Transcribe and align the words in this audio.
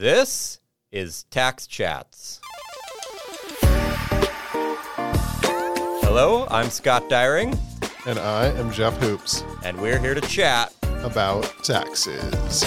This 0.00 0.60
is 0.90 1.24
Tax 1.24 1.66
Chats. 1.66 2.40
Hello, 6.00 6.46
I'm 6.50 6.70
Scott 6.70 7.10
Dyreng, 7.10 7.58
And 8.06 8.18
I 8.18 8.46
am 8.46 8.72
Jeff 8.72 8.96
Hoopes 8.96 9.44
and 9.62 9.78
we're 9.78 9.98
here 9.98 10.14
to 10.14 10.22
chat. 10.22 10.72
about 11.02 11.42
taxes. 11.62 12.62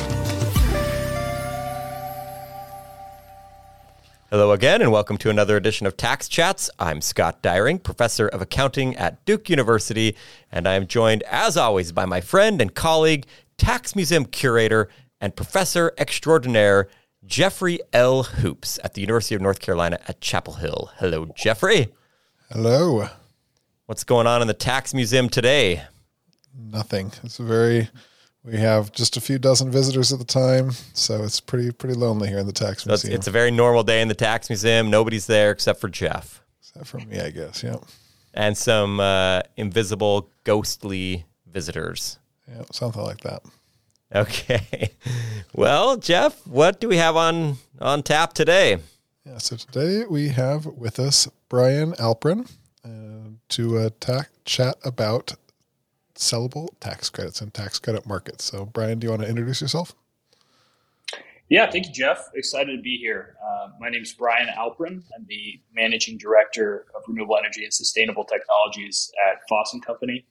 Hello 4.30 4.52
again, 4.52 4.84
and 4.84 4.92
welcome 4.92 5.18
to 5.18 5.32
another 5.32 5.58
edition 5.58 5.88
of 5.88 5.98
Tax 5.98 6.28
Chats. 6.28 6.70
I'm 6.78 7.02
Scott 7.02 7.42
Dyreng, 7.42 7.82
professor 7.82 8.28
of 8.28 8.44
accounting 8.44 8.96
at 8.96 9.26
Duke 9.26 9.50
University, 9.50 10.16
and 10.52 10.68
I 10.68 10.76
am 10.76 10.86
joined, 10.86 11.24
as 11.24 11.58
always, 11.58 11.92
by 11.92 12.06
my 12.06 12.22
friend 12.22 12.62
and 12.62 12.76
colleague, 12.76 13.26
tax 13.58 13.96
museum 13.96 14.26
curator, 14.26 14.88
and 15.20 15.36
professor 15.36 15.94
extraordinaire, 15.98 16.90
Jeffrey 17.26 17.80
L. 17.94 18.24
Hoopes 18.24 18.80
at 18.84 18.94
the 18.94 19.02
University 19.02 19.36
of 19.36 19.42
North 19.42 19.60
Carolina 19.60 20.00
at 20.08 20.22
Chapel 20.22 20.54
Hill. 20.56 20.92
Hello, 20.98 21.26
Jeffrey. 21.36 21.94
Hello. 22.52 23.08
What's 23.86 24.04
going 24.04 24.28
on 24.28 24.42
in 24.42 24.48
the 24.48 24.54
tax 24.54 24.94
museum 24.94 25.30
today? 25.30 25.84
Nothing. 26.58 27.12
It's 27.24 27.40
a 27.40 27.44
very. 27.44 27.90
We 28.44 28.58
have 28.58 28.92
just 28.92 29.16
a 29.16 29.22
few 29.22 29.40
dozen 29.40 29.72
visitors 29.72 30.12
at 30.12 30.20
the 30.20 30.26
time, 30.26 30.72
so 30.94 31.24
it's 31.24 31.40
pretty 31.40 31.72
pretty 31.72 31.96
lonely 31.96 32.28
here 32.28 32.40
in 32.40 32.46
the 32.46 32.52
tax 32.52 32.84
So 32.84 32.92
it's, 32.94 33.04
museum. 33.06 33.18
it's 33.18 33.28
a 33.28 33.32
very 33.32 33.52
normal 33.52 33.84
day 33.84 34.02
in 34.02 34.10
the 34.10 34.14
tax 34.16 34.50
museum. 34.50 34.90
Nobody's 34.90 35.28
there 35.28 35.52
except 35.52 35.80
for 35.80 35.88
Jeff 35.88 36.44
Except 36.60 36.86
for 36.86 36.98
me, 37.00 37.22
I 37.22 37.30
guess. 37.30 37.64
Yeah. 37.64 37.78
and 38.34 38.58
some 38.58 39.00
uh, 39.00 39.42
invisible, 39.56 40.30
ghostly 40.44 41.26
visitors. 41.50 42.20
Yeah. 42.50 42.64
Something 42.72 43.04
like 43.04 43.22
that. 43.22 43.44
Okay. 44.14 44.92
Well, 45.56 45.98
Jeff, 45.98 46.48
what 46.48 46.80
do 46.80 46.90
we 46.90 46.98
have 46.98 47.16
on 47.16 47.58
on 47.80 48.02
tap 48.02 48.34
today? 48.34 48.80
Yeah. 49.24 49.38
So 49.38 49.56
today 49.56 50.04
we 50.10 50.30
have 50.30 50.66
with 50.66 50.98
us 50.98 51.28
Brian 51.48 51.92
Alprin 51.94 52.50
uh, 52.84 53.38
to 53.50 53.78
uh, 53.78 53.90
ta- 54.00 54.26
chat 54.46 54.78
about 54.84 55.36
sellable 56.16 56.70
tax 56.80 57.12
credits 57.12 57.40
and 57.40 57.54
tax 57.54 57.78
credit 57.78 58.08
markets. 58.08 58.46
So, 58.46 58.66
Brian, 58.66 58.98
do 58.98 59.06
you 59.06 59.12
want 59.12 59.22
to 59.22 59.30
introduce 59.30 59.62
yourself? 59.62 59.94
Yeah, 61.50 61.70
thank 61.70 61.86
you, 61.86 61.94
Jeff. 61.94 62.30
Excited 62.34 62.76
to 62.76 62.82
be 62.82 62.98
here. 62.98 63.36
Uh, 63.46 63.70
my 63.80 63.90
name 63.90 64.02
is 64.02 64.12
Brian 64.14 64.48
Alprin. 64.58 65.04
I'm 65.16 65.26
the 65.28 65.62
managing 65.76 66.18
director 66.18 66.88
of 66.96 67.04
renewable 67.08 67.38
energy 67.38 67.64
and 67.64 67.72
sustainable 67.72 68.24
technologies 68.24 69.12
at 69.30 69.48
Foss 69.48 69.72
and 69.74 69.86
Company. 69.86 70.26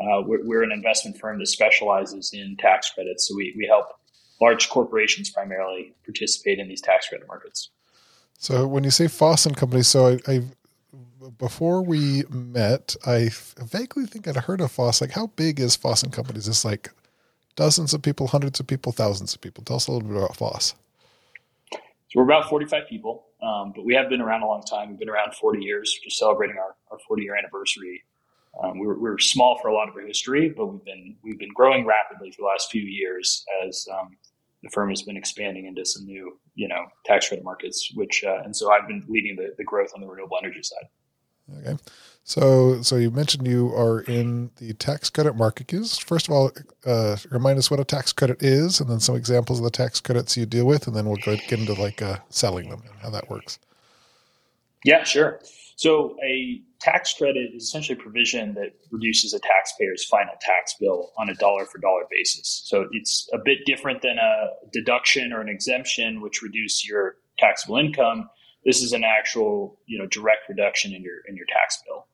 Uh, 0.00 0.22
we're, 0.22 0.44
we're 0.44 0.62
an 0.62 0.72
investment 0.72 1.18
firm 1.18 1.38
that 1.38 1.46
specializes 1.46 2.32
in 2.32 2.56
tax 2.58 2.90
credits, 2.90 3.28
so 3.28 3.34
we, 3.36 3.54
we 3.56 3.66
help 3.66 3.86
large 4.40 4.70
corporations 4.70 5.30
primarily 5.30 5.94
participate 6.04 6.58
in 6.58 6.68
these 6.68 6.80
tax 6.80 7.08
credit 7.08 7.28
markets. 7.28 7.70
So 8.38 8.66
when 8.66 8.84
you 8.84 8.90
say 8.90 9.06
Foss 9.06 9.44
and 9.44 9.56
Company, 9.56 9.82
so 9.82 10.18
I, 10.26 10.32
I 10.32 10.40
before 11.38 11.82
we 11.82 12.24
met, 12.30 12.96
I 13.06 13.30
vaguely 13.58 14.06
think 14.06 14.26
I'd 14.26 14.36
heard 14.36 14.60
of 14.60 14.72
Foss. 14.72 15.00
Like, 15.00 15.10
how 15.10 15.26
big 15.28 15.60
is 15.60 15.76
Foss 15.76 16.02
and 16.02 16.12
Company? 16.12 16.38
Is 16.38 16.64
like 16.64 16.90
dozens 17.56 17.92
of 17.92 18.00
people, 18.00 18.28
hundreds 18.28 18.58
of 18.58 18.66
people, 18.66 18.92
thousands 18.92 19.34
of 19.34 19.40
people? 19.40 19.62
Tell 19.64 19.76
us 19.76 19.86
a 19.86 19.92
little 19.92 20.08
bit 20.08 20.16
about 20.16 20.36
Foss. 20.36 20.74
So 21.72 22.16
we're 22.16 22.24
about 22.24 22.48
45 22.48 22.88
people, 22.88 23.26
um, 23.42 23.72
but 23.76 23.84
we 23.84 23.94
have 23.94 24.08
been 24.08 24.20
around 24.20 24.42
a 24.42 24.46
long 24.46 24.62
time. 24.62 24.88
We've 24.88 24.98
been 24.98 25.10
around 25.10 25.34
40 25.34 25.62
years, 25.62 25.96
just 26.02 26.18
celebrating 26.18 26.56
our, 26.56 26.74
our 26.90 26.98
40 27.06 27.22
year 27.22 27.36
anniversary. 27.36 28.02
Um, 28.62 28.78
we, 28.78 28.86
were, 28.86 28.94
we 28.94 29.08
were 29.08 29.18
small 29.18 29.58
for 29.60 29.68
a 29.68 29.74
lot 29.74 29.88
of 29.88 29.94
our 29.94 30.06
history, 30.06 30.52
but 30.56 30.66
we've 30.66 30.84
been 30.84 31.16
we've 31.22 31.38
been 31.38 31.52
growing 31.54 31.86
rapidly 31.86 32.30
for 32.32 32.42
the 32.42 32.46
last 32.46 32.70
few 32.70 32.82
years 32.82 33.44
as 33.64 33.86
um, 33.92 34.16
the 34.62 34.70
firm 34.70 34.90
has 34.90 35.02
been 35.02 35.16
expanding 35.16 35.66
into 35.66 35.84
some 35.84 36.04
new 36.04 36.38
you 36.54 36.68
know 36.68 36.84
tax 37.04 37.28
credit 37.28 37.44
markets. 37.44 37.92
Which 37.94 38.24
uh, 38.24 38.42
and 38.44 38.54
so 38.54 38.72
I've 38.72 38.88
been 38.88 39.04
leading 39.08 39.36
the, 39.36 39.54
the 39.56 39.64
growth 39.64 39.90
on 39.94 40.00
the 40.00 40.08
renewable 40.08 40.36
energy 40.42 40.62
side. 40.62 40.88
Okay. 41.58 41.76
So, 42.22 42.80
so 42.82 42.96
you 42.96 43.10
mentioned 43.10 43.46
you 43.46 43.74
are 43.74 44.02
in 44.02 44.50
the 44.56 44.72
tax 44.74 45.10
credit 45.10 45.34
market. 45.34 45.70
First 45.98 46.28
of 46.28 46.34
all, 46.34 46.52
uh, 46.86 47.16
remind 47.30 47.58
us 47.58 47.70
what 47.70 47.80
a 47.80 47.84
tax 47.84 48.12
credit 48.12 48.42
is, 48.42 48.80
and 48.80 48.88
then 48.88 49.00
some 49.00 49.16
examples 49.16 49.58
of 49.58 49.64
the 49.64 49.70
tax 49.70 50.00
credits 50.00 50.36
you 50.36 50.46
deal 50.46 50.64
with, 50.64 50.86
and 50.86 50.94
then 50.94 51.06
we'll 51.06 51.16
go 51.16 51.36
get 51.36 51.58
into 51.58 51.74
like 51.74 52.02
uh, 52.02 52.18
selling 52.28 52.68
them 52.68 52.82
and 52.88 53.00
how 53.00 53.10
that 53.10 53.28
works. 53.30 53.58
Yeah, 54.84 55.02
sure. 55.02 55.40
So 55.76 56.16
a 56.22 56.62
tax 56.80 57.12
credit 57.12 57.50
is 57.54 57.64
essentially 57.64 57.98
a 57.98 58.02
provision 58.02 58.54
that 58.54 58.72
reduces 58.90 59.34
a 59.34 59.38
taxpayer's 59.40 60.04
final 60.04 60.34
tax 60.40 60.74
bill 60.80 61.12
on 61.18 61.28
a 61.28 61.34
dollar 61.34 61.66
for 61.66 61.78
dollar 61.78 62.04
basis. 62.10 62.62
So 62.64 62.86
it's 62.92 63.28
a 63.32 63.38
bit 63.38 63.58
different 63.66 64.02
than 64.02 64.18
a 64.18 64.48
deduction 64.72 65.32
or 65.32 65.40
an 65.40 65.48
exemption, 65.48 66.20
which 66.20 66.42
reduce 66.42 66.86
your 66.86 67.16
taxable 67.38 67.76
income. 67.76 68.30
This 68.64 68.82
is 68.82 68.92
an 68.92 69.04
actual, 69.04 69.78
you 69.86 69.98
know, 69.98 70.06
direct 70.06 70.48
reduction 70.48 70.94
in 70.94 71.02
your 71.02 71.18
in 71.28 71.36
your 71.36 71.46
tax 71.46 71.82
bill. 71.86 72.06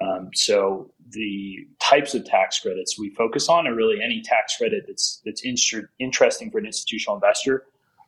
Um, 0.00 0.30
so 0.34 0.90
the 1.10 1.66
types 1.80 2.14
of 2.14 2.24
tax 2.24 2.58
credits 2.60 2.98
we 2.98 3.10
focus 3.10 3.48
on 3.48 3.66
are 3.66 3.74
really 3.74 4.02
any 4.02 4.22
tax 4.22 4.56
credit 4.56 4.84
that's 4.86 5.20
that's 5.24 5.42
inter- 5.44 5.90
interesting 5.98 6.50
for 6.50 6.58
an 6.58 6.66
institutional 6.66 7.16
investor. 7.16 7.64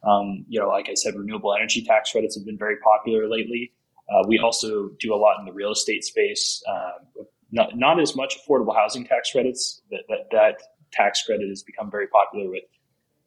Um, 0.07 0.45
you 0.49 0.61
know, 0.61 0.69
like 0.69 0.89
I 0.89 0.95
said, 0.95 1.15
renewable 1.15 1.55
energy 1.55 1.83
tax 1.83 2.13
credits 2.13 2.37
have 2.37 2.45
been 2.45 2.59
very 2.59 2.77
popular 2.79 3.29
lately. 3.29 3.73
Uh, 4.09 4.23
we 4.29 4.39
also 4.39 4.91
do 5.01 5.15
a 5.15 5.17
lot 5.17 5.39
in 5.39 5.47
the 5.47 5.53
real 5.53 5.73
estate 5.73 6.05
space. 6.05 6.63
Uh, 6.69 7.23
not, 7.53 7.77
not 7.77 8.01
as 8.01 8.17
much 8.17 8.37
affordable 8.39 8.75
housing 8.75 9.05
tax 9.05 9.31
credits. 9.31 9.81
That, 9.91 10.03
that 10.09 10.31
that 10.33 10.63
tax 10.93 11.23
credit 11.25 11.49
has 11.49 11.63
become 11.63 11.91
very 11.91 12.07
popular 12.09 12.51
with 12.51 12.65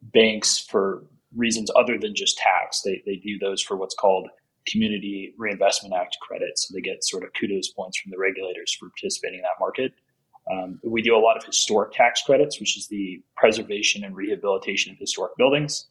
banks 0.02 0.58
for 0.60 1.06
reasons 1.36 1.70
other 1.76 1.98
than 1.98 2.16
just 2.16 2.38
tax. 2.38 2.82
They 2.82 3.02
they 3.06 3.16
do 3.16 3.38
those 3.40 3.62
for 3.62 3.76
what's 3.78 3.96
called 3.96 4.30
Community 4.68 5.34
Reinvestment 5.38 5.96
Act 5.96 6.18
credits. 6.22 6.68
So 6.68 6.74
they 6.74 6.82
get 6.82 7.04
sort 7.04 7.24
of 7.24 7.32
kudos 7.40 7.70
points 7.70 7.98
from 8.00 8.12
the 8.12 8.18
regulators 8.18 8.74
for 8.74 8.90
participating 8.90 9.40
in 9.40 9.44
that 9.44 9.60
market. 9.60 9.94
Um, 10.52 10.80
we 10.84 11.02
do 11.02 11.16
a 11.16 11.20
lot 11.20 11.36
of 11.36 11.44
historic 11.44 11.92
tax 11.92 12.22
credits, 12.22 12.60
which 12.60 12.78
is 12.78 12.88
the 12.88 13.22
preservation 13.36 14.04
and 14.04 14.16
rehabilitation 14.16 14.94
of 14.94 14.98
historic 14.98 15.36
buildings. 15.38 15.88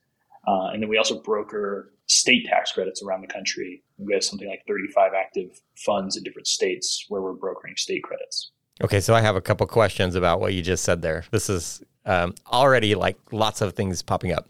Uh, 0.47 0.69
and 0.73 0.83
then 0.83 0.89
we 0.89 0.97
also 0.97 1.21
broker 1.21 1.93
state 2.07 2.47
tax 2.47 2.73
credits 2.73 3.03
around 3.03 3.21
the 3.21 3.27
country. 3.27 3.83
We 3.99 4.15
have 4.15 4.25
something 4.25 4.49
like 4.49 4.63
35 4.67 5.13
active 5.15 5.61
funds 5.85 6.17
in 6.17 6.23
different 6.23 6.47
states 6.47 7.05
where 7.09 7.21
we're 7.21 7.33
brokering 7.33 7.75
state 7.77 8.03
credits. 8.03 8.53
Okay, 8.83 9.01
so 9.01 9.15
I 9.15 9.21
have 9.21 9.37
a 9.37 9.41
couple 9.41 9.67
questions 9.67 10.15
about 10.15 10.41
what 10.41 10.55
you 10.55 10.63
just 10.63 10.85
said 10.85 11.03
there. 11.03 11.25
This 11.31 11.49
is 11.49 11.83
um, 12.05 12.35
already 12.53 12.95
like 12.95 13.17
lots 13.33 13.61
of 13.61 13.73
things 13.73 14.03
popping 14.03 14.33
up. 14.33 14.49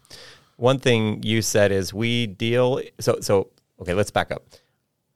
One 0.56 0.78
thing 0.78 1.22
you 1.22 1.42
said 1.42 1.70
is 1.70 1.94
we 1.94 2.26
deal. 2.26 2.80
So, 2.98 3.20
so 3.20 3.50
okay, 3.80 3.94
let's 3.94 4.10
back 4.10 4.30
up. 4.30 4.44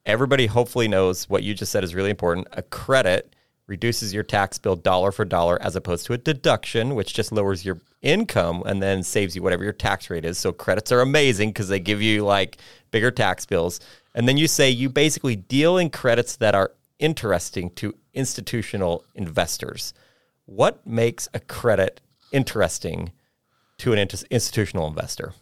Everybody 0.07 0.47
hopefully 0.47 0.89
knows 0.89 1.29
what 1.29 1.43
you 1.43 1.55
just 1.55 1.73
said 1.73 1.85
is 1.85 1.95
really 1.95 2.11
important. 2.11 2.49
A 2.53 2.63
credit 2.63 3.35
reduces 3.71 4.13
your 4.13 4.25
tax 4.25 4.59
bill 4.59 4.75
dollar 4.75 5.13
for 5.13 5.25
dollar 5.25 5.57
as 5.63 5.77
opposed 5.77 6.05
to 6.05 6.13
a 6.13 6.19
deduction, 6.19 6.97
which 6.97 7.15
just 7.15 7.31
lowers 7.31 7.65
your 7.65 7.81
income 8.03 8.65
and 8.67 8.83
then 8.83 9.05
saves 9.05 9.37
you 9.37 9.43
whatever 9.43 9.63
your 9.63 9.73
tax 9.73 10.11
rate 10.11 10.25
is. 10.25 10.37
So 10.37 10.53
credits 10.53 10.91
are 10.91 11.01
amazing 11.01 11.51
because 11.51 11.69
they 11.69 11.79
give 11.79 12.03
you 12.03 12.25
like 12.25 12.59
bigger 12.91 13.13
tax 13.13 13.47
bills. 13.47 13.79
And 14.13 14.27
then 14.27 14.37
you 14.37 14.49
say 14.49 14.69
you 14.69 14.89
basically 14.89 15.37
deal 15.37 15.79
in 15.79 15.89
credits 15.89 16.35
that 16.37 16.57
are 16.57 16.73
interesting 16.99 17.71
to 17.77 17.95
institutional 18.13 19.05
investors. 19.15 19.95
What 20.47 20.85
makes 20.85 21.29
a 21.33 21.39
credit 21.39 22.01
interesting 22.33 23.13
to 23.79 23.93
an 23.93 24.01
int- 24.01 24.25
institutional 24.31 24.89
investor? 24.89 25.33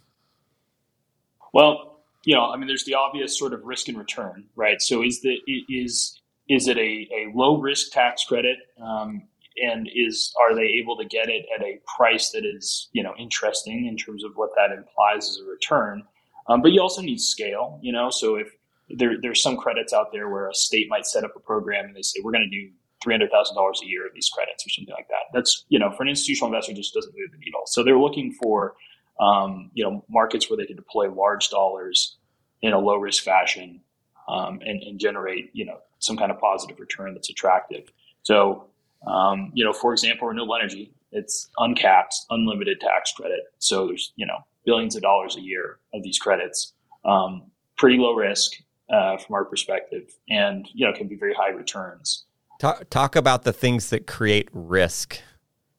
Well, 1.51 2.01
you 2.25 2.35
know, 2.35 2.51
I 2.51 2.57
mean, 2.57 2.67
there's 2.67 2.85
the 2.85 2.93
obvious 2.93 3.37
sort 3.39 3.53
of 3.53 3.63
risk 3.63 3.87
and 3.87 3.97
return, 3.97 4.45
right? 4.55 4.79
So 4.83 5.03
is 5.03 5.21
the 5.21 5.39
is 5.67 6.19
is 6.49 6.67
it 6.67 6.77
a, 6.77 7.07
a 7.13 7.31
low 7.33 7.59
risk 7.59 7.91
tax 7.91 8.25
credit, 8.25 8.57
um, 8.81 9.23
and 9.63 9.89
is 9.93 10.33
are 10.43 10.55
they 10.55 10.65
able 10.81 10.97
to 10.97 11.05
get 11.05 11.29
it 11.29 11.45
at 11.55 11.63
a 11.63 11.79
price 11.97 12.31
that 12.31 12.43
is 12.45 12.89
you 12.91 13.03
know 13.03 13.13
interesting 13.17 13.85
in 13.85 13.95
terms 13.95 14.23
of 14.23 14.31
what 14.35 14.49
that 14.55 14.75
implies 14.75 15.29
as 15.29 15.37
a 15.37 15.49
return? 15.49 16.03
Um, 16.47 16.61
but 16.61 16.71
you 16.71 16.81
also 16.81 17.01
need 17.01 17.21
scale, 17.21 17.79
you 17.81 17.91
know. 17.91 18.09
So 18.09 18.35
if 18.35 18.49
there, 18.89 19.15
there's 19.21 19.41
some 19.41 19.55
credits 19.55 19.93
out 19.93 20.11
there 20.11 20.29
where 20.29 20.49
a 20.49 20.53
state 20.53 20.87
might 20.89 21.05
set 21.05 21.23
up 21.23 21.35
a 21.35 21.39
program 21.39 21.85
and 21.85 21.95
they 21.95 22.01
say 22.01 22.19
we're 22.23 22.31
going 22.31 22.49
to 22.49 22.57
do 22.57 22.71
three 23.01 23.13
hundred 23.13 23.31
thousand 23.31 23.55
dollars 23.55 23.79
a 23.83 23.87
year 23.87 24.05
of 24.05 24.13
these 24.13 24.29
credits 24.29 24.65
or 24.65 24.69
something 24.69 24.93
like 24.93 25.07
that. 25.07 25.31
That's 25.33 25.65
you 25.69 25.79
know 25.79 25.91
for 25.91 26.03
an 26.03 26.09
institutional 26.09 26.53
investor 26.53 26.73
just 26.73 26.93
doesn't 26.93 27.13
move 27.15 27.31
the 27.31 27.37
needle. 27.37 27.61
So 27.65 27.83
they're 27.83 27.99
looking 27.99 28.33
for 28.33 28.75
um, 29.19 29.71
you 29.73 29.83
know 29.83 30.03
markets 30.09 30.49
where 30.49 30.57
they 30.57 30.65
can 30.65 30.75
deploy 30.75 31.11
large 31.11 31.49
dollars 31.49 32.17
in 32.61 32.73
a 32.73 32.79
low 32.79 32.95
risk 32.95 33.23
fashion 33.23 33.81
um, 34.27 34.59
and, 34.65 34.83
and, 34.83 34.99
generate 34.99 35.49
you 35.53 35.65
know 35.65 35.77
some 35.99 36.17
kind 36.17 36.31
of 36.31 36.39
positive 36.39 36.79
return 36.79 37.13
that's 37.13 37.29
attractive. 37.29 37.91
So 38.23 38.65
um, 39.07 39.51
you 39.53 39.63
know 39.63 39.73
for 39.73 39.91
example, 39.93 40.27
renewable 40.27 40.55
energy 40.55 40.93
it's 41.11 41.49
uncapped, 41.57 42.15
unlimited 42.29 42.79
tax 42.79 43.11
credit. 43.13 43.41
So 43.59 43.87
there's 43.87 44.13
you 44.15 44.25
know 44.25 44.37
billions 44.65 44.95
of 44.95 45.01
dollars 45.01 45.35
a 45.35 45.41
year 45.41 45.79
of 45.93 46.03
these 46.03 46.19
credits. 46.19 46.73
Um, 47.05 47.43
pretty 47.77 47.97
low 47.97 48.13
risk 48.13 48.53
uh, 48.91 49.17
from 49.17 49.35
our 49.35 49.45
perspective, 49.45 50.15
and 50.29 50.67
you 50.73 50.85
know 50.85 50.93
can 50.93 51.07
be 51.07 51.15
very 51.15 51.33
high 51.33 51.51
returns. 51.51 52.25
Talk, 52.59 52.89
talk 52.89 53.15
about 53.15 53.43
the 53.43 53.53
things 53.53 53.89
that 53.89 54.05
create 54.05 54.49
risk 54.51 55.21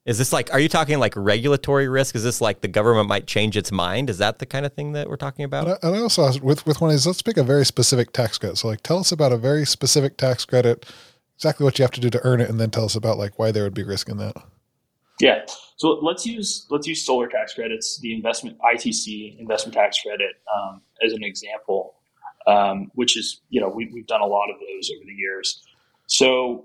Is 0.06 0.16
this 0.16 0.32
like, 0.32 0.52
are 0.52 0.58
you 0.58 0.68
talking 0.68 0.98
like 0.98 1.14
regulatory 1.14 1.88
risk? 1.88 2.14
Is 2.14 2.24
this 2.24 2.40
like 2.40 2.62
the 2.62 2.68
government 2.68 3.08
might 3.08 3.26
change 3.26 3.56
its 3.56 3.70
mind? 3.70 4.08
Is 4.08 4.18
that 4.18 4.38
the 4.38 4.46
kind 4.46 4.64
of 4.64 4.72
thing 4.72 4.92
that 4.92 5.08
we're 5.08 5.16
talking 5.16 5.44
about? 5.44 5.68
And 5.68 5.74
I, 5.74 5.86
and 5.86 5.96
I 5.96 6.00
also 6.00 6.24
asked 6.24 6.40
with 6.42 6.66
with 6.66 6.80
one 6.80 6.90
is 6.90 7.06
let's 7.06 7.20
pick 7.22 7.36
a 7.36 7.42
very 7.42 7.66
specific 7.66 8.12
tax 8.12 8.38
credit. 8.38 8.56
So 8.56 8.68
like, 8.68 8.82
tell 8.82 8.98
us 8.98 9.12
about 9.12 9.32
a 9.32 9.36
very 9.36 9.66
specific 9.66 10.16
tax 10.16 10.46
credit, 10.46 10.86
exactly 11.36 11.64
what 11.64 11.78
you 11.78 11.82
have 11.82 11.92
to 11.92 12.00
do 12.00 12.08
to 12.10 12.20
earn 12.24 12.40
it, 12.40 12.48
and 12.48 12.58
then 12.58 12.70
tell 12.70 12.86
us 12.86 12.94
about 12.94 13.18
like 13.18 13.38
why 13.38 13.52
there 13.52 13.62
would 13.62 13.74
be 13.74 13.84
risk 13.84 14.08
in 14.08 14.16
that. 14.16 14.34
Yeah. 15.20 15.44
So 15.76 15.98
let's 16.02 16.24
use 16.24 16.66
let's 16.70 16.86
use 16.86 17.04
solar 17.04 17.28
tax 17.28 17.52
credits, 17.52 18.00
the 18.00 18.14
investment 18.14 18.58
ITC 18.60 19.38
investment 19.38 19.74
tax 19.74 20.00
credit 20.00 20.32
um, 20.56 20.80
as 21.04 21.12
an 21.12 21.22
example, 21.22 21.96
um, 22.46 22.90
which 22.94 23.18
is 23.18 23.42
you 23.50 23.60
know 23.60 23.68
we, 23.68 23.90
we've 23.92 24.06
done 24.06 24.22
a 24.22 24.26
lot 24.26 24.48
of 24.48 24.56
those 24.58 24.90
over 24.96 25.04
the 25.04 25.12
years. 25.12 25.62
So 26.06 26.64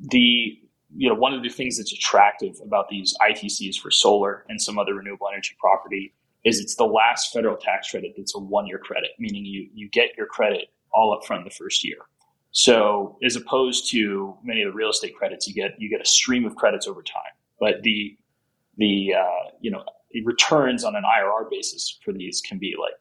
the 0.00 0.58
you 0.96 1.08
know, 1.08 1.14
one 1.14 1.32
of 1.32 1.42
the 1.42 1.48
things 1.48 1.78
that's 1.78 1.92
attractive 1.92 2.56
about 2.64 2.88
these 2.88 3.14
ITCs 3.20 3.76
for 3.76 3.90
solar 3.90 4.44
and 4.48 4.60
some 4.60 4.78
other 4.78 4.94
renewable 4.94 5.26
energy 5.32 5.56
property 5.58 6.14
is 6.44 6.60
it's 6.60 6.74
the 6.74 6.84
last 6.84 7.32
federal 7.32 7.56
tax 7.56 7.90
credit 7.90 8.14
that's 8.16 8.34
a 8.34 8.38
one 8.38 8.66
year 8.66 8.78
credit, 8.78 9.10
meaning 9.18 9.44
you, 9.44 9.68
you 9.74 9.88
get 9.88 10.10
your 10.16 10.26
credit 10.26 10.68
all 10.92 11.14
up 11.14 11.24
front 11.24 11.44
the 11.44 11.50
first 11.50 11.84
year. 11.84 11.98
So 12.50 13.16
as 13.24 13.36
opposed 13.36 13.90
to 13.92 14.36
many 14.44 14.62
of 14.62 14.72
the 14.72 14.76
real 14.76 14.90
estate 14.90 15.16
credits, 15.16 15.46
you 15.46 15.54
get 15.54 15.74
you 15.78 15.88
get 15.88 16.02
a 16.02 16.04
stream 16.04 16.44
of 16.44 16.54
credits 16.56 16.86
over 16.86 17.02
time. 17.02 17.32
But 17.58 17.82
the 17.82 18.16
the 18.76 19.14
uh, 19.18 19.50
you 19.60 19.70
know 19.70 19.84
returns 20.24 20.84
on 20.84 20.94
an 20.94 21.04
IRR 21.04 21.50
basis 21.50 21.98
for 22.04 22.12
these 22.12 22.42
can 22.46 22.58
be 22.58 22.74
like 22.78 22.92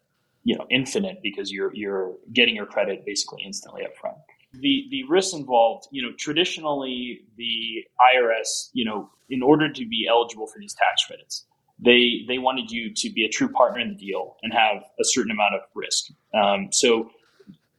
you 0.44 0.58
know 0.58 0.66
infinite 0.70 1.20
because 1.22 1.52
you're 1.52 1.74
you're 1.74 2.14
getting 2.34 2.56
your 2.56 2.66
credit 2.66 3.06
basically 3.06 3.44
instantly 3.46 3.84
up 3.84 3.96
front 3.98 4.18
the 4.54 4.88
the 4.90 5.04
risks 5.10 5.34
involved, 5.34 5.88
you 5.92 6.02
know, 6.02 6.14
traditionally 6.18 7.22
the 7.38 7.86
IRS, 8.16 8.70
you 8.74 8.86
know, 8.86 9.10
in 9.30 9.42
order 9.42 9.72
to 9.72 9.86
be 9.88 10.08
eligible 10.10 10.48
for 10.48 10.60
these 10.60 10.74
tax 10.74 11.06
credits, 11.06 11.46
they 11.80 12.24
they 12.28 12.38
wanted 12.38 12.70
you 12.72 12.94
to 12.94 13.10
be 13.10 13.26
a 13.26 13.30
true 13.30 13.50
partner 13.50 13.80
in 13.80 13.90
the 13.90 13.96
deal 13.96 14.36
and 14.44 14.54
have 14.54 14.84
a 15.00 15.04
certain 15.04 15.32
amount 15.32 15.56
of 15.56 15.62
risk. 15.74 16.12
Um, 16.34 16.70
so, 16.72 17.10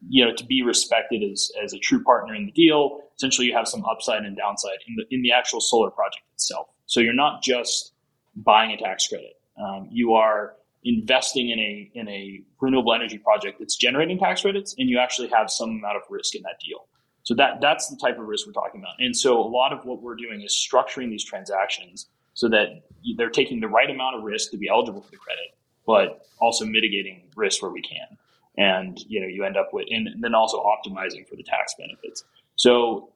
you 0.09 0.25
know, 0.25 0.35
to 0.35 0.45
be 0.45 0.63
respected 0.63 1.23
as 1.23 1.51
as 1.63 1.73
a 1.73 1.79
true 1.79 2.03
partner 2.03 2.35
in 2.35 2.47
the 2.47 2.53
deal, 2.53 3.01
essentially 3.17 3.47
you 3.47 3.55
have 3.55 3.69
some 3.69 3.85
upside 3.85 4.25
and 4.25 4.37
downside 4.37 4.79
in 4.89 4.97
the 4.97 5.05
in 5.15 5.23
the 5.23 5.33
actual 5.33 5.61
solar 5.61 5.91
project 5.91 6.25
itself. 6.35 6.69
So 6.87 7.01
you're 7.01 7.15
not 7.15 7.43
just 7.43 7.93
buying 8.35 8.73
a 8.73 8.77
tax 8.77 9.09
credit. 9.09 9.39
Um, 9.63 9.89
you 9.91 10.15
are 10.15 10.55
investing 10.84 11.50
in 11.50 11.58
a 11.58 11.90
in 11.94 12.08
a 12.08 12.43
renewable 12.61 12.94
energy 12.94 13.19
project 13.19 13.58
that's 13.58 13.76
generating 13.76 14.19
tax 14.19 14.43
credits, 14.43 14.75
and 14.79 14.88
you 14.88 14.99
actually 14.99 15.29
have 15.29 15.50
some 15.50 15.70
amount 15.70 15.96
of 15.96 16.02
risk 16.11 16.34
in 16.34 16.43
that 16.43 16.58
deal. 16.64 16.88
So 17.25 17.34
that 17.34 17.61
that's 17.61 17.88
the 17.88 17.96
type 17.96 18.19
of 18.19 18.26
risk 18.26 18.46
we're 18.46 18.52
talking 18.52 18.81
about. 18.81 18.94
And 18.99 19.17
so 19.17 19.38
a 19.38 19.46
lot 19.46 19.73
of 19.73 19.84
what 19.84 20.02
we're 20.02 20.17
doing 20.17 20.43
is 20.43 20.52
structuring 20.52 21.11
these 21.11 21.25
transactions 21.25 22.08
so 22.34 22.49
that 22.49 22.82
they're 23.17 23.31
taking 23.31 23.61
the 23.61 23.69
right 23.69 23.90
amount 23.90 24.17
of 24.17 24.25
risk 24.25 24.50
to 24.50 24.56
be 24.56 24.69
eligible 24.69 25.02
for 25.02 25.11
the 25.11 25.19
credit, 25.19 25.55
but 25.87 26.26
also 26.40 26.64
mitigating 26.64 27.23
risk 27.37 27.62
where 27.62 27.70
we 27.70 27.82
can. 27.82 28.17
And 28.58 28.99
you 29.06 29.20
know, 29.20 29.26
you 29.26 29.44
end 29.44 29.56
up 29.56 29.73
with, 29.73 29.87
and 29.90 30.08
then 30.20 30.35
also 30.35 30.62
optimizing 30.62 31.28
for 31.28 31.37
the 31.37 31.44
tax 31.44 31.75
benefits. 31.78 32.25
So 32.56 33.12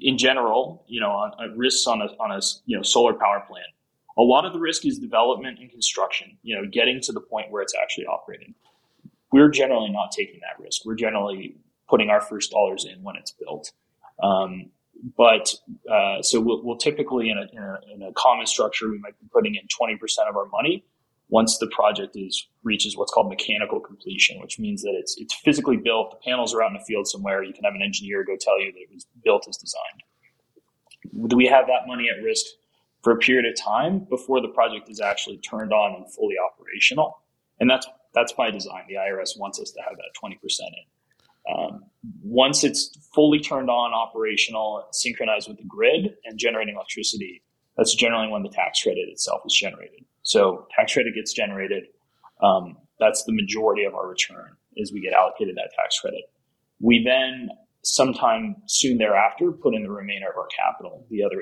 in 0.00 0.18
general, 0.18 0.84
you 0.86 1.00
know, 1.00 1.10
on, 1.10 1.32
on 1.38 1.58
risks 1.58 1.86
on 1.86 2.00
a 2.00 2.06
on 2.20 2.30
a 2.30 2.40
you 2.66 2.76
know 2.76 2.82
solar 2.82 3.14
power 3.14 3.44
plant 3.46 3.66
a 4.18 4.22
lot 4.22 4.44
of 4.44 4.52
the 4.52 4.58
risk 4.58 4.84
is 4.84 4.98
development 4.98 5.58
and 5.60 5.70
construction, 5.70 6.36
you 6.42 6.56
know, 6.56 6.68
getting 6.70 7.00
to 7.02 7.12
the 7.12 7.20
point 7.20 7.50
where 7.50 7.62
it's 7.62 7.74
actually 7.80 8.06
operating. 8.06 8.54
We're 9.32 9.50
generally 9.50 9.90
not 9.90 10.10
taking 10.10 10.40
that 10.40 10.62
risk. 10.62 10.84
We're 10.84 10.96
generally 10.96 11.56
putting 11.88 12.10
our 12.10 12.20
first 12.20 12.50
dollars 12.50 12.84
in 12.84 13.02
when 13.02 13.16
it's 13.16 13.32
built. 13.32 13.72
Um, 14.22 14.70
but 15.16 15.54
uh, 15.90 16.22
so 16.22 16.40
we'll, 16.40 16.64
we'll 16.64 16.76
typically 16.76 17.30
in 17.30 17.38
a, 17.38 17.46
in 17.52 17.62
a, 17.62 17.94
in 17.94 18.02
a 18.02 18.12
common 18.14 18.46
structure, 18.46 18.90
we 18.90 18.98
might 18.98 19.18
be 19.20 19.26
putting 19.32 19.54
in 19.54 19.62
20% 19.80 19.96
of 20.28 20.36
our 20.36 20.46
money 20.46 20.84
once 21.28 21.58
the 21.58 21.68
project 21.68 22.16
is 22.16 22.48
reaches 22.64 22.96
what's 22.96 23.12
called 23.12 23.28
mechanical 23.28 23.78
completion, 23.78 24.40
which 24.40 24.58
means 24.58 24.82
that 24.82 24.94
it's 24.98 25.14
it's 25.18 25.34
physically 25.34 25.76
built. 25.76 26.10
The 26.10 26.30
panels 26.30 26.54
are 26.54 26.62
out 26.62 26.68
in 26.68 26.74
the 26.74 26.84
field 26.84 27.06
somewhere. 27.06 27.44
You 27.44 27.52
can 27.52 27.64
have 27.64 27.74
an 27.74 27.82
engineer 27.82 28.24
go 28.24 28.36
tell 28.40 28.60
you 28.60 28.72
that 28.72 28.78
it 28.78 28.88
was 28.92 29.06
built 29.22 29.46
as 29.48 29.56
designed. 29.58 31.28
Do 31.28 31.36
we 31.36 31.46
have 31.46 31.66
that 31.66 31.86
money 31.86 32.08
at 32.08 32.24
risk 32.24 32.46
for 33.02 33.12
a 33.12 33.16
period 33.18 33.46
of 33.46 33.60
time 33.60 34.00
before 34.10 34.40
the 34.40 34.48
project 34.48 34.88
is 34.88 35.00
actually 35.00 35.38
turned 35.38 35.72
on 35.72 35.94
and 35.94 36.12
fully 36.12 36.36
operational. 36.38 37.22
And 37.60 37.68
that's 37.68 37.86
that's 38.14 38.32
by 38.32 38.50
design. 38.50 38.84
The 38.88 38.94
IRS 38.94 39.38
wants 39.38 39.60
us 39.60 39.70
to 39.72 39.80
have 39.82 39.96
that 39.96 40.10
20% 40.22 40.34
in. 40.60 41.54
Um, 41.54 41.84
once 42.22 42.64
it's 42.64 42.96
fully 43.14 43.40
turned 43.40 43.70
on, 43.70 43.92
operational, 43.92 44.86
synchronized 44.92 45.48
with 45.48 45.58
the 45.58 45.64
grid 45.64 46.14
and 46.24 46.38
generating 46.38 46.74
electricity, 46.74 47.42
that's 47.76 47.94
generally 47.94 48.28
when 48.28 48.42
the 48.42 48.48
tax 48.48 48.82
credit 48.82 49.08
itself 49.08 49.42
is 49.46 49.54
generated. 49.54 50.04
So 50.22 50.66
tax 50.76 50.92
credit 50.92 51.14
gets 51.14 51.32
generated. 51.32 51.84
Um, 52.42 52.76
that's 52.98 53.24
the 53.24 53.32
majority 53.32 53.84
of 53.84 53.94
our 53.94 54.08
return 54.08 54.56
is 54.76 54.92
we 54.92 55.00
get 55.00 55.12
allocated 55.12 55.56
that 55.56 55.70
tax 55.76 56.00
credit. 56.00 56.22
We 56.80 57.02
then 57.04 57.50
sometime 57.82 58.56
soon 58.66 58.98
thereafter 58.98 59.52
put 59.52 59.74
in 59.74 59.82
the 59.82 59.90
remainder 59.90 60.28
of 60.28 60.36
our 60.36 60.48
capital, 60.48 61.06
the 61.10 61.22
other 61.22 61.36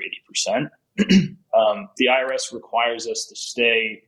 80%. 0.47 0.69
um, 1.57 1.89
the 1.97 2.05
IRS 2.05 2.53
requires 2.53 3.07
us 3.07 3.25
to 3.25 3.35
stay 3.35 4.03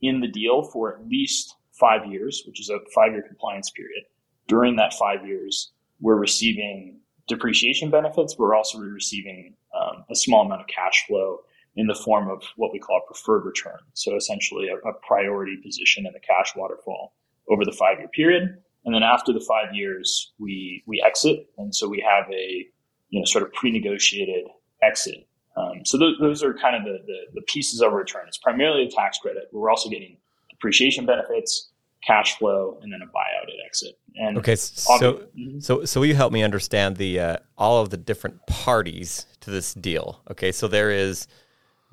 in 0.00 0.20
the 0.20 0.28
deal 0.28 0.62
for 0.62 0.94
at 0.94 1.06
least 1.06 1.56
five 1.72 2.06
years, 2.06 2.42
which 2.46 2.60
is 2.60 2.68
a 2.68 2.78
five 2.94 3.12
year 3.12 3.22
compliance 3.22 3.70
period. 3.70 4.04
During 4.48 4.76
that 4.76 4.92
five 4.94 5.26
years, 5.26 5.72
we're 6.00 6.16
receiving 6.16 7.00
depreciation 7.28 7.90
benefits, 7.90 8.36
we're 8.38 8.54
also 8.54 8.78
receiving 8.78 9.54
um, 9.80 10.04
a 10.10 10.14
small 10.14 10.44
amount 10.44 10.60
of 10.60 10.66
cash 10.66 11.06
flow 11.06 11.38
in 11.76 11.86
the 11.86 11.94
form 11.94 12.28
of 12.28 12.42
what 12.56 12.72
we 12.72 12.78
call 12.78 13.00
a 13.02 13.06
preferred 13.06 13.44
return. 13.44 13.78
So 13.94 14.16
essentially 14.16 14.68
a, 14.68 14.76
a 14.88 14.92
priority 15.06 15.56
position 15.56 16.06
in 16.06 16.12
the 16.12 16.20
cash 16.20 16.52
waterfall 16.54 17.14
over 17.48 17.64
the 17.64 17.72
five 17.72 17.98
year 17.98 18.08
period. 18.08 18.58
And 18.84 18.94
then 18.94 19.02
after 19.02 19.32
the 19.32 19.40
five 19.40 19.74
years, 19.74 20.32
we, 20.38 20.82
we 20.86 21.02
exit. 21.06 21.48
And 21.56 21.74
so 21.74 21.88
we 21.88 22.04
have 22.06 22.30
a, 22.30 22.66
you 23.10 23.20
know, 23.20 23.24
sort 23.24 23.44
of 23.44 23.52
pre-negotiated 23.52 24.44
exit 24.82 25.26
um, 25.56 25.84
so 25.84 25.98
those, 25.98 26.16
those 26.18 26.42
are 26.42 26.54
kind 26.54 26.76
of 26.76 26.84
the, 26.84 26.98
the, 27.06 27.18
the, 27.34 27.42
pieces 27.42 27.82
of 27.82 27.92
return. 27.92 28.22
It's 28.26 28.38
primarily 28.38 28.84
a 28.84 28.90
tax 28.90 29.18
credit, 29.18 29.48
but 29.52 29.58
we're 29.58 29.70
also 29.70 29.90
getting 29.90 30.16
depreciation 30.48 31.04
benefits, 31.04 31.70
cash 32.02 32.38
flow, 32.38 32.78
and 32.82 32.90
then 32.90 33.02
a 33.02 33.06
buyout 33.06 33.44
at 33.44 33.66
exit. 33.66 33.98
And 34.16 34.38
okay, 34.38 34.56
so 34.56 35.14
mm-hmm. 35.36 35.58
so 35.60 35.84
so 35.84 36.00
will 36.00 36.06
you 36.06 36.14
help 36.14 36.32
me 36.32 36.42
understand 36.42 36.96
the 36.96 37.20
uh, 37.20 37.36
all 37.58 37.82
of 37.82 37.90
the 37.90 37.96
different 37.96 38.46
parties 38.46 39.26
to 39.40 39.50
this 39.50 39.74
deal? 39.74 40.22
Okay, 40.30 40.52
so 40.52 40.68
there 40.68 40.90
is 40.90 41.26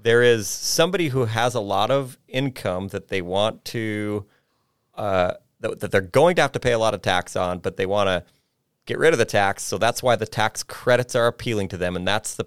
there 0.02 0.22
is 0.22 0.48
somebody 0.48 1.10
who 1.10 1.26
has 1.26 1.56
a 1.56 1.60
lot 1.60 1.92
of 1.92 2.18
income 2.28 2.88
that 2.90 3.10
they 3.10 3.22
want 3.22 3.66
to 3.66 4.26
uh, 4.96 5.34
that, 5.60 5.82
that 5.82 5.92
they're 5.92 6.02
going 6.02 6.36
to 6.38 6.42
have 6.42 6.54
to 6.54 6.60
pay 6.60 6.72
a 6.72 6.80
lot 6.80 6.94
of 6.94 7.02
tax 7.02 7.36
on, 7.36 7.60
but 7.60 7.76
they 7.76 7.86
want 7.86 8.08
to 8.08 8.24
get 8.86 8.98
rid 8.98 9.14
of 9.14 9.20
the 9.20 9.26
tax. 9.26 9.64
So 9.64 9.78
that's 9.78 10.02
why 10.02 10.16
the 10.16 10.26
tax 10.26 10.64
credits 10.64 11.16
are 11.16 11.28
appealing 11.28 11.68
to 11.70 11.78
them, 11.78 11.98
and 11.98 12.08
that's 12.08 12.36
the 12.36 12.46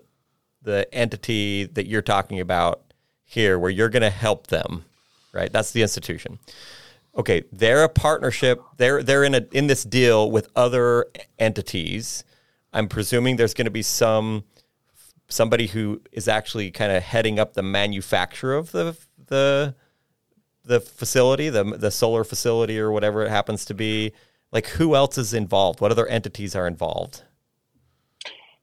the 0.63 0.93
entity 0.93 1.65
that 1.65 1.87
you're 1.87 2.03
talking 2.03 2.41
about 2.41 2.83
here, 3.25 3.59
where 3.59 3.71
you're 3.71 3.89
going 3.89 4.03
to 4.03 4.11
help 4.11 4.49
them, 4.49 4.85
right? 5.33 5.53
That's 5.53 5.73
the 5.73 5.83
institution. 5.83 6.39
Okay, 7.17 7.43
they're 7.53 7.85
a 7.85 7.89
partnership. 7.89 8.63
They're 8.79 9.03
they're 9.03 9.25
in 9.25 9.35
a 9.35 9.47
in 9.53 9.67
this 9.67 9.85
deal 9.85 10.31
with 10.31 10.49
other 10.57 11.07
entities. 11.39 12.25
I'm 12.73 12.89
presuming 12.89 13.37
there's 13.37 13.55
going 13.55 13.67
to 13.67 13.71
be 13.71 13.83
some 13.83 14.45
somebody 15.29 15.67
who 15.67 16.01
is 16.11 16.29
actually 16.29 16.71
kind 16.71 16.93
of 16.93 17.03
heading 17.03 17.39
up 17.39 17.55
the 17.55 17.63
manufacture 17.63 18.55
of 18.55 18.73
the 18.73 18.97
the 19.27 19.75
the 20.65 20.81
facility, 20.81 21.51
the 21.51 21.65
the 21.65 21.91
solar 21.91 22.25
facility 22.25 22.79
or 22.79 22.91
whatever 22.91 23.25
it 23.25 23.31
happens 23.31 23.65
to 23.67 23.75
be. 23.75 24.13
Like 24.51 24.67
who 24.69 24.95
else 24.95 25.19
is 25.19 25.35
involved? 25.35 25.81
What 25.81 25.91
other 25.91 26.07
entities 26.07 26.55
are 26.55 26.67
involved? 26.67 27.23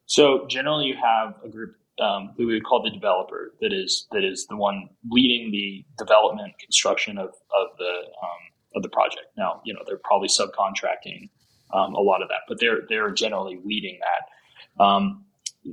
So 0.06 0.48
generally, 0.48 0.88
you 0.88 0.96
have 0.96 1.36
a 1.44 1.50
group 1.50 1.76
um, 2.00 2.34
we 2.38 2.46
would 2.46 2.64
call 2.64 2.82
the 2.84 2.90
developer 2.90 3.54
that 3.62 3.74
is 3.74 4.08
that 4.12 4.24
is 4.24 4.48
the 4.48 4.56
one 4.56 4.90
leading 5.10 5.52
the 5.52 5.86
development 5.98 6.58
construction 6.60 7.18
of 7.18 7.28
of 7.30 7.78
the 7.78 7.94
um, 8.22 8.40
of 8.76 8.84
the 8.84 8.90
project. 8.90 9.28
Now, 9.38 9.62
you 9.66 9.74
know, 9.74 9.82
they're 9.86 10.00
probably 10.04 10.28
subcontracting 10.28 11.30
um, 11.74 11.94
a 11.94 12.00
lot 12.00 12.22
of 12.22 12.30
that, 12.30 12.42
but 12.48 12.60
they're 12.60 12.82
they're 12.90 13.12
generally 13.12 13.60
leading 13.64 14.00
that. 14.00 14.84
Um, 14.84 15.26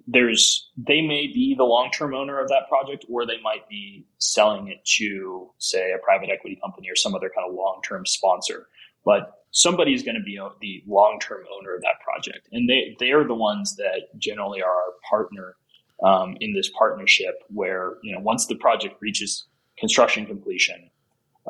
there's 0.07 0.71
they 0.77 1.01
may 1.01 1.27
be 1.27 1.55
the 1.57 1.65
long 1.65 1.91
term 1.91 2.15
owner 2.15 2.41
of 2.41 2.49
that 2.49 2.69
project, 2.69 3.05
or 3.11 3.25
they 3.25 3.41
might 3.43 3.69
be 3.69 4.07
selling 4.19 4.69
it 4.69 4.85
to 4.99 5.51
say 5.59 5.93
a 5.93 5.99
private 5.99 6.31
equity 6.31 6.59
company 6.63 6.91
or 6.91 6.97
some 6.97 7.15
other 7.15 7.31
kind 7.35 7.49
of 7.49 7.55
long 7.55 7.81
term 7.87 8.05
sponsor. 8.05 8.67
But 9.05 9.33
somebody 9.53 9.95
is 9.95 10.03
going 10.03 10.17
to 10.17 10.23
be 10.23 10.39
the 10.61 10.91
long 10.91 11.19
term 11.21 11.45
owner 11.57 11.75
of 11.75 11.83
that 11.83 12.01
project, 12.05 12.49
and 12.53 12.69
they 12.69 12.97
they 12.99 13.13
are 13.13 13.27
the 13.27 13.35
ones 13.35 13.77
that 13.77 14.19
generally 14.19 14.63
are 14.63 14.71
our 14.71 14.93
partner 15.09 15.57
um, 16.03 16.37
in 16.41 16.53
this 16.55 16.71
partnership 16.79 17.43
where 17.49 17.95
you 18.03 18.13
know 18.13 18.21
once 18.21 18.47
the 18.47 18.57
project 18.57 18.97
reaches 19.01 19.47
construction 19.79 20.27
completion, 20.27 20.91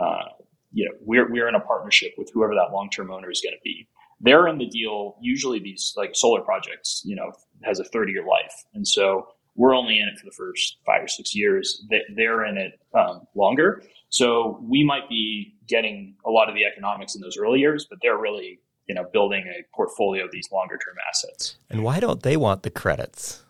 uh, 0.01 0.25
you 0.73 0.85
know 0.85 0.93
we're 1.01 1.31
we're 1.31 1.49
in 1.49 1.55
a 1.55 1.61
partnership 1.61 2.13
with 2.17 2.31
whoever 2.33 2.55
that 2.55 2.73
long 2.73 2.91
term 2.91 3.11
owner 3.11 3.31
is 3.31 3.41
going 3.41 3.55
to 3.55 3.63
be. 3.65 3.89
They're 4.21 4.49
in 4.49 4.59
the 4.59 4.67
deal. 4.67 5.17
Usually, 5.21 5.59
these 5.59 5.93
like 5.97 6.15
solar 6.15 6.41
projects, 6.41 7.03
you 7.05 7.15
know, 7.15 7.33
has 7.65 7.81
a 7.81 7.85
30 7.85 8.13
year 8.13 8.27
life, 8.27 8.65
and 8.75 8.87
so 8.87 9.29
we're 9.57 9.75
only 9.75 9.99
in 9.99 10.09
it 10.09 10.19
for 10.19 10.27
the 10.27 10.33
first 10.33 10.77
five 10.85 11.03
or 11.03 11.09
six 11.09 11.35
years. 11.35 11.85
They're 12.15 12.45
in 12.45 12.59
it 12.59 12.79
um, 12.95 13.27
longer. 13.35 13.83
So 14.11 14.61
we 14.63 14.85
might 14.85 15.09
be 15.09 15.55
getting 15.67 16.15
a 16.25 16.31
lot 16.31 16.49
of 16.49 16.55
the 16.55 16.65
economics 16.65 17.15
in 17.15 17.21
those 17.21 17.37
early 17.37 17.61
years, 17.61 17.87
but 17.89 17.99
they're 18.03 18.19
really, 18.19 18.61
you 18.87 18.95
know, 18.95 19.05
building 19.13 19.45
a 19.47 19.65
portfolio 19.75 20.25
of 20.25 20.31
these 20.31 20.49
longer 20.53 20.79
term 20.79 20.95
assets. 21.09 21.57
And 21.71 21.83
why 21.83 22.01
don't 22.01 22.23
they 22.23 22.37
want 22.37 22.63
the 22.63 22.71
credits? 22.71 23.43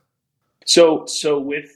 So, 0.67 1.07
so 1.07 1.39
with 1.39 1.71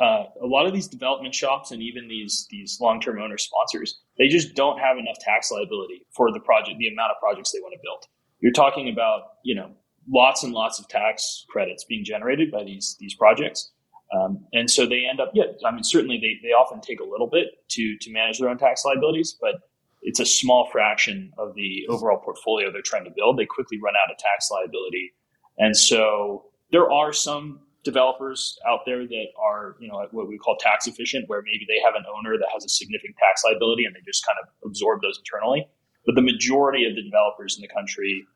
uh, 0.00 0.24
a 0.42 0.46
lot 0.46 0.66
of 0.66 0.72
these 0.72 0.88
development 0.88 1.34
shops 1.34 1.72
and 1.72 1.82
even 1.82 2.08
these 2.08 2.46
these 2.50 2.78
long 2.80 3.00
term 3.00 3.20
owner 3.20 3.36
sponsors, 3.36 4.00
they 4.18 4.28
just 4.28 4.54
don't 4.54 4.78
have 4.78 4.96
enough 4.96 5.16
tax 5.20 5.50
liability 5.50 6.06
for 6.16 6.32
the 6.32 6.40
project, 6.40 6.78
the 6.78 6.88
amount 6.88 7.10
of 7.10 7.18
projects 7.20 7.52
they 7.52 7.60
want 7.60 7.74
to 7.74 7.80
build. 7.82 8.04
You're 8.40 8.52
talking 8.52 8.88
about, 8.88 9.22
you 9.44 9.54
know, 9.54 9.70
lots 10.08 10.42
and 10.42 10.54
lots 10.54 10.80
of 10.80 10.88
tax 10.88 11.44
credits 11.50 11.84
being 11.84 12.04
generated 12.04 12.50
by 12.50 12.64
these 12.64 12.96
these 12.98 13.14
projects. 13.14 13.72
Um, 14.12 14.44
and 14.52 14.68
so 14.68 14.86
they 14.86 15.04
end 15.08 15.20
up, 15.20 15.30
yeah, 15.34 15.44
I 15.64 15.70
mean, 15.70 15.84
certainly 15.84 16.18
they, 16.18 16.36
they 16.42 16.52
often 16.52 16.80
take 16.80 16.98
a 16.98 17.04
little 17.04 17.28
bit 17.28 17.46
to, 17.68 17.96
to 17.98 18.12
manage 18.12 18.40
their 18.40 18.48
own 18.48 18.58
tax 18.58 18.84
liabilities, 18.84 19.36
but 19.40 19.54
it's 20.02 20.18
a 20.18 20.26
small 20.26 20.68
fraction 20.72 21.30
of 21.38 21.54
the 21.54 21.86
overall 21.88 22.18
portfolio 22.18 22.72
they're 22.72 22.82
trying 22.82 23.04
to 23.04 23.12
build. 23.14 23.38
They 23.38 23.46
quickly 23.46 23.78
run 23.80 23.94
out 23.94 24.10
of 24.10 24.18
tax 24.18 24.50
liability. 24.50 25.12
And 25.58 25.76
so 25.76 26.46
there 26.72 26.90
are 26.90 27.12
some 27.12 27.60
developers 27.82 28.58
out 28.68 28.80
there 28.86 29.06
that 29.06 29.26
are, 29.40 29.76
you 29.80 29.88
know, 29.88 30.06
what 30.10 30.28
we 30.28 30.38
call 30.38 30.56
tax 30.56 30.86
efficient, 30.86 31.28
where 31.28 31.42
maybe 31.42 31.66
they 31.68 31.80
have 31.84 31.94
an 31.94 32.04
owner 32.16 32.36
that 32.36 32.48
has 32.52 32.64
a 32.64 32.68
significant 32.68 33.16
tax 33.16 33.42
liability 33.44 33.84
and 33.84 33.94
they 33.94 34.00
just 34.04 34.24
kind 34.26 34.38
of 34.42 34.48
absorb 34.64 35.02
those 35.02 35.18
internally. 35.18 35.66
But 36.06 36.14
the 36.14 36.22
majority 36.22 36.84
of 36.86 36.94
the 36.94 37.02
developers 37.02 37.56
in 37.56 37.62
the 37.62 37.68
country 37.68 38.26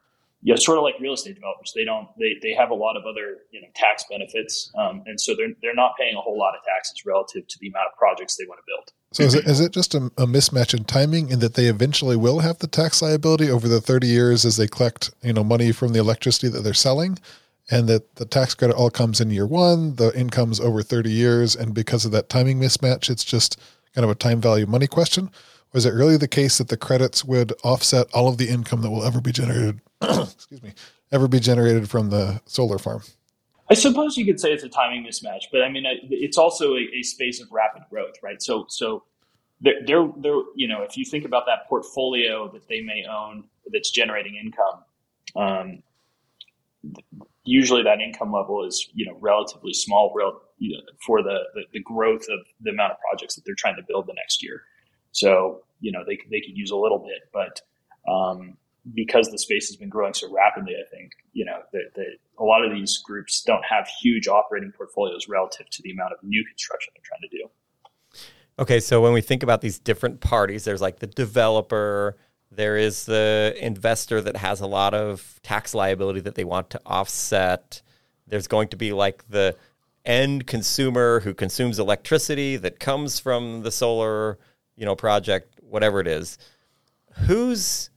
yeah, 0.44 0.56
sort 0.56 0.76
of 0.76 0.84
like 0.84 0.96
real 1.00 1.14
estate 1.14 1.36
developers. 1.36 1.72
They 1.74 1.84
don't 1.84 2.06
they, 2.18 2.34
they 2.42 2.52
have 2.52 2.70
a 2.70 2.74
lot 2.74 2.98
of 2.98 3.04
other 3.06 3.38
you 3.50 3.62
know 3.62 3.68
tax 3.74 4.04
benefits, 4.10 4.70
um, 4.76 5.02
and 5.06 5.18
so 5.18 5.34
they're 5.34 5.54
they're 5.62 5.74
not 5.74 5.92
paying 5.98 6.14
a 6.16 6.20
whole 6.20 6.38
lot 6.38 6.54
of 6.54 6.62
taxes 6.62 7.02
relative 7.06 7.48
to 7.48 7.58
the 7.60 7.68
amount 7.68 7.86
of 7.90 7.98
projects 7.98 8.36
they 8.36 8.44
want 8.46 8.60
to 8.60 8.64
build. 8.66 8.92
So 9.12 9.22
is 9.22 9.34
it, 9.34 9.46
is 9.46 9.60
it 9.60 9.72
just 9.72 9.94
a, 9.94 10.10
a, 10.18 10.26
mismatch 10.26 10.74
in 10.74 10.84
timing 10.84 11.30
in 11.30 11.38
that 11.38 11.54
they 11.54 11.66
eventually 11.66 12.16
will 12.16 12.40
have 12.40 12.58
the 12.58 12.66
tax 12.66 13.00
liability 13.00 13.48
over 13.48 13.68
the 13.68 13.80
30 13.80 14.06
years 14.06 14.44
as 14.44 14.58
they 14.58 14.66
collect 14.66 15.12
you 15.22 15.32
know 15.32 15.42
money 15.42 15.72
from 15.72 15.94
the 15.94 15.98
electricity 15.98 16.48
that 16.48 16.60
they're 16.60 16.74
selling, 16.74 17.18
and 17.70 17.88
that 17.88 18.16
the 18.16 18.26
tax 18.26 18.54
credit 18.54 18.74
all 18.74 18.90
comes 18.90 19.20
in 19.20 19.30
year 19.30 19.46
one, 19.46 19.96
the 19.96 20.16
income's 20.18 20.60
over 20.60 20.82
30 20.82 21.10
years, 21.10 21.56
and 21.56 21.74
because 21.74 22.04
of 22.04 22.12
that 22.12 22.28
timing 22.28 22.58
mismatch, 22.60 23.08
it's 23.08 23.24
just 23.24 23.58
kind 23.94 24.04
of 24.04 24.10
a 24.10 24.14
time 24.14 24.40
value 24.40 24.66
money 24.66 24.86
question. 24.86 25.30
Is 25.72 25.86
it 25.86 25.94
really 25.94 26.16
the 26.16 26.28
case 26.28 26.58
that 26.58 26.68
the 26.68 26.76
credits 26.76 27.24
would 27.24 27.52
offset 27.64 28.06
all 28.14 28.28
of 28.28 28.38
the 28.38 28.48
income 28.48 28.82
that 28.82 28.90
will 28.90 29.04
ever 29.04 29.20
be 29.20 29.32
generated 29.32 29.80
excuse 30.02 30.62
me, 30.62 30.72
ever 31.12 31.28
be 31.28 31.40
generated 31.40 31.88
from 31.88 32.10
the 32.10 32.40
solar 32.46 32.78
farm. 32.78 33.02
I 33.70 33.74
suppose 33.74 34.16
you 34.16 34.26
could 34.26 34.38
say 34.38 34.52
it's 34.52 34.64
a 34.64 34.68
timing 34.68 35.04
mismatch, 35.04 35.44
but 35.50 35.62
I 35.62 35.70
mean, 35.70 35.84
it's 36.10 36.36
also 36.36 36.74
a, 36.74 36.86
a 36.94 37.02
space 37.02 37.40
of 37.40 37.50
rapid 37.50 37.82
growth, 37.88 38.14
right? 38.22 38.42
So, 38.42 38.66
so 38.68 39.04
they're, 39.60 39.80
they're, 39.86 40.08
they're, 40.18 40.42
you 40.54 40.68
know, 40.68 40.82
if 40.82 40.96
you 40.96 41.04
think 41.04 41.24
about 41.24 41.46
that 41.46 41.66
portfolio 41.68 42.50
that 42.52 42.68
they 42.68 42.82
may 42.82 43.04
own 43.10 43.44
that's 43.72 43.90
generating 43.90 44.36
income, 44.36 44.84
um, 45.36 45.82
usually 47.44 47.82
that 47.82 48.00
income 48.00 48.32
level 48.32 48.64
is, 48.64 48.88
you 48.94 49.06
know, 49.06 49.16
relatively 49.20 49.72
small 49.72 50.12
real, 50.14 50.40
you 50.58 50.76
know, 50.76 50.82
for 51.06 51.22
the, 51.22 51.38
the, 51.54 51.62
the 51.72 51.80
growth 51.80 52.22
of 52.30 52.40
the 52.60 52.70
amount 52.70 52.92
of 52.92 52.98
projects 53.08 53.34
that 53.34 53.44
they're 53.44 53.54
trying 53.54 53.76
to 53.76 53.82
build 53.86 54.06
the 54.06 54.14
next 54.14 54.42
year. 54.42 54.62
So, 55.12 55.62
you 55.80 55.92
know, 55.92 56.04
they, 56.06 56.18
they 56.30 56.40
could 56.40 56.56
use 56.56 56.70
a 56.70 56.76
little 56.76 56.98
bit, 56.98 57.28
but, 57.32 57.60
um, 58.10 58.56
because 58.92 59.30
the 59.30 59.38
space 59.38 59.68
has 59.68 59.76
been 59.76 59.88
growing 59.88 60.12
so 60.12 60.30
rapidly, 60.30 60.74
I 60.74 60.88
think 60.94 61.12
you 61.32 61.44
know 61.44 61.60
that, 61.72 61.94
a 62.38 62.44
lot 62.44 62.64
of 62.64 62.72
these 62.72 62.98
groups 62.98 63.42
don't 63.42 63.64
have 63.64 63.88
huge 64.02 64.26
operating 64.26 64.72
portfolios 64.72 65.28
relative 65.28 65.70
to 65.70 65.82
the 65.82 65.90
amount 65.92 66.12
of 66.12 66.18
new 66.22 66.44
construction 66.44 66.92
they're 66.94 67.02
trying 67.04 67.22
to 67.22 67.28
do. 67.28 67.48
Okay, 68.58 68.80
so 68.80 69.00
when 69.00 69.12
we 69.12 69.20
think 69.20 69.42
about 69.42 69.60
these 69.60 69.78
different 69.78 70.20
parties, 70.20 70.64
there's 70.64 70.82
like 70.82 70.98
the 70.98 71.06
developer, 71.06 72.16
there 72.56 72.76
is 72.76 73.06
the 73.06 73.56
investor 73.60 74.20
that 74.20 74.36
has 74.36 74.60
a 74.60 74.66
lot 74.66 74.94
of 74.94 75.40
tax 75.42 75.74
liability 75.74 76.20
that 76.20 76.34
they 76.34 76.44
want 76.44 76.70
to 76.70 76.80
offset. 76.86 77.82
There's 78.26 78.46
going 78.46 78.68
to 78.68 78.76
be 78.76 78.92
like 78.92 79.28
the 79.28 79.56
end 80.04 80.46
consumer 80.46 81.20
who 81.20 81.34
consumes 81.34 81.78
electricity 81.78 82.56
that 82.56 82.78
comes 82.78 83.18
from 83.18 83.62
the 83.62 83.70
solar, 83.70 84.38
you 84.76 84.84
know, 84.84 84.94
project, 84.94 85.60
whatever 85.62 86.00
it 86.00 86.06
is. 86.06 86.38
Who's 87.26 87.90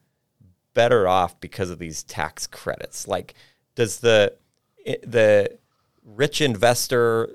better 0.73 1.07
off 1.07 1.39
because 1.39 1.69
of 1.69 1.79
these 1.79 2.03
tax 2.03 2.47
credits? 2.47 3.07
Like, 3.07 3.33
does 3.75 3.99
the 3.99 4.33
the 5.03 5.57
rich 6.05 6.39
investor 6.39 7.29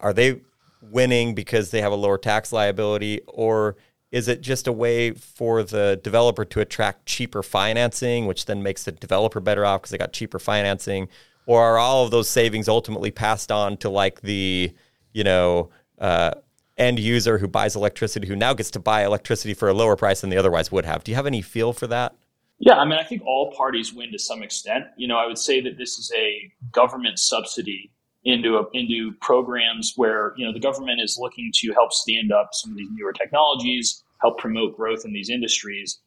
are 0.00 0.12
they 0.12 0.40
winning 0.82 1.34
because 1.34 1.70
they 1.70 1.82
have 1.82 1.92
a 1.92 1.96
lower 1.96 2.18
tax 2.18 2.52
liability, 2.52 3.20
or 3.26 3.76
is 4.12 4.26
it 4.26 4.40
just 4.40 4.66
a 4.66 4.72
way 4.72 5.12
for 5.12 5.62
the 5.62 6.00
developer 6.02 6.44
to 6.44 6.60
attract 6.60 7.06
cheaper 7.06 7.42
financing, 7.42 8.26
which 8.26 8.46
then 8.46 8.62
makes 8.62 8.84
the 8.84 8.92
developer 8.92 9.40
better 9.40 9.64
off 9.64 9.82
because 9.82 9.90
they 9.90 9.98
got 9.98 10.12
cheaper 10.12 10.38
financing? 10.38 11.08
Or 11.46 11.62
are 11.62 11.78
all 11.78 12.04
of 12.04 12.10
those 12.10 12.28
savings 12.28 12.68
ultimately 12.68 13.10
passed 13.10 13.52
on 13.52 13.76
to 13.78 13.88
like 13.88 14.20
the, 14.22 14.72
you 15.12 15.24
know, 15.24 15.70
uh, 15.98 16.32
end 16.76 16.98
user 16.98 17.38
who 17.38 17.46
buys 17.46 17.76
electricity 17.76 18.26
who 18.26 18.34
now 18.34 18.54
gets 18.54 18.70
to 18.72 18.80
buy 18.80 19.04
electricity 19.04 19.54
for 19.54 19.68
a 19.68 19.74
lower 19.74 19.96
price 19.96 20.22
than 20.22 20.30
they 20.30 20.36
otherwise 20.36 20.72
would 20.72 20.84
have? 20.84 21.04
Do 21.04 21.12
you 21.12 21.16
have 21.16 21.26
any 21.26 21.42
feel 21.42 21.72
for 21.72 21.86
that? 21.88 22.14
Yeah, 22.58 22.74
I 22.74 22.84
mean, 22.84 22.98
I 22.98 23.04
think 23.04 23.22
all 23.24 23.52
parties 23.52 23.92
win 23.92 24.12
to 24.12 24.18
some 24.18 24.42
extent. 24.42 24.84
You 24.96 25.08
know, 25.08 25.16
I 25.16 25.26
would 25.26 25.38
say 25.38 25.60
that 25.62 25.78
this 25.78 25.98
is 25.98 26.12
a 26.16 26.52
government 26.72 27.18
subsidy 27.18 27.90
into 28.24 28.56
a, 28.56 28.64
into 28.72 29.12
programs 29.20 29.94
where 29.96 30.34
you 30.36 30.46
know 30.46 30.52
the 30.52 30.60
government 30.60 31.00
is 31.00 31.18
looking 31.20 31.50
to 31.54 31.72
help 31.72 31.92
stand 31.92 32.32
up 32.32 32.50
some 32.52 32.70
of 32.70 32.76
these 32.76 32.88
newer 32.92 33.12
technologies, 33.12 34.02
help 34.20 34.38
promote 34.38 34.76
growth 34.76 35.04
in 35.04 35.12
these 35.12 35.30
industries, 35.30 36.00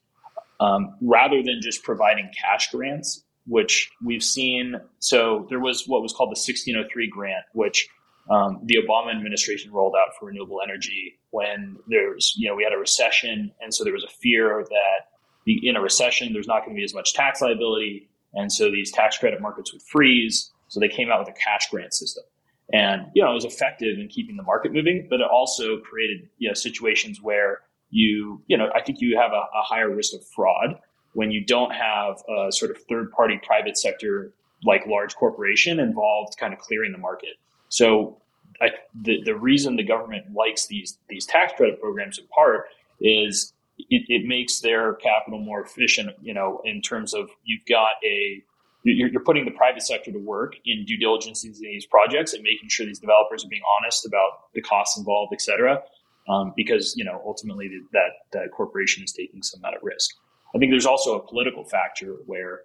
um, 0.60 0.96
rather 1.02 1.42
than 1.42 1.60
just 1.62 1.84
providing 1.84 2.30
cash 2.40 2.72
grants, 2.72 3.24
which 3.48 3.92
we've 4.04 4.24
seen. 4.24 4.80
So 5.00 5.48
there 5.50 5.60
was 5.60 5.88
what 5.88 6.02
was 6.02 6.14
called 6.14 6.30
the 6.30 6.40
1603 6.40 7.08
grant, 7.10 7.46
which 7.54 7.88
um, 8.30 8.62
the 8.64 8.78
Obama 8.78 9.14
administration 9.14 9.72
rolled 9.72 9.96
out 9.96 10.14
for 10.18 10.28
renewable 10.28 10.60
energy 10.64 11.20
when 11.32 11.78
there's 11.88 12.34
you 12.38 12.48
know 12.48 12.56
we 12.56 12.64
had 12.64 12.74
a 12.74 12.78
recession, 12.78 13.52
and 13.62 13.74
so 13.74 13.84
there 13.84 13.94
was 13.94 14.04
a 14.04 14.14
fear 14.22 14.66
that 14.70 15.08
in 15.46 15.76
a 15.76 15.82
recession, 15.82 16.34
there's 16.34 16.48
not 16.48 16.60
going 16.60 16.76
to 16.76 16.80
be 16.80 16.84
as 16.84 16.94
much 16.94 17.14
tax 17.14 17.42
liability. 17.42 18.10
And 18.34 18.52
so 18.52 18.72
these 18.72 18.92
tax 18.92 19.18
credit 19.18 19.42
markets 19.42 19.74
would 19.74 19.82
freeze. 19.82 20.52
So 20.74 20.80
they 20.80 20.88
came 20.88 21.12
out 21.12 21.20
with 21.20 21.30
a 21.30 21.40
cash 21.40 21.70
grant 21.70 21.94
system. 21.94 22.24
And, 22.72 23.06
you 23.14 23.24
know, 23.24 23.30
it 23.30 23.36
was 23.36 23.46
effective 23.46 24.00
in 24.00 24.08
keeping 24.08 24.36
the 24.36 24.44
market 24.44 24.74
moving, 24.74 25.06
but 25.08 25.20
it 25.20 25.28
also 25.30 25.78
created, 25.82 26.28
you 26.40 26.48
know, 26.48 26.56
situations 26.56 27.22
where 27.22 27.62
you, 27.92 28.42
you 28.48 28.58
know, 28.58 28.70
I 28.76 28.82
think 28.82 29.00
you 29.00 29.18
have 29.20 29.32
a, 29.32 29.36
a 29.36 29.62
higher 29.62 29.94
risk 29.94 30.16
of 30.16 30.26
fraud 30.26 30.80
when 31.14 31.30
you 31.30 31.46
don't 31.46 31.72
have 31.72 32.24
a 32.28 32.52
sort 32.52 32.72
of 32.72 32.78
third 32.90 33.12
party 33.12 33.40
private 33.46 33.78
sector 33.78 34.34
like 34.64 34.88
large 34.88 35.16
corporation 35.16 35.80
involved 35.80 36.38
kind 36.40 36.54
of 36.54 36.60
clearing 36.60 36.92
the 36.92 36.98
market. 36.98 37.36
So 37.70 38.18
I, 38.60 38.70
the, 39.00 39.22
the 39.24 39.36
reason 39.36 39.76
the 39.76 39.84
government 39.84 40.34
likes 40.34 40.66
these, 40.66 40.98
these 41.10 41.28
tax 41.28 41.54
credit 41.56 41.80
programs 41.80 42.18
in 42.18 42.26
part 42.28 42.66
is 43.00 43.54
it, 43.78 44.06
it, 44.08 44.26
makes 44.26 44.62
their 44.62 44.94
capital 44.94 45.40
more 45.40 45.62
efficient, 45.62 46.12
you 46.22 46.34
know, 46.34 46.62
in 46.64 46.82
terms 46.82 47.14
of 47.14 47.30
you've 47.44 47.66
got 47.66 47.92
a, 48.04 48.42
you're, 48.84 49.10
you're, 49.10 49.24
putting 49.24 49.46
the 49.46 49.52
private 49.52 49.82
sector 49.82 50.12
to 50.12 50.20
work 50.20 50.56
in 50.66 50.86
due 50.86 50.98
diligence 50.98 51.44
in 51.44 51.54
these 51.60 51.86
projects 51.86 52.34
and 52.34 52.44
making 52.44 52.70
sure 52.70 52.86
these 52.86 53.00
developers 53.00 53.46
are 53.46 53.50
being 53.50 53.62
honest 53.80 54.06
about 54.06 54.54
the 54.54 54.62
costs 54.62 54.98
involved, 54.98 55.34
et 55.34 55.42
cetera. 55.42 55.82
Um, 56.30 56.54
because, 56.56 56.96
you 56.96 57.04
know, 57.04 57.22
ultimately 57.26 57.70
that, 57.92 58.12
that 58.32 58.52
corporation 58.52 59.04
is 59.04 59.12
taking 59.12 59.44
some 59.44 59.60
amount 59.60 59.76
of 59.76 59.82
risk. 59.84 60.12
I 60.56 60.58
think 60.58 60.72
there's 60.72 60.86
also 60.86 61.20
a 61.20 61.28
political 61.28 61.66
factor 61.66 62.16
where 62.26 62.62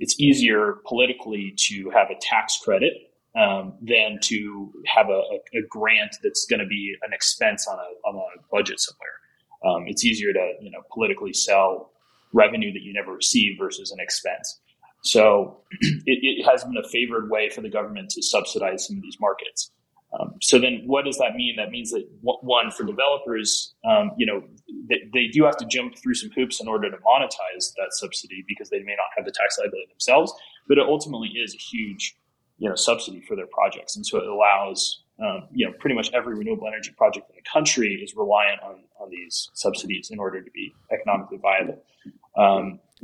it's 0.00 0.18
easier 0.18 0.78
politically 0.86 1.54
to 1.68 1.90
have 1.90 2.10
a 2.10 2.16
tax 2.20 2.58
credit 2.58 2.94
um, 3.36 3.74
than 3.80 4.18
to 4.22 4.72
have 4.86 5.08
a, 5.08 5.22
a, 5.54 5.62
grant 5.68 6.16
that's 6.22 6.46
going 6.46 6.60
to 6.60 6.66
be 6.66 6.96
an 7.02 7.12
expense 7.12 7.68
on 7.68 7.78
a, 7.78 8.08
on 8.08 8.16
a 8.16 8.40
budget 8.50 8.80
somewhere 8.80 9.20
um, 9.66 9.84
it's 9.86 10.04
easier 10.04 10.32
to 10.32 10.52
you 10.60 10.70
know 10.70 10.82
politically 10.92 11.32
sell 11.32 11.92
revenue 12.32 12.72
that 12.72 12.82
you 12.82 12.92
never 12.92 13.14
receive 13.14 13.56
versus 13.58 13.90
an 13.90 14.00
expense. 14.00 14.60
So 15.06 15.58
it, 15.80 16.18
it, 16.22 16.44
has 16.44 16.64
been 16.64 16.76
a 16.76 16.88
favored 16.88 17.30
way 17.30 17.48
for 17.48 17.60
the 17.60 17.68
government 17.68 18.10
to 18.10 18.22
subsidize 18.22 18.86
some 18.86 18.96
of 18.96 19.02
these 19.02 19.18
markets. 19.20 19.70
Um, 20.18 20.34
so 20.40 20.58
then, 20.58 20.82
what 20.86 21.04
does 21.04 21.18
that 21.18 21.34
mean? 21.34 21.56
That 21.56 21.70
means 21.70 21.90
that 21.90 22.06
one 22.22 22.70
for 22.70 22.84
developers, 22.84 23.74
um, 23.84 24.12
you 24.16 24.24
know, 24.24 24.42
they, 24.88 25.00
they, 25.12 25.26
do 25.26 25.44
have 25.44 25.56
to 25.58 25.66
jump 25.66 25.98
through 25.98 26.14
some 26.14 26.30
hoops 26.34 26.60
in 26.60 26.68
order 26.68 26.90
to 26.90 26.96
monetize 26.98 27.74
that 27.76 27.88
subsidy 27.90 28.44
because 28.48 28.70
they 28.70 28.78
may 28.78 28.92
not 28.92 29.06
have 29.16 29.26
the 29.26 29.32
tax 29.32 29.58
liability 29.58 29.88
themselves. 29.90 30.32
But 30.68 30.78
it 30.78 30.86
ultimately 30.86 31.28
is 31.28 31.54
a 31.54 31.58
huge, 31.58 32.16
you 32.58 32.68
know, 32.68 32.76
subsidy 32.76 33.20
for 33.28 33.36
their 33.36 33.48
projects, 33.48 33.96
and 33.96 34.06
so 34.06 34.18
it 34.18 34.26
allows 34.26 35.02
um, 35.18 35.48
you 35.52 35.66
know, 35.66 35.72
pretty 35.78 35.96
much 35.96 36.10
every 36.12 36.34
renewable 36.34 36.66
energy 36.68 36.92
project 36.96 37.30
in 37.30 37.36
the 37.36 37.50
country 37.50 38.00
is 38.02 38.14
reliant 38.14 38.60
on, 38.62 38.82
on 39.00 39.08
these 39.10 39.50
subsidies 39.54 40.10
in 40.10 40.18
order 40.18 40.42
to 40.42 40.50
be 40.50 40.74
economically 40.92 41.38
viable. 41.38 41.82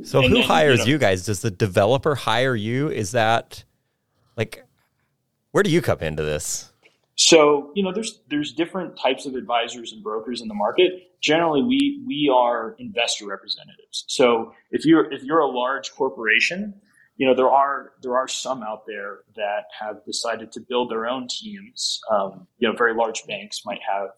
So 0.01 0.21
who 0.21 0.35
then, 0.35 0.43
hires 0.43 0.79
you, 0.79 0.85
know, 0.85 0.91
you, 0.91 0.97
guys? 0.97 1.25
Does 1.25 1.41
the 1.41 1.51
developer 1.51 2.15
hire 2.15 2.55
you? 2.55 2.89
Is 2.89 3.11
that 3.11 3.63
like 4.35 4.65
Where 5.51 5.63
do 5.63 5.69
you 5.69 5.81
come 5.81 5.99
into 5.99 6.23
this? 6.23 6.71
So 7.15 7.71
you 7.75 7.83
know, 7.83 7.93
there's 7.93 8.21
there's 8.29 8.53
different 8.53 8.97
types 8.97 9.25
of 9.25 9.35
advisors 9.35 9.93
and 9.93 10.03
brokers 10.03 10.41
in 10.41 10.47
the 10.47 10.55
market. 10.55 11.11
Generally, 11.21 11.63
we 11.63 12.03
we 12.07 12.31
are 12.33 12.75
investor 12.79 13.27
representatives. 13.27 14.05
So 14.07 14.53
if 14.71 14.83
you're 14.85 15.11
if 15.11 15.23
you're 15.23 15.39
a 15.39 15.47
large 15.47 15.93
corporation, 15.93 16.73
you 17.17 17.27
know 17.27 17.35
there 17.35 17.51
are 17.51 17.91
there 18.01 18.17
are 18.17 18.27
some 18.27 18.63
out 18.63 18.87
there 18.87 19.19
that 19.35 19.65
have 19.79 20.03
decided 20.05 20.51
to 20.53 20.59
build 20.59 20.89
their 20.89 21.05
own 21.05 21.27
teams. 21.29 22.01
Um, 22.11 22.47
you 22.57 22.67
know, 22.67 22.75
very 22.75 22.95
large 22.95 23.23
banks 23.27 23.61
might 23.63 23.81
have 23.87 24.09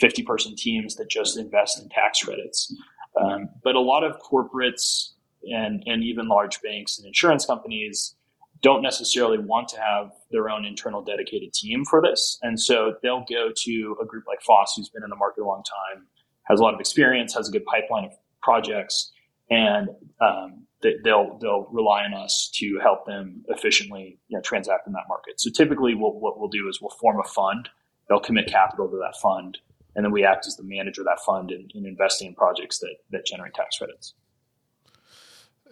50 0.00 0.22
person 0.24 0.54
teams 0.54 0.96
that 0.96 1.08
just 1.08 1.38
invest 1.38 1.80
in 1.80 1.88
tax 1.88 2.22
credits. 2.22 2.74
Um, 3.16 3.48
but 3.64 3.74
a 3.74 3.80
lot 3.80 4.04
of 4.04 4.18
corporates 4.20 5.12
and 5.42 5.82
and 5.86 6.02
even 6.02 6.28
large 6.28 6.60
banks 6.62 6.98
and 6.98 7.06
insurance 7.06 7.46
companies 7.46 8.14
don't 8.60 8.82
necessarily 8.82 9.38
want 9.38 9.68
to 9.68 9.80
have 9.80 10.10
their 10.30 10.50
own 10.50 10.64
internal 10.64 11.02
dedicated 11.02 11.52
team 11.52 11.84
for 11.84 12.02
this. 12.02 12.38
And 12.42 12.60
so 12.60 12.94
they'll 13.02 13.24
go 13.28 13.50
to 13.54 13.96
a 14.02 14.04
group 14.04 14.24
like 14.26 14.42
Foss, 14.42 14.74
who's 14.76 14.88
been 14.88 15.04
in 15.04 15.10
the 15.10 15.16
market 15.16 15.42
a 15.42 15.46
long 15.46 15.62
time, 15.62 16.06
has 16.44 16.58
a 16.58 16.62
lot 16.62 16.74
of 16.74 16.80
experience, 16.80 17.34
has 17.34 17.48
a 17.48 17.52
good 17.52 17.64
pipeline 17.66 18.04
of 18.04 18.12
projects, 18.42 19.12
and 19.50 19.88
um, 20.20 20.66
they'll 20.82 21.38
they'll 21.40 21.68
rely 21.70 22.04
on 22.04 22.14
us 22.14 22.50
to 22.54 22.78
help 22.82 23.06
them 23.06 23.44
efficiently 23.48 24.18
you 24.28 24.36
know, 24.36 24.42
transact 24.42 24.86
in 24.86 24.92
that 24.94 25.04
market. 25.08 25.40
So 25.40 25.50
typically, 25.50 25.94
we'll, 25.94 26.12
what 26.12 26.38
we'll 26.38 26.48
do 26.48 26.68
is 26.68 26.80
we'll 26.80 26.96
form 27.00 27.20
a 27.20 27.28
fund. 27.28 27.68
They'll 28.08 28.20
commit 28.20 28.48
capital 28.48 28.88
to 28.88 28.96
that 28.96 29.14
fund, 29.20 29.58
and 29.98 30.04
then 30.04 30.12
we 30.12 30.24
act 30.24 30.46
as 30.46 30.54
the 30.54 30.62
manager 30.62 31.00
of 31.00 31.06
that 31.06 31.18
fund 31.18 31.50
in, 31.50 31.68
in 31.74 31.84
investing 31.84 32.28
in 32.28 32.34
projects 32.34 32.78
that 32.78 32.94
that 33.10 33.26
generate 33.26 33.52
tax 33.52 33.78
credits. 33.78 34.14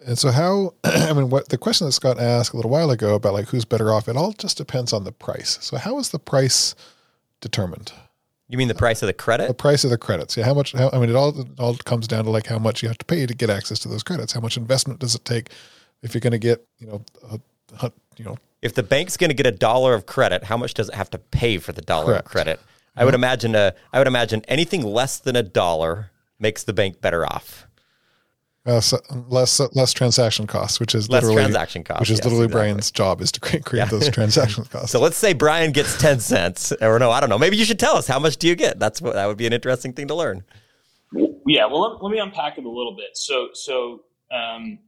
And 0.05 0.19
so, 0.19 0.31
how, 0.31 0.73
I 0.83 1.13
mean, 1.13 1.29
what 1.29 1.47
the 1.47 1.57
question 1.57 1.87
that 1.87 1.93
Scott 1.93 2.19
asked 2.19 2.51
a 2.51 2.57
little 2.57 2.69
while 2.69 2.91
ago 2.91 3.15
about 3.15 3.31
like 3.31 3.47
who's 3.47 3.63
better 3.63 3.89
off, 3.89 4.09
it 4.09 4.17
all 4.17 4.33
just 4.33 4.57
depends 4.57 4.91
on 4.91 5.05
the 5.05 5.13
price. 5.13 5.57
So, 5.61 5.77
how 5.77 5.97
is 5.97 6.09
the 6.09 6.19
price 6.19 6.75
determined? 7.39 7.93
You 8.49 8.57
mean 8.57 8.67
the 8.67 8.75
price 8.75 9.01
of 9.01 9.07
the 9.07 9.13
credit? 9.13 9.47
The 9.47 9.53
price 9.53 9.85
of 9.85 9.91
the 9.91 9.97
credits. 9.97 10.35
Yeah. 10.35 10.43
How 10.43 10.53
much, 10.53 10.73
how, 10.73 10.89
I 10.91 10.99
mean, 10.99 11.09
it 11.09 11.15
all, 11.15 11.39
it 11.39 11.47
all 11.57 11.75
comes 11.75 12.05
down 12.05 12.25
to 12.25 12.29
like 12.29 12.47
how 12.47 12.59
much 12.59 12.83
you 12.83 12.89
have 12.89 12.97
to 12.97 13.05
pay 13.05 13.25
to 13.25 13.33
get 13.33 13.49
access 13.49 13.79
to 13.79 13.87
those 13.87 14.03
credits. 14.03 14.33
How 14.33 14.41
much 14.41 14.57
investment 14.57 14.99
does 14.99 15.15
it 15.15 15.23
take 15.23 15.51
if 16.01 16.13
you're 16.13 16.21
going 16.21 16.31
to 16.31 16.37
get, 16.37 16.67
you 16.79 16.87
know, 16.87 17.01
a, 17.31 17.39
a, 17.81 17.91
you 18.17 18.25
know, 18.25 18.37
if 18.61 18.73
the 18.73 18.83
bank's 18.83 19.15
going 19.15 19.29
to 19.29 19.33
get 19.33 19.47
a 19.47 19.51
dollar 19.51 19.93
of 19.93 20.05
credit, 20.05 20.43
how 20.43 20.57
much 20.57 20.73
does 20.73 20.89
it 20.89 20.95
have 20.95 21.09
to 21.11 21.17
pay 21.17 21.59
for 21.59 21.71
the 21.71 21.81
dollar 21.81 22.07
Correct. 22.07 22.25
of 22.25 22.31
credit? 22.31 22.59
I 22.97 23.05
would 23.05 23.13
imagine 23.13 23.55
a, 23.55 23.73
I 23.93 23.99
would 23.99 24.07
imagine 24.07 24.43
anything 24.47 24.83
less 24.83 25.19
than 25.19 25.35
a 25.35 25.43
dollar 25.43 26.11
makes 26.39 26.63
the 26.63 26.73
bank 26.73 27.01
better 27.01 27.25
off. 27.25 27.67
Uh, 28.65 28.81
so 28.81 28.99
less 29.29 29.61
less 29.75 29.93
transaction 29.93 30.45
costs, 30.45 30.77
which 30.77 30.93
is 30.93 31.09
less 31.09 31.23
literally 31.23 31.41
transaction 31.41 31.85
costs, 31.85 32.01
which 32.01 32.09
is 32.09 32.17
yes, 32.17 32.25
literally 32.25 32.45
exactly. 32.45 32.61
Brian's 32.61 32.91
job 32.91 33.21
is 33.21 33.31
to 33.31 33.39
create, 33.39 33.63
create 33.63 33.83
yeah. 33.83 33.89
those 33.89 34.09
transaction 34.09 34.65
costs. 34.69 34.91
so 34.91 34.99
let's 34.99 35.15
say 35.15 35.31
Brian 35.31 35.71
gets 35.71 35.97
ten 35.97 36.19
cents, 36.19 36.73
or 36.81 36.99
no, 36.99 37.09
I 37.09 37.21
don't 37.21 37.29
know. 37.29 37.37
Maybe 37.37 37.55
you 37.55 37.63
should 37.63 37.79
tell 37.79 37.95
us 37.95 38.07
how 38.07 38.19
much 38.19 38.35
do 38.35 38.45
you 38.45 38.55
get. 38.55 38.77
That's 38.77 39.01
what 39.01 39.13
that 39.13 39.25
would 39.25 39.37
be 39.37 39.47
an 39.47 39.53
interesting 39.53 39.93
thing 39.93 40.09
to 40.09 40.15
learn. 40.15 40.43
Yeah, 41.45 41.65
well, 41.67 41.79
let, 41.79 42.03
let 42.03 42.11
me 42.11 42.19
unpack 42.19 42.57
it 42.57 42.65
a 42.65 42.69
little 42.69 42.93
bit. 42.93 43.15
So, 43.15 43.49
so 43.53 44.01
um, 44.33 44.79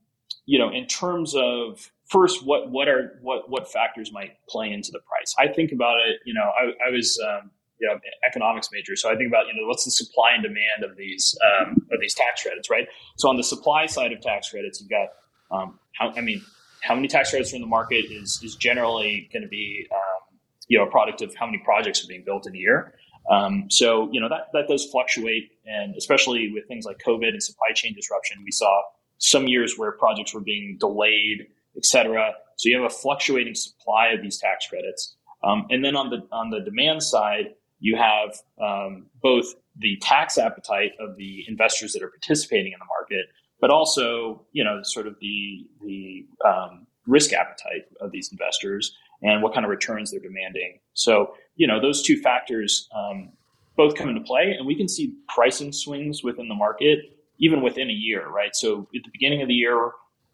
you 0.45 0.59
know, 0.59 0.69
in 0.71 0.85
terms 0.85 1.33
of 1.33 1.89
first, 2.09 2.45
what 2.45 2.69
what 2.69 2.89
are 2.89 3.19
what 3.21 3.49
what 3.49 3.71
factors 3.71 4.11
might 4.11 4.31
play 4.49 4.71
into 4.71 4.91
the 4.91 4.99
price? 4.99 5.33
I 5.39 5.53
think 5.53 5.71
about 5.71 5.99
it. 6.05 6.19
You 6.25 6.33
know, 6.33 6.51
I, 6.59 6.89
I 6.89 6.91
was 6.91 7.17
um, 7.25 7.51
you 7.79 7.87
know, 7.87 7.99
economics 8.27 8.69
major. 8.71 8.95
So 8.95 9.09
I 9.09 9.15
think 9.15 9.29
about, 9.29 9.47
you 9.47 9.53
know, 9.59 9.67
what's 9.67 9.85
the 9.85 9.91
supply 9.91 10.31
and 10.33 10.43
demand 10.43 10.83
of 10.83 10.97
these, 10.97 11.37
um, 11.47 11.87
of 11.91 11.99
these 11.99 12.13
tax 12.13 12.43
credits, 12.43 12.69
right? 12.69 12.87
So 13.17 13.29
on 13.29 13.37
the 13.37 13.43
supply 13.43 13.85
side 13.85 14.11
of 14.11 14.21
tax 14.21 14.49
credits, 14.49 14.81
you've 14.81 14.89
got, 14.89 15.07
um, 15.51 15.79
how, 15.97 16.11
I 16.11 16.21
mean, 16.21 16.41
how 16.81 16.95
many 16.95 17.07
tax 17.07 17.29
credits 17.29 17.53
are 17.53 17.55
in 17.55 17.61
the 17.61 17.67
market 17.67 18.05
is, 18.11 18.39
is 18.43 18.55
generally 18.55 19.29
going 19.33 19.43
to 19.43 19.49
be, 19.49 19.87
um, 19.91 20.37
you 20.67 20.77
know, 20.77 20.85
a 20.85 20.91
product 20.91 21.21
of 21.21 21.33
how 21.35 21.45
many 21.45 21.57
projects 21.59 22.03
are 22.03 22.07
being 22.07 22.23
built 22.23 22.47
in 22.47 22.55
a 22.55 22.57
year. 22.57 22.93
Um, 23.31 23.65
so, 23.69 24.09
you 24.11 24.21
know, 24.21 24.29
that, 24.29 24.47
that 24.53 24.67
does 24.67 24.85
fluctuate. 24.85 25.51
And 25.65 25.95
especially 25.95 26.51
with 26.53 26.67
things 26.67 26.85
like 26.85 26.99
COVID 27.05 27.29
and 27.29 27.43
supply 27.43 27.67
chain 27.73 27.93
disruption, 27.95 28.37
we 28.43 28.51
saw 28.51 28.81
some 29.17 29.47
years 29.47 29.77
where 29.77 29.91
projects 29.93 30.33
were 30.33 30.41
being 30.41 30.77
delayed, 30.79 31.47
et 31.75 31.85
cetera. 31.85 32.33
So 32.57 32.69
you 32.69 32.81
have 32.81 32.91
a 32.91 32.93
fluctuating 32.93 33.55
supply 33.55 34.09
of 34.09 34.21
these 34.21 34.37
tax 34.37 34.67
credits. 34.67 35.15
Um, 35.43 35.67
and 35.69 35.83
then 35.83 35.95
on 35.95 36.09
the 36.09 36.27
on 36.31 36.49
the 36.49 36.59
demand 36.59 37.01
side, 37.01 37.55
you 37.79 37.95
have 37.95 38.35
um, 38.61 39.07
both 39.21 39.55
the 39.77 39.97
tax 40.01 40.37
appetite 40.37 40.91
of 40.99 41.15
the 41.17 41.45
investors 41.47 41.93
that 41.93 42.03
are 42.03 42.09
participating 42.09 42.73
in 42.73 42.79
the 42.79 42.85
market, 42.85 43.27
but 43.61 43.69
also 43.69 44.45
you 44.51 44.63
know 44.63 44.81
sort 44.83 45.07
of 45.07 45.15
the 45.21 45.67
the 45.85 46.25
um, 46.45 46.87
risk 47.07 47.33
appetite 47.33 47.85
of 48.01 48.11
these 48.11 48.29
investors 48.31 48.95
and 49.21 49.41
what 49.41 49.53
kind 49.53 49.65
of 49.65 49.69
returns 49.69 50.11
they're 50.11 50.19
demanding. 50.19 50.79
So 50.93 51.33
you 51.55 51.67
know 51.67 51.81
those 51.81 52.03
two 52.03 52.21
factors 52.21 52.87
um, 52.95 53.31
both 53.77 53.95
come 53.95 54.09
into 54.09 54.21
play, 54.21 54.55
and 54.57 54.67
we 54.67 54.75
can 54.75 54.87
see 54.87 55.15
pricing 55.33 55.71
swings 55.71 56.23
within 56.23 56.47
the 56.47 56.55
market 56.55 56.99
even 57.41 57.61
within 57.61 57.89
a 57.89 57.93
year, 57.93 58.27
right? 58.27 58.53
So 58.53 58.81
at 58.93 59.01
the 59.03 59.11
beginning 59.11 59.41
of 59.41 59.47
the 59.47 59.55
year. 59.55 59.91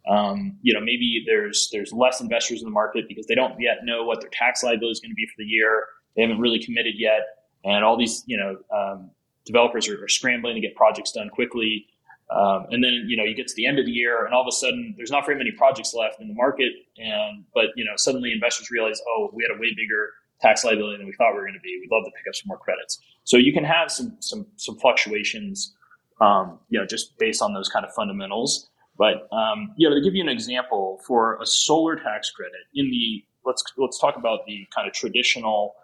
Um, 0.07 0.59
you 0.61 0.71
know, 0.71 0.81
maybe 0.81 1.23
there's 1.25 1.67
there's 1.71 1.91
less 1.91 2.21
investors 2.21 2.61
in 2.61 2.65
the 2.65 2.71
market 2.71 3.05
because 3.07 3.25
they 3.25 3.33
don't 3.33 3.59
yet 3.59 3.77
know 3.85 4.03
what 4.03 4.21
their 4.21 4.29
tax 4.31 4.61
liability 4.61 4.91
is 4.91 4.99
going 4.99 5.09
to 5.09 5.15
be 5.15 5.25
for 5.25 5.33
the 5.39 5.45
year. 5.45 5.83
They 6.15 6.21
haven't 6.21 6.39
really 6.39 6.63
committed 6.63 6.95
yet 6.97 7.21
and 7.65 7.83
all 7.83 7.97
these 7.97 8.23
you 8.27 8.37
know 8.37 8.57
um, 8.75 9.09
developers 9.45 9.89
are, 9.89 10.01
are, 10.03 10.07
scrambling 10.07 10.55
to 10.55 10.61
get 10.61 10.75
projects 10.75 11.11
done 11.11 11.29
quickly. 11.29 11.87
Um, 12.29 12.65
and 12.71 12.83
then 12.83 13.05
you 13.07 13.17
know 13.17 13.23
you 13.23 13.35
get 13.35 13.47
to 13.47 13.55
the 13.55 13.65
end 13.65 13.79
of 13.79 13.85
the 13.85 13.91
year, 13.91 14.25
and 14.25 14.33
all 14.33 14.41
of 14.41 14.47
a 14.47 14.51
sudden 14.51 14.93
there's 14.97 15.11
not 15.11 15.25
very 15.25 15.37
many 15.37 15.51
projects 15.51 15.93
left 15.93 16.21
in 16.21 16.27
the 16.27 16.33
market, 16.33 16.71
and 16.97 17.43
but 17.53 17.65
you 17.75 17.83
know 17.83 17.91
suddenly 17.97 18.31
investors 18.31 18.71
realize, 18.71 19.01
oh, 19.09 19.29
we 19.33 19.43
had 19.43 19.55
a 19.55 19.59
way 19.59 19.73
bigger 19.75 20.11
tax 20.41 20.63
liability 20.63 20.97
than 20.97 21.07
we 21.07 21.13
thought 21.13 21.31
we 21.31 21.39
were 21.39 21.45
going 21.45 21.53
to 21.53 21.59
be. 21.59 21.77
We'd 21.81 21.95
love 21.95 22.05
to 22.05 22.11
pick 22.11 22.27
up 22.27 22.35
some 22.35 22.47
more 22.47 22.57
credits. 22.57 22.99
So 23.23 23.37
you 23.37 23.53
can 23.53 23.63
have 23.63 23.91
some 23.91 24.15
some 24.19 24.47
some 24.55 24.77
fluctuations, 24.77 25.75
um, 26.21 26.59
you 26.69 26.79
know, 26.79 26.85
just 26.85 27.17
based 27.17 27.41
on 27.41 27.53
those 27.53 27.69
kind 27.69 27.85
of 27.85 27.93
fundamentals. 27.93 28.69
But 28.97 29.27
um, 29.31 29.73
you 29.75 29.87
know, 29.87 29.95
to 29.95 30.01
give 30.01 30.15
you 30.15 30.23
an 30.23 30.29
example, 30.29 31.01
for 31.05 31.39
a 31.41 31.45
solar 31.45 31.95
tax 31.95 32.31
credit 32.31 32.53
in 32.73 32.89
the 32.89 33.23
let's 33.45 33.63
let's 33.77 33.99
talk 33.99 34.17
about 34.17 34.45
the 34.47 34.67
kind 34.75 34.87
of 34.87 34.93
traditional 34.93 35.75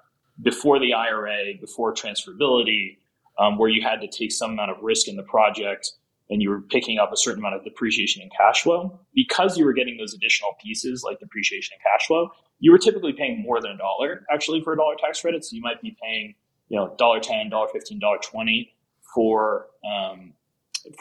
before 0.42 0.80
the 0.80 0.94
IRA, 0.94 1.54
before 1.60 1.94
transferability, 1.94 2.98
um, 3.40 3.58
where 3.58 3.70
you 3.70 3.82
had 3.82 4.02
to 4.02 4.08
take 4.08 4.32
some 4.32 4.52
amount 4.52 4.72
of 4.72 4.78
risk 4.82 5.08
in 5.08 5.16
the 5.16 5.24
project 5.24 5.94
and 6.30 6.42
you 6.42 6.50
were 6.50 6.62
picking 6.62 6.98
up 6.98 7.12
a 7.12 7.18
certain 7.18 7.40
amount 7.40 7.56
of 7.56 7.64
depreciation 7.64 8.22
and 8.22 8.32
cash 8.32 8.62
flow, 8.64 9.00
because 9.14 9.58
you 9.58 9.66
were 9.66 9.74
getting 9.74 9.98
those 9.98 10.14
additional 10.14 10.52
pieces 10.64 11.04
like 11.04 11.20
depreciation 11.20 11.74
and 11.76 11.82
cash 11.84 12.08
flow, 12.08 12.30
you 12.60 12.72
were 12.72 12.78
typically 12.78 13.12
paying 13.12 13.42
more 13.42 13.60
than 13.60 13.72
a 13.72 13.78
dollar 13.78 14.26
actually 14.32 14.62
for 14.62 14.74
a 14.74 14.78
dollar 14.78 14.96
tax 14.98 15.20
credit. 15.22 15.44
So 15.44 15.56
you 15.56 15.62
might 15.62 15.82
be 15.82 15.96
paying, 16.02 16.36
you 16.70 16.78
know, 16.78 16.96
dollar 16.98 17.20
ten, 17.20 17.50
dollar 17.50 17.68
fifteen, 17.68 18.00
dollar 18.00 18.20
twenty 18.24 18.74
for 19.14 19.68
um, 19.84 20.34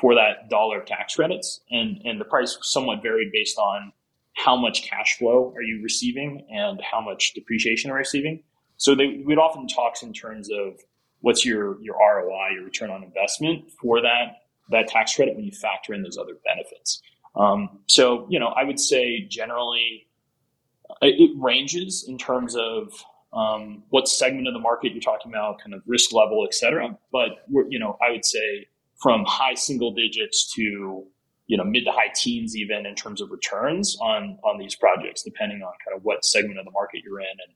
for 0.00 0.14
that 0.14 0.50
dollar 0.50 0.80
tax 0.80 1.14
credits, 1.14 1.60
and 1.70 2.00
and 2.04 2.20
the 2.20 2.24
price 2.24 2.58
somewhat 2.62 3.02
varied 3.02 3.30
based 3.32 3.58
on 3.58 3.92
how 4.34 4.56
much 4.56 4.82
cash 4.82 5.18
flow 5.18 5.52
are 5.54 5.62
you 5.62 5.80
receiving 5.82 6.44
and 6.50 6.80
how 6.80 7.00
much 7.00 7.34
depreciation 7.34 7.90
are 7.90 7.94
you 7.94 7.98
receiving. 7.98 8.42
So 8.80 8.94
they, 8.94 9.22
we'd 9.26 9.36
often 9.36 9.68
talk 9.68 10.02
in 10.02 10.14
terms 10.14 10.48
of 10.50 10.80
what's 11.20 11.44
your, 11.44 11.78
your 11.82 11.96
ROI, 11.96 12.54
your 12.54 12.64
return 12.64 12.88
on 12.88 13.04
investment 13.04 13.70
for 13.72 14.00
that, 14.00 14.38
that 14.70 14.88
tax 14.88 15.14
credit 15.14 15.36
when 15.36 15.44
you 15.44 15.52
factor 15.52 15.92
in 15.92 16.02
those 16.02 16.16
other 16.16 16.38
benefits. 16.46 17.02
Um, 17.36 17.80
so, 17.86 18.26
you 18.30 18.40
know, 18.40 18.46
I 18.46 18.64
would 18.64 18.80
say 18.80 19.26
generally 19.28 20.08
uh, 20.88 20.94
it 21.02 21.30
ranges 21.36 22.06
in 22.08 22.16
terms 22.16 22.56
of 22.56 22.94
um, 23.34 23.82
what 23.90 24.08
segment 24.08 24.48
of 24.48 24.54
the 24.54 24.60
market 24.60 24.92
you're 24.92 25.02
talking 25.02 25.30
about, 25.30 25.60
kind 25.60 25.74
of 25.74 25.82
risk 25.86 26.14
level, 26.14 26.46
et 26.48 26.54
cetera. 26.54 26.96
But, 27.12 27.44
you 27.68 27.78
know, 27.78 27.98
I 28.02 28.10
would 28.10 28.24
say 28.24 28.66
from 28.96 29.26
high 29.26 29.54
single 29.54 29.92
digits 29.92 30.50
to, 30.54 31.04
you 31.48 31.56
know, 31.58 31.64
mid 31.64 31.84
to 31.84 31.92
high 31.92 32.12
teens 32.14 32.56
even 32.56 32.86
in 32.86 32.94
terms 32.94 33.20
of 33.20 33.30
returns 33.30 33.98
on, 34.00 34.38
on 34.42 34.56
these 34.58 34.74
projects, 34.74 35.22
depending 35.22 35.60
on 35.60 35.72
kind 35.86 35.94
of 35.94 36.02
what 36.02 36.24
segment 36.24 36.58
of 36.58 36.64
the 36.64 36.70
market 36.70 37.02
you're 37.04 37.20
in 37.20 37.26
and 37.26 37.54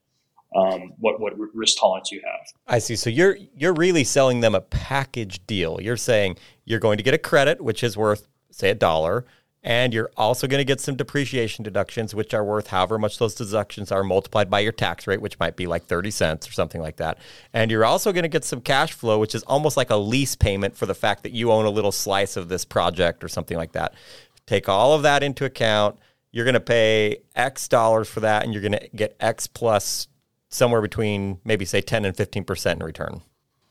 um, 0.55 0.93
what 0.99 1.21
what 1.21 1.35
risk 1.55 1.79
tolerance 1.79 2.13
you 2.13 2.23
have. 2.25 2.47
I 2.67 2.79
see. 2.79 2.97
So 2.97 3.11
you're 3.11 3.37
you're 3.57 3.75
really 3.75 4.05
selling 4.05 4.41
them 4.41 4.55
a 4.55 4.61
package 4.61 5.45
deal. 5.47 5.79
You're 5.81 5.97
saying 5.97 6.37
you're 6.65 6.81
going 6.81 6.97
to 6.99 7.03
get 7.03 7.15
a 7.15 7.19
credit, 7.19 7.61
which 7.61 7.83
is 7.83 7.97
worth 7.97 8.29
say 8.51 8.71
a 8.71 8.75
dollar, 8.75 9.25
and 9.65 9.93
you're 9.93 10.11
also 10.17 10.47
going 10.47 10.61
to 10.61 10.65
get 10.65 10.81
some 10.81 10.95
depreciation 10.95 11.65
deductions, 11.65 12.15
which 12.15 12.33
are 12.35 12.45
worth 12.45 12.69
however 12.69 12.99
much 12.99 13.19
those 13.19 13.35
deductions 13.35 13.91
are 13.91 14.05
multiplied 14.05 14.49
by 14.49 14.61
your 14.61 14.73
tax 14.73 15.07
rate, 15.07 15.21
which 15.21 15.39
might 15.41 15.57
be 15.57 15.67
like 15.67 15.87
thirty 15.87 16.11
cents 16.11 16.49
or 16.49 16.53
something 16.53 16.81
like 16.81 16.97
that. 16.97 17.19
And 17.53 17.71
you're 17.71 17.85
also 17.85 18.13
going 18.13 18.23
to 18.23 18.29
get 18.29 18.45
some 18.45 18.61
cash 18.61 18.93
flow, 18.93 19.19
which 19.19 19.35
is 19.35 19.43
almost 19.45 19.77
like 19.77 19.91
a 19.91 19.97
lease 19.97 20.37
payment 20.37 20.77
for 20.77 20.87
the 20.87 20.95
fact 20.95 21.25
that 21.25 21.33
you 21.33 21.51
own 21.51 21.65
a 21.65 21.71
little 21.71 21.93
slice 21.93 22.37
of 22.37 22.49
this 22.49 22.65
project 22.65 23.25
or 23.25 23.29
something 23.29 23.57
like 23.57 23.73
that. 23.73 23.95
Take 24.47 24.69
all 24.69 24.93
of 24.93 25.03
that 25.03 25.23
into 25.23 25.45
account. 25.45 25.99
You're 26.31 26.45
going 26.45 26.55
to 26.55 26.61
pay 26.61 27.23
X 27.35 27.67
dollars 27.67 28.09
for 28.09 28.21
that, 28.21 28.45
and 28.45 28.53
you're 28.53 28.63
going 28.63 28.73
to 28.73 28.89
get 28.95 29.17
X 29.19 29.47
plus 29.47 30.07
somewhere 30.55 30.81
between 30.81 31.41
maybe 31.45 31.65
say 31.65 31.81
10 31.81 32.05
and 32.05 32.17
15% 32.17 32.73
in 32.73 32.79
return. 32.79 33.21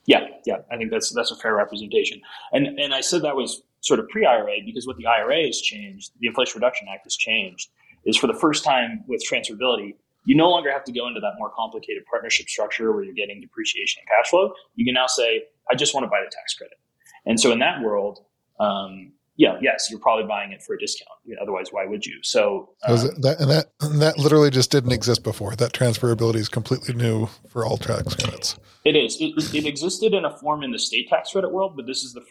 Yeah, 0.06 0.28
yeah, 0.46 0.58
I 0.69 0.76
think 0.76 0.91
that's 0.91 1.13
that's 1.13 1.32
a 1.32 1.36
fair 1.38 1.56
representation. 1.56 2.19
And 2.52 2.78
and 2.78 2.93
I 2.93 3.00
said 3.00 3.22
that 3.22 3.38
was 3.38 3.63
sort 3.80 4.02
of 4.02 4.10
pre-IRA 4.10 4.58
because 4.65 4.86
what 4.86 4.98
the 4.98 5.08
IRA 5.08 5.46
has 5.46 5.62
changed, 5.62 6.12
the 6.19 6.28
Inflation 6.28 6.56
Reduction 6.56 6.88
Act 6.93 7.06
has 7.06 7.15
changed, 7.15 7.69
is 8.06 8.17
for 8.17 8.28
the 8.28 8.34
first 8.34 8.65
time 8.65 9.06
with 9.08 9.24
transferability, 9.24 9.96
you 10.26 10.36
no 10.36 10.50
longer 10.50 10.72
have 10.72 10.84
to 10.86 10.91
go 10.91 11.08
into 11.08 11.22
that 11.22 11.34
more 11.38 11.52
complicated 11.56 12.04
partnership 12.10 12.50
structure 12.50 12.91
where 12.91 13.04
you're 13.04 13.13
getting 13.13 13.39
depreciation 13.39 14.02
and 14.02 14.10
cash 14.10 14.30
flow. 14.30 14.52
You 14.76 14.84
can 14.84 14.93
now 14.93 15.08
say, 15.08 15.43
I 15.72 15.76
just 15.76 15.93
want 15.93 16.04
to 16.04 16.10
buy 16.10 16.19
the 16.19 16.32
tax 16.32 16.54
credit. 16.54 16.78
And 17.26 17.39
so 17.39 17.54
in 17.54 17.60
that 17.60 17.82
world, 17.82 18.26
um, 18.60 19.13
yeah, 19.36 19.58
yes, 19.62 19.88
you're 19.89 20.00
probably 20.00 20.26
buying 20.26 20.52
it 20.52 20.62
for 20.62 20.76
a 20.76 20.80
discount. 20.80 21.10
Otherwise, 21.41 21.67
why 21.72 21.86
would 21.86 22.06
you? 22.06 22.19
So 22.22 22.69
um, 22.86 22.98
that 23.22 23.38
and 23.39 23.50
that 23.50 23.72
and 23.82 24.02
that 24.02 24.19
literally 24.19 24.52
just 24.52 24.69
didn't 24.69 24.91
exist 24.91 25.24
before. 25.24 25.56
That 25.56 25.74
transferability 25.74 26.36
is 26.36 26.50
completely 26.50 26.93
new 26.93 27.28
for 27.50 27.65
all 27.65 27.78
tax 27.78 28.13
credits. 28.15 28.60
It 28.86 28.96
is. 28.96 29.17
It, 29.19 29.56
it 29.56 29.65
existed 29.65 30.13
in 30.13 30.26
a 30.26 30.38
form 30.38 30.63
in 30.63 30.72
the 30.72 30.78
state 30.78 31.10
tax 31.10 31.32
credit 31.32 31.52
world, 31.52 31.76
but 31.76 31.88
this 31.88 32.04
is 32.04 32.13
the 32.13 32.24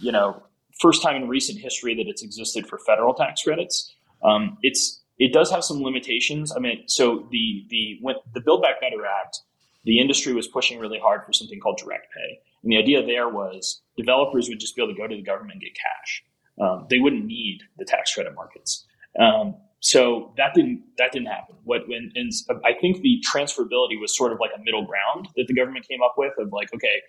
you 0.00 0.12
know 0.12 0.42
first 0.80 1.02
time 1.02 1.16
in 1.16 1.28
recent 1.28 1.58
history 1.58 1.94
that 1.96 2.06
it's 2.06 2.22
existed 2.22 2.68
for 2.68 2.78
federal 2.78 3.14
tax 3.14 3.42
credits. 3.42 3.92
Um, 4.22 4.56
it's 4.62 5.02
it 5.18 5.32
does 5.32 5.50
have 5.50 5.64
some 5.64 5.82
limitations. 5.82 6.52
I 6.56 6.60
mean, 6.60 6.84
so 6.86 7.26
the 7.32 7.64
the 7.68 7.98
when 8.00 8.14
the 8.32 8.40
Build 8.40 8.62
Back 8.62 8.80
Better 8.80 9.04
Act, 9.04 9.40
the 9.84 9.98
industry 9.98 10.32
was 10.32 10.46
pushing 10.46 10.78
really 10.78 11.00
hard 11.00 11.22
for 11.26 11.32
something 11.32 11.58
called 11.58 11.78
direct 11.78 12.06
pay, 12.14 12.38
and 12.62 12.70
the 12.70 12.76
idea 12.76 13.04
there 13.04 13.28
was 13.28 13.82
developers 13.96 14.48
would 14.48 14.60
just 14.60 14.76
be 14.76 14.82
able 14.82 14.94
to 14.94 15.00
go 15.00 15.08
to 15.08 15.16
the 15.16 15.22
government 15.22 15.54
and 15.54 15.62
get 15.62 15.72
cash. 15.74 16.22
Um, 16.60 16.86
they 16.88 16.98
wouldn't 16.98 17.24
need 17.24 17.60
the 17.78 17.84
tax 17.84 18.14
credit 18.14 18.34
markets. 18.34 18.86
Um, 19.18 19.56
so 19.80 20.32
that 20.38 20.54
didn't 20.54 20.82
that 20.96 21.12
didn't 21.12 21.28
happen. 21.28 21.56
What 21.64 21.88
when 21.88 22.10
and 22.14 22.32
I 22.64 22.72
think 22.80 23.02
the 23.02 23.22
transferability 23.30 24.00
was 24.00 24.16
sort 24.16 24.32
of 24.32 24.40
like 24.40 24.50
a 24.56 24.62
middle 24.62 24.86
ground 24.86 25.28
that 25.36 25.46
the 25.46 25.54
government 25.54 25.86
came 25.86 26.00
up 26.02 26.14
with 26.16 26.32
of 26.38 26.52
like, 26.52 26.72
okay, 26.74 27.02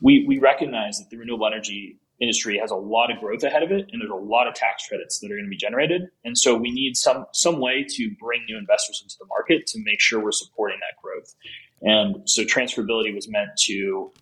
we 0.00 0.24
we 0.26 0.38
recognize 0.38 0.98
that 0.98 1.10
the 1.10 1.16
renewable 1.16 1.46
energy 1.46 1.98
industry 2.20 2.58
has 2.58 2.70
a 2.70 2.76
lot 2.76 3.10
of 3.10 3.18
growth 3.18 3.42
ahead 3.42 3.62
of 3.62 3.72
it 3.72 3.88
and 3.90 4.00
there's 4.00 4.10
a 4.10 4.14
lot 4.14 4.46
of 4.46 4.54
tax 4.54 4.86
credits 4.86 5.18
that 5.20 5.30
are 5.30 5.36
going 5.36 5.46
to 5.46 5.50
be 5.50 5.56
generated 5.56 6.02
and 6.24 6.36
so 6.36 6.54
we 6.54 6.70
need 6.70 6.94
some 6.94 7.24
some 7.32 7.60
way 7.60 7.82
to 7.88 8.10
bring 8.20 8.44
new 8.44 8.58
investors 8.58 9.00
into 9.02 9.16
the 9.18 9.24
market 9.26 9.66
to 9.66 9.78
make 9.84 10.00
sure 10.00 10.22
we're 10.22 10.30
supporting 10.30 10.78
that 10.80 11.00
growth 11.02 11.34
and 11.80 12.28
so 12.28 12.42
transferability 12.42 13.14
was 13.14 13.26
meant 13.30 13.48
to 13.56 14.12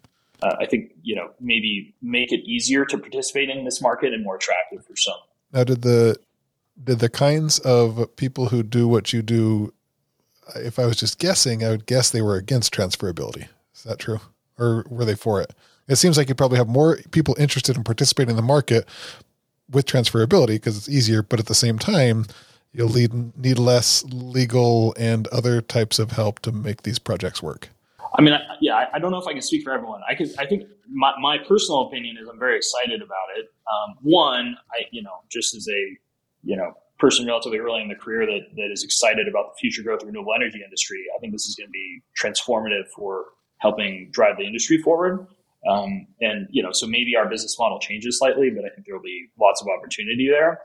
uh, 0.43 0.57
i 0.61 0.67
think 0.67 0.93
you 1.03 1.15
know 1.15 1.31
maybe 1.41 1.95
make 2.03 2.33
it 2.33 2.41
easier 2.41 2.85
to 2.85 2.99
participate 2.99 3.49
in 3.51 3.65
this 3.65 3.81
market 3.81 4.13
and 4.13 4.25
more 4.25 4.37
attractive 4.37 4.85
for 4.85 4.97
some. 4.97 5.19
Now 5.53 5.65
did 5.65 5.83
the 5.83 6.17
did 6.83 7.01
the 7.01 7.09
kinds 7.09 7.59
of 7.61 8.15
people 8.17 8.49
who 8.49 8.63
do 8.63 8.87
what 8.87 9.13
you 9.13 9.23
do 9.23 9.73
if 10.57 10.79
i 10.79 10.87
was 10.87 10.97
just 10.97 11.19
guessing 11.19 11.65
i 11.65 11.71
would 11.71 11.87
guess 11.87 12.11
they 12.11 12.23
were 12.23 12.37
against 12.37 12.73
transferability. 12.73 13.49
Is 13.75 13.85
that 13.85 13.99
true? 13.99 14.21
Or 14.59 14.85
were 14.89 15.05
they 15.05 15.15
for 15.15 15.41
it? 15.41 15.55
It 15.87 15.97
seems 15.97 16.17
like 16.19 16.29
you 16.29 16.35
probably 16.35 16.59
have 16.59 16.69
more 16.69 16.99
people 17.13 17.35
interested 17.39 17.77
in 17.77 17.85
participating 17.85 18.31
in 18.31 18.37
the 18.37 18.43
market 18.43 18.87
with 19.71 19.87
transferability 19.87 20.49
because 20.49 20.77
it's 20.77 20.89
easier, 20.89 21.23
but 21.23 21.39
at 21.39 21.47
the 21.47 21.55
same 21.55 21.79
time, 21.79 22.27
you'll 22.73 22.93
need, 22.93 23.37
need 23.37 23.59
less 23.59 24.05
legal 24.05 24.95
and 24.99 25.27
other 25.29 25.61
types 25.61 25.99
of 25.99 26.13
help 26.13 26.41
to 26.41 26.53
make 26.53 26.83
these 26.83 26.99
projects 26.99 27.43
work. 27.43 27.71
I 28.19 28.21
mean, 28.21 28.35
yeah, 28.61 28.87
I 28.93 28.99
don't 28.99 29.13
know 29.13 29.19
if 29.19 29.29
I 29.29 29.33
can 29.33 29.43
speak 29.43 29.63
for 29.63 29.73
everyone. 29.73 30.01
I 30.09 30.15
can, 30.15 30.29
I 30.39 30.47
think 30.47 30.65
my, 30.91 31.13
my 31.21 31.39
personal 31.39 31.83
opinion 31.83 32.17
is 32.21 32.29
I'm 32.29 32.39
very 32.39 32.57
excited 32.57 33.01
about 33.01 33.29
it. 33.37 33.47
Um, 33.71 33.97
one, 34.03 34.57
I, 34.73 34.87
you 34.91 35.03
know, 35.03 35.23
just 35.31 35.55
as 35.55 35.69
a, 35.69 35.97
you 36.43 36.57
know, 36.57 36.73
person 36.99 37.27
relatively 37.27 37.59
early 37.59 37.81
in 37.81 37.89
the 37.89 37.95
career 37.95 38.27
that, 38.27 38.57
that 38.57 38.71
is 38.73 38.83
excited 38.83 39.29
about 39.29 39.55
the 39.55 39.59
future 39.61 39.85
growth 39.85 39.99
of 39.99 40.01
the 40.01 40.07
renewable 40.07 40.35
energy 40.35 40.61
industry, 40.65 40.99
I 41.17 41.21
think 41.21 41.33
this 41.33 41.47
is 41.47 41.55
going 41.55 41.69
to 41.69 41.71
be 41.71 42.03
transformative 42.21 42.89
for 42.95 43.27
helping 43.59 44.09
drive 44.11 44.37
the 44.37 44.45
industry 44.45 44.79
forward. 44.79 45.27
Um, 45.69 46.09
and 46.21 46.49
you 46.51 46.63
know, 46.63 46.73
so 46.73 46.89
maybe 46.89 47.15
our 47.17 47.29
business 47.29 47.57
model 47.57 47.79
changes 47.79 48.19
slightly, 48.19 48.51
but 48.51 48.65
I 48.65 48.69
think 48.75 48.87
there 48.87 48.97
will 48.97 49.03
be 49.03 49.29
lots 49.41 49.63
of 49.63 49.69
opportunity 49.69 50.29
there. 50.29 50.61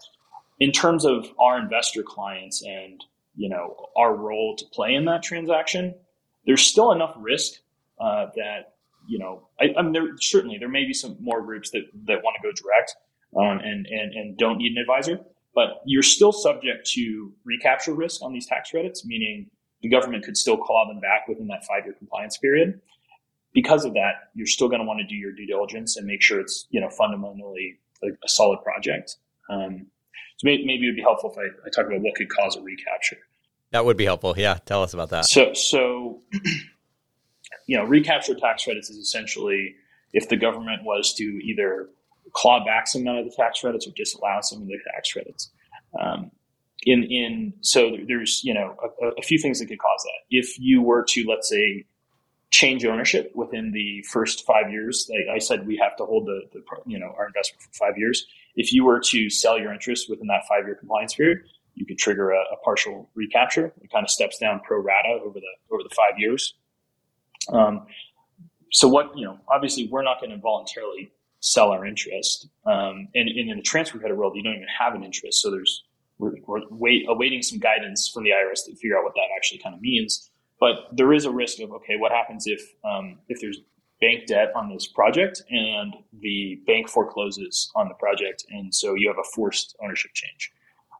In 0.60 0.72
terms 0.72 1.06
of 1.06 1.28
our 1.40 1.60
investor 1.60 2.04
clients 2.04 2.64
and 2.64 3.04
you 3.36 3.50
know 3.50 3.76
our 3.98 4.16
role 4.16 4.56
to 4.56 4.66
play 4.72 4.94
in 4.94 5.06
that 5.06 5.24
transaction, 5.24 5.96
there's 6.46 6.62
still 6.62 6.92
enough 6.92 7.16
risk 7.18 7.54
uh, 8.00 8.28
that 8.36 8.76
you 9.08 9.20
know 9.20 9.48
I, 9.60 9.74
I 9.78 9.82
mean, 9.82 9.94
there 9.94 10.04
certainly 10.20 10.58
there 10.58 10.70
may 10.70 10.86
be 10.86 10.94
some 10.94 11.18
more 11.20 11.42
groups 11.42 11.72
that 11.72 11.84
that 12.06 12.24
want 12.24 12.38
to 12.42 12.48
go 12.48 12.52
direct 12.52 12.96
um, 13.38 13.60
and 13.60 13.86
and 13.88 14.14
and 14.14 14.38
don't 14.38 14.58
need 14.58 14.74
an 14.74 14.78
advisor, 14.78 15.20
but 15.56 15.82
you're 15.86 16.04
still 16.04 16.32
subject 16.32 16.90
to 16.92 17.32
recapture 17.46 17.94
risk 17.94 18.22
on 18.22 18.34
these 18.34 18.48
tax 18.48 18.72
credits, 18.72 19.06
meaning 19.06 19.50
the 19.82 19.90
government 19.90 20.24
could 20.24 20.38
still 20.38 20.58
claw 20.58 20.88
them 20.88 21.00
back 21.00 21.28
within 21.28 21.48
that 21.48 21.66
five 21.66 21.86
year 21.86 21.94
compliance 21.94 22.38
period 22.38 22.80
because 23.54 23.86
of 23.86 23.94
that, 23.94 24.30
you're 24.34 24.48
still 24.48 24.68
going 24.68 24.82
to 24.82 24.86
want 24.86 25.00
to 25.00 25.06
do 25.06 25.16
your 25.16 25.32
due 25.32 25.46
diligence 25.46 25.96
and 25.98 26.06
make 26.06 26.22
sure 26.22 26.40
it's 26.40 26.68
you 26.70 26.82
know 26.82 26.90
fundamentally 26.90 27.80
a, 28.04 28.08
a 28.08 28.28
solid 28.28 28.62
project. 28.64 29.18
Um, 29.50 29.88
so 30.38 30.46
maybe, 30.46 30.66
maybe, 30.66 30.86
it 30.86 30.90
would 30.90 30.96
be 30.96 31.02
helpful 31.02 31.32
if 31.32 31.38
I, 31.38 31.44
I 31.66 31.70
talk 31.70 31.86
about 31.86 32.02
what 32.02 32.16
could 32.16 32.30
cause 32.30 32.56
a 32.56 32.62
recapture. 32.62 33.18
That 33.74 33.86
would 33.86 33.98
be 33.98 34.06
helpful. 34.06 34.36
Yeah, 34.38 34.60
tell 34.66 34.84
us 34.84 34.94
about 34.94 35.10
that. 35.10 35.26
So, 35.26 35.54
so 35.54 36.22
you 37.68 37.78
know, 37.78 37.84
recapture 37.84 38.36
tax 38.36 38.64
credits 38.64 38.90
is 38.92 38.98
essentially 38.98 39.76
if 40.14 40.30
the 40.30 40.38
government 40.38 40.84
was 40.84 41.14
to 41.16 41.24
either 41.24 41.90
claw 42.34 42.64
back 42.64 42.88
some 42.88 43.06
of 43.08 43.26
the 43.26 43.34
tax 43.36 43.62
credits 43.62 43.88
or 43.88 43.92
disallow 43.96 44.40
some 44.42 44.62
of 44.62 44.68
the 44.68 44.78
tax 44.94 45.12
credits. 45.12 45.50
Um, 46.00 46.32
in 46.84 47.04
in 47.04 47.54
so 47.62 47.98
there's 48.08 48.44
you 48.44 48.54
know 48.54 48.76
a, 49.02 49.08
a, 49.18 49.22
few 49.24 49.40
things 49.40 49.60
that 49.60 49.68
could 49.68 49.80
cause 49.80 50.04
that. 50.04 50.38
If 50.38 50.60
you 50.60 50.82
were 50.82 51.04
to 51.10 51.26
let's 51.28 51.50
say 51.50 51.86
change 52.52 52.86
ownership 52.86 53.32
within 53.34 53.72
the 53.72 54.04
first 54.04 54.46
five 54.46 54.72
years. 54.72 55.10
Like 55.10 55.36
I 55.36 55.40
said, 55.40 55.66
we 55.66 55.76
have 55.78 55.96
to 55.98 56.06
hold 56.06 56.28
the, 56.28 56.42
the, 56.54 56.62
you 56.86 57.00
know 57.00 57.16
our 57.18 57.26
investment 57.26 57.64
for 57.64 57.74
five 57.74 57.98
years. 57.98 58.28
If 58.56 58.72
you 58.72 58.86
were 58.86 59.00
to 59.00 59.30
sell 59.32 59.58
your 59.58 59.74
interest 59.74 60.08
within 60.08 60.28
that 60.28 60.44
five 60.48 60.66
year 60.68 60.76
compliance 60.76 61.16
period, 61.16 61.40
you 61.76 61.86
could 61.86 61.98
trigger 61.98 62.32
a, 62.32 62.40
a, 62.40 62.58
partial 62.64 63.10
recapture. 63.16 63.74
It 63.82 63.92
kind 63.92 64.04
of 64.04 64.10
steps 64.10 64.38
down 64.38 64.62
pro 64.64 64.80
rata 64.80 65.20
over 65.24 65.40
the 65.40 65.74
over 65.74 65.84
the 65.84 65.94
five 65.96 66.20
years. 66.20 66.54
Um, 67.50 67.86
so 68.72 68.88
what 68.88 69.18
you 69.18 69.26
know, 69.26 69.40
obviously, 69.48 69.88
we're 69.88 70.04
not 70.04 70.20
going 70.20 70.32
to 70.32 70.38
voluntarily 70.38 71.12
sell 71.40 71.72
our 71.72 71.86
interest. 71.86 72.48
Um, 72.66 73.10
and, 73.16 73.28
and, 73.28 73.50
in 73.50 73.58
the 73.58 73.64
transfer 73.64 74.00
credit 74.00 74.16
world, 74.16 74.34
you 74.36 74.44
don't 74.44 74.56
even 74.56 74.68
have 74.80 74.96
an 74.96 75.04
interest. 75.04 75.42
So 75.42 75.52
there's 75.52 75.84
we're, 76.18 76.34
we're 76.48 76.62
wait, 76.70 77.06
awaiting 77.08 77.42
some 77.42 77.60
guidance 77.60 78.10
from 78.14 78.24
the 78.24 78.30
IRS 78.30 78.66
to 78.66 78.76
figure 78.76 78.98
out 78.98 79.04
what 79.04 79.14
that 79.16 79.28
actually 79.36 79.60
kind 79.60 79.76
of 79.76 79.82
means. 79.82 80.30
But 80.60 80.88
there 80.94 81.12
is 81.12 81.26
a 81.26 81.32
risk 81.32 81.60
of 81.60 81.72
okay, 81.72 81.98
what 81.98 82.12
happens 82.12 82.48
if 82.48 82.62
um, 82.86 83.20
if 83.28 83.42
there's 83.42 83.60
bank 84.00 84.28
debt 84.28 84.52
on 84.56 84.70
this 84.70 84.88
project 84.88 85.42
and 85.50 85.96
the 86.20 86.62
bank 86.66 86.90
forecloses 86.90 87.72
on 87.76 87.88
the 87.88 87.96
project, 87.96 88.46
and 88.50 88.74
so 88.74 88.96
you 88.96 89.08
have 89.08 89.18
a 89.18 89.28
forced 89.36 89.76
ownership 89.84 90.12
change. 90.14 90.52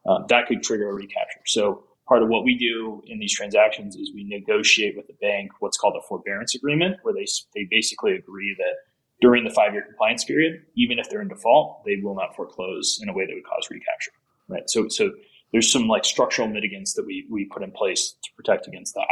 Uh, 0.06 0.20
that 0.28 0.48
could 0.48 0.62
trigger 0.64 0.90
a 0.90 0.94
recapture. 0.94 1.40
So 1.46 1.84
part 2.08 2.22
of 2.22 2.30
what 2.30 2.44
we 2.44 2.58
do 2.58 3.02
in 3.08 3.20
these 3.20 3.34
transactions 3.34 3.96
is 3.96 4.12
we 4.14 4.24
negotiate 4.26 4.96
with 4.98 5.08
the 5.08 5.14
bank 5.22 5.52
what's 5.60 5.78
called 5.78 5.96
a 5.98 6.06
forbearance 6.08 6.56
agreement, 6.56 6.98
where 7.04 7.14
they 7.14 7.26
they 7.56 7.68
basically 7.70 8.14
agree 8.14 8.56
that 8.58 8.76
during 9.22 9.44
the 9.44 9.50
five 9.50 9.74
year 9.74 9.84
compliance 9.84 10.26
period, 10.26 10.62
even 10.76 11.00
if 11.00 11.10
they're 11.10 11.22
in 11.22 11.30
default, 11.30 11.84
they 11.86 11.98
will 12.04 12.16
not 12.16 12.36
foreclose 12.36 13.00
in 13.02 13.10
a 13.10 13.14
way 13.14 13.26
that 13.26 13.34
would 13.34 13.46
cause 13.46 13.68
recapture. 13.70 14.12
Right. 14.50 14.64
So 14.68 14.88
so 14.90 15.12
there's 15.54 15.72
some 15.72 15.88
like 15.88 16.04
structural 16.04 16.48
mitigants 16.48 16.96
that 16.96 17.06
we 17.06 17.26
we 17.30 17.46
put 17.46 17.64
in 17.64 17.72
place 17.72 18.16
to 18.24 18.30
protect 18.36 18.68
against 18.68 18.94
that. 18.96 19.08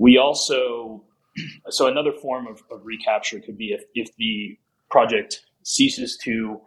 We 0.00 0.16
also, 0.16 1.04
so 1.68 1.86
another 1.86 2.12
form 2.12 2.46
of, 2.46 2.62
of 2.70 2.84
recapture 2.84 3.38
could 3.40 3.58
be 3.58 3.72
if, 3.72 3.82
if 3.94 4.16
the 4.16 4.58
project 4.90 5.42
ceases 5.62 6.16
to 6.24 6.60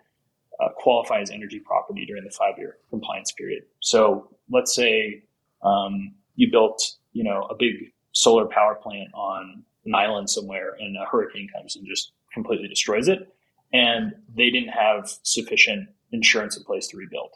uh, 0.59 0.69
qualify 0.77 1.21
as 1.21 1.31
energy 1.31 1.59
property 1.59 2.05
during 2.05 2.23
the 2.23 2.31
five 2.31 2.57
year 2.57 2.77
compliance 2.89 3.31
period. 3.31 3.63
So 3.79 4.29
let's 4.49 4.75
say 4.75 5.23
um, 5.63 6.13
you 6.35 6.51
built, 6.51 6.81
you 7.13 7.23
know, 7.23 7.47
a 7.49 7.55
big 7.57 7.91
solar 8.11 8.45
power 8.45 8.75
plant 8.75 9.09
on 9.13 9.63
an 9.85 9.95
island 9.95 10.29
somewhere 10.29 10.75
and 10.79 10.95
a 10.97 11.05
hurricane 11.05 11.49
comes 11.53 11.75
and 11.75 11.85
just 11.87 12.11
completely 12.33 12.67
destroys 12.67 13.07
it. 13.07 13.33
And 13.71 14.13
they 14.33 14.49
didn't 14.49 14.69
have 14.69 15.11
sufficient 15.23 15.89
insurance 16.11 16.55
in 16.55 16.63
place 16.63 16.87
to 16.87 16.97
rebuild. 16.97 17.31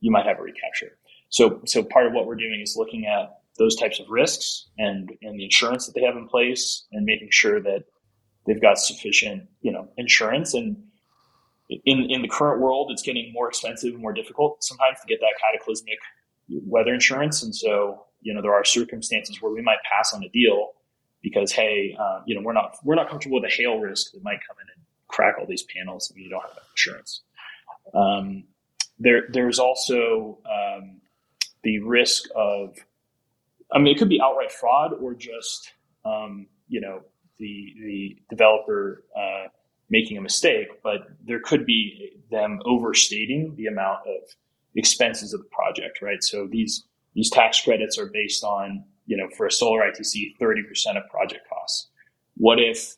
You 0.00 0.10
might 0.10 0.26
have 0.26 0.38
a 0.38 0.42
recapture. 0.42 0.98
So, 1.30 1.60
so 1.66 1.82
part 1.82 2.06
of 2.06 2.12
what 2.12 2.26
we're 2.26 2.36
doing 2.36 2.60
is 2.62 2.76
looking 2.76 3.06
at 3.06 3.40
those 3.58 3.74
types 3.74 3.98
of 3.98 4.08
risks 4.08 4.68
and, 4.78 5.10
and 5.22 5.38
the 5.38 5.44
insurance 5.44 5.86
that 5.86 5.94
they 5.94 6.02
have 6.02 6.16
in 6.16 6.28
place 6.28 6.86
and 6.92 7.04
making 7.04 7.28
sure 7.30 7.60
that 7.60 7.84
they've 8.46 8.60
got 8.60 8.78
sufficient, 8.78 9.48
you 9.60 9.72
know, 9.72 9.88
insurance. 9.96 10.54
And 10.54 10.76
in, 11.68 12.06
in 12.10 12.22
the 12.22 12.28
current 12.28 12.60
world, 12.60 12.90
it's 12.90 13.02
getting 13.02 13.32
more 13.32 13.48
expensive 13.48 13.92
and 13.92 14.02
more 14.02 14.12
difficult 14.12 14.62
sometimes 14.64 14.98
to 15.00 15.06
get 15.06 15.20
that 15.20 15.34
cataclysmic 15.40 15.98
weather 16.48 16.94
insurance. 16.94 17.42
And 17.42 17.54
so, 17.54 18.06
you 18.20 18.32
know, 18.34 18.42
there 18.42 18.54
are 18.54 18.64
circumstances 18.64 19.40
where 19.42 19.52
we 19.52 19.62
might 19.62 19.78
pass 19.90 20.12
on 20.14 20.22
a 20.24 20.28
deal 20.28 20.72
because, 21.22 21.52
hey, 21.52 21.96
uh, 21.98 22.20
you 22.26 22.34
know, 22.34 22.40
we're 22.42 22.52
not, 22.52 22.76
we're 22.84 22.94
not 22.94 23.08
comfortable 23.08 23.40
with 23.40 23.50
the 23.50 23.54
hail 23.54 23.78
risk 23.78 24.12
that 24.12 24.22
might 24.22 24.40
come 24.46 24.56
in 24.62 24.66
and 24.74 24.82
crack 25.08 25.36
all 25.38 25.46
these 25.46 25.64
panels 25.64 26.10
and 26.10 26.22
you 26.22 26.30
don't 26.30 26.42
have 26.42 26.54
that 26.54 26.62
insurance. 26.72 27.22
Um, 27.94 28.44
there, 28.98 29.24
there's 29.30 29.58
also 29.58 30.38
um, 30.46 31.00
the 31.62 31.80
risk 31.80 32.24
of 32.34 32.76
I 33.72 33.78
mean, 33.78 33.94
it 33.94 33.98
could 33.98 34.08
be 34.08 34.20
outright 34.20 34.50
fraud 34.50 34.92
or 34.98 35.14
just, 35.14 35.72
um, 36.04 36.46
you 36.68 36.80
know, 36.80 37.02
the 37.38 37.74
the 37.80 38.16
developer 38.30 39.04
uh, 39.16 39.48
making 39.90 40.16
a 40.16 40.20
mistake, 40.20 40.68
but 40.82 41.08
there 41.24 41.40
could 41.40 41.64
be 41.64 42.12
them 42.30 42.60
overstating 42.64 43.54
the 43.56 43.66
amount 43.66 44.00
of 44.06 44.28
expenses 44.74 45.32
of 45.32 45.40
the 45.40 45.48
project, 45.50 46.02
right? 46.02 46.22
So 46.22 46.46
these 46.46 46.84
these 47.14 47.30
tax 47.30 47.60
credits 47.60 47.98
are 47.98 48.06
based 48.06 48.44
on 48.44 48.84
you 49.08 49.16
know, 49.16 49.28
for 49.36 49.46
a 49.46 49.50
solar 49.50 49.80
ITC, 49.80 50.36
30% 50.38 50.96
of 50.96 51.08
project 51.10 51.48
costs. 51.48 51.88
What 52.36 52.60
if 52.60 52.94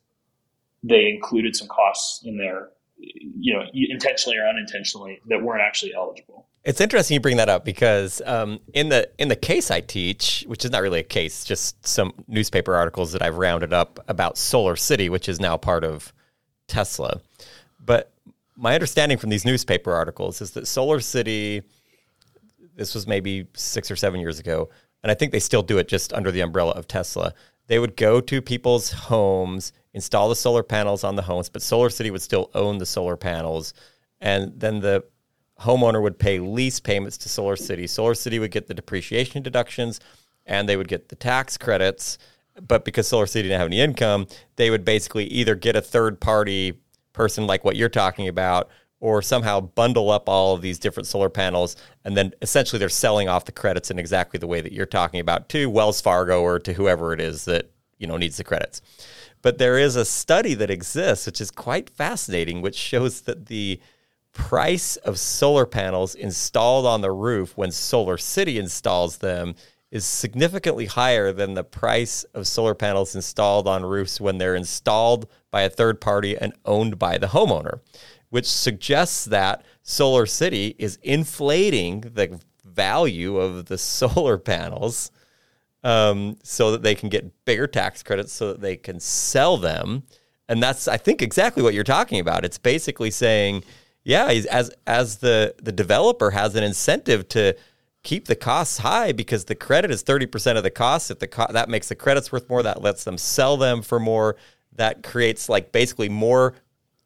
they 0.82 1.08
included 1.08 1.56
some 1.56 1.68
costs 1.68 2.22
in 2.24 2.36
there, 2.36 2.70
you 2.98 3.54
know, 3.54 3.62
intentionally 3.72 4.36
or 4.36 4.46
unintentionally 4.46 5.20
that 5.28 5.40
weren't 5.40 5.62
actually 5.62 5.94
eligible? 5.94 6.48
It's 6.64 6.80
interesting 6.80 7.14
you 7.14 7.20
bring 7.20 7.38
that 7.38 7.48
up 7.48 7.64
because 7.64 8.20
um, 8.26 8.58
in 8.74 8.90
the 8.90 9.08
in 9.18 9.28
the 9.28 9.36
case 9.36 9.70
I 9.70 9.80
teach, 9.80 10.44
which 10.46 10.62
is 10.64 10.70
not 10.70 10.82
really 10.82 11.00
a 11.00 11.04
case, 11.04 11.44
just 11.44 11.86
some 11.86 12.12
newspaper 12.26 12.74
articles 12.74 13.12
that 13.12 13.22
I've 13.22 13.38
rounded 13.38 13.72
up 13.72 13.98
about 14.08 14.36
Solar 14.36 14.76
City, 14.76 15.08
which 15.08 15.26
is 15.26 15.40
now 15.40 15.56
part 15.56 15.84
of 15.84 16.12
Tesla. 16.70 17.20
But 17.84 18.12
my 18.56 18.74
understanding 18.74 19.18
from 19.18 19.30
these 19.30 19.44
newspaper 19.44 19.92
articles 19.92 20.40
is 20.40 20.52
that 20.52 20.66
Solar 20.66 21.00
City, 21.00 21.62
this 22.76 22.94
was 22.94 23.06
maybe 23.06 23.46
six 23.54 23.90
or 23.90 23.96
seven 23.96 24.20
years 24.20 24.38
ago, 24.38 24.70
and 25.02 25.10
I 25.10 25.14
think 25.14 25.32
they 25.32 25.40
still 25.40 25.62
do 25.62 25.78
it 25.78 25.88
just 25.88 26.12
under 26.12 26.30
the 26.30 26.40
umbrella 26.40 26.72
of 26.72 26.86
Tesla. 26.86 27.34
They 27.66 27.78
would 27.78 27.96
go 27.96 28.20
to 28.20 28.42
people's 28.42 28.92
homes, 28.92 29.72
install 29.94 30.28
the 30.28 30.36
solar 30.36 30.62
panels 30.62 31.04
on 31.04 31.16
the 31.16 31.22
homes, 31.22 31.48
but 31.48 31.62
Solar 31.62 31.90
City 31.90 32.10
would 32.10 32.22
still 32.22 32.50
own 32.54 32.78
the 32.78 32.86
solar 32.86 33.16
panels, 33.16 33.74
and 34.20 34.52
then 34.58 34.80
the 34.80 35.04
homeowner 35.60 36.02
would 36.02 36.18
pay 36.18 36.38
lease 36.38 36.80
payments 36.80 37.18
to 37.18 37.28
Solar 37.28 37.56
City. 37.56 37.86
Solar 37.86 38.14
City 38.14 38.38
would 38.38 38.50
get 38.50 38.66
the 38.66 38.74
depreciation 38.74 39.42
deductions 39.42 40.00
and 40.46 40.68
they 40.68 40.76
would 40.76 40.88
get 40.88 41.08
the 41.08 41.16
tax 41.16 41.58
credits. 41.58 42.18
But 42.60 42.84
because 42.84 43.08
Solar 43.08 43.26
City 43.26 43.48
didn't 43.48 43.60
have 43.60 43.68
any 43.68 43.80
income, 43.80 44.26
they 44.56 44.70
would 44.70 44.84
basically 44.84 45.24
either 45.26 45.54
get 45.54 45.76
a 45.76 45.80
third 45.80 46.20
party 46.20 46.80
person 47.12 47.46
like 47.46 47.64
what 47.64 47.76
you're 47.76 47.88
talking 47.88 48.28
about 48.28 48.68
or 49.00 49.22
somehow 49.22 49.60
bundle 49.60 50.10
up 50.10 50.28
all 50.28 50.54
of 50.54 50.62
these 50.62 50.78
different 50.78 51.06
solar 51.06 51.30
panels 51.30 51.74
and 52.04 52.16
then 52.16 52.32
essentially 52.42 52.78
they're 52.78 52.88
selling 52.88 53.28
off 53.28 53.46
the 53.46 53.52
credits 53.52 53.90
in 53.90 53.98
exactly 53.98 54.38
the 54.38 54.46
way 54.46 54.60
that 54.60 54.72
you're 54.72 54.86
talking 54.86 55.20
about 55.20 55.48
to 55.48 55.68
Wells 55.68 56.00
Fargo 56.00 56.42
or 56.42 56.58
to 56.60 56.74
whoever 56.74 57.12
it 57.12 57.20
is 57.20 57.46
that 57.46 57.70
you 57.98 58.06
know 58.06 58.16
needs 58.16 58.36
the 58.36 58.44
credits. 58.44 58.80
But 59.42 59.58
there 59.58 59.78
is 59.78 59.96
a 59.96 60.04
study 60.04 60.54
that 60.54 60.70
exists 60.70 61.26
which 61.26 61.40
is 61.40 61.50
quite 61.50 61.90
fascinating 61.90 62.60
which 62.62 62.76
shows 62.76 63.22
that 63.22 63.46
the 63.46 63.80
price 64.32 64.96
of 64.96 65.18
solar 65.18 65.66
panels 65.66 66.14
installed 66.14 66.86
on 66.86 67.00
the 67.00 67.10
roof 67.10 67.56
when 67.56 67.70
Solar 67.72 68.16
City 68.16 68.58
installs 68.58 69.18
them 69.18 69.54
is 69.90 70.04
significantly 70.04 70.86
higher 70.86 71.32
than 71.32 71.54
the 71.54 71.64
price 71.64 72.24
of 72.34 72.46
solar 72.46 72.74
panels 72.74 73.14
installed 73.14 73.66
on 73.66 73.84
roofs 73.84 74.20
when 74.20 74.38
they're 74.38 74.54
installed 74.54 75.28
by 75.50 75.62
a 75.62 75.70
third 75.70 76.00
party 76.00 76.36
and 76.36 76.52
owned 76.64 76.98
by 76.98 77.18
the 77.18 77.28
homeowner, 77.28 77.80
which 78.28 78.46
suggests 78.46 79.24
that 79.24 79.64
Solar 79.82 80.26
City 80.26 80.76
is 80.78 80.98
inflating 81.02 82.02
the 82.02 82.40
value 82.64 83.36
of 83.38 83.66
the 83.66 83.78
solar 83.78 84.38
panels 84.38 85.10
um, 85.82 86.36
so 86.42 86.70
that 86.72 86.82
they 86.82 86.94
can 86.94 87.08
get 87.08 87.44
bigger 87.44 87.66
tax 87.66 88.02
credits 88.02 88.32
so 88.32 88.48
that 88.48 88.60
they 88.60 88.76
can 88.76 89.00
sell 89.00 89.56
them. 89.56 90.04
And 90.48 90.62
that's, 90.62 90.86
I 90.88 90.96
think, 90.96 91.22
exactly 91.22 91.62
what 91.62 91.74
you're 91.74 91.84
talking 91.84 92.20
about. 92.20 92.44
It's 92.44 92.58
basically 92.58 93.10
saying, 93.10 93.64
yeah, 94.02 94.26
as 94.26 94.70
as 94.86 95.18
the 95.18 95.54
the 95.62 95.72
developer 95.72 96.30
has 96.30 96.54
an 96.54 96.64
incentive 96.64 97.28
to 97.28 97.54
keep 98.02 98.26
the 98.26 98.36
costs 98.36 98.78
high 98.78 99.12
because 99.12 99.44
the 99.44 99.54
credit 99.54 99.90
is 99.90 100.02
30% 100.02 100.56
of 100.56 100.62
the 100.62 100.70
cost. 100.70 101.10
If 101.10 101.18
the 101.18 101.26
co- 101.26 101.50
that 101.50 101.68
makes 101.68 101.88
the 101.88 101.94
credits 101.94 102.32
worth 102.32 102.48
more 102.48 102.62
that 102.62 102.82
lets 102.82 103.04
them 103.04 103.18
sell 103.18 103.56
them 103.56 103.82
for 103.82 104.00
more. 104.00 104.36
That 104.72 105.02
creates 105.02 105.48
like 105.48 105.72
basically 105.72 106.08
more 106.08 106.54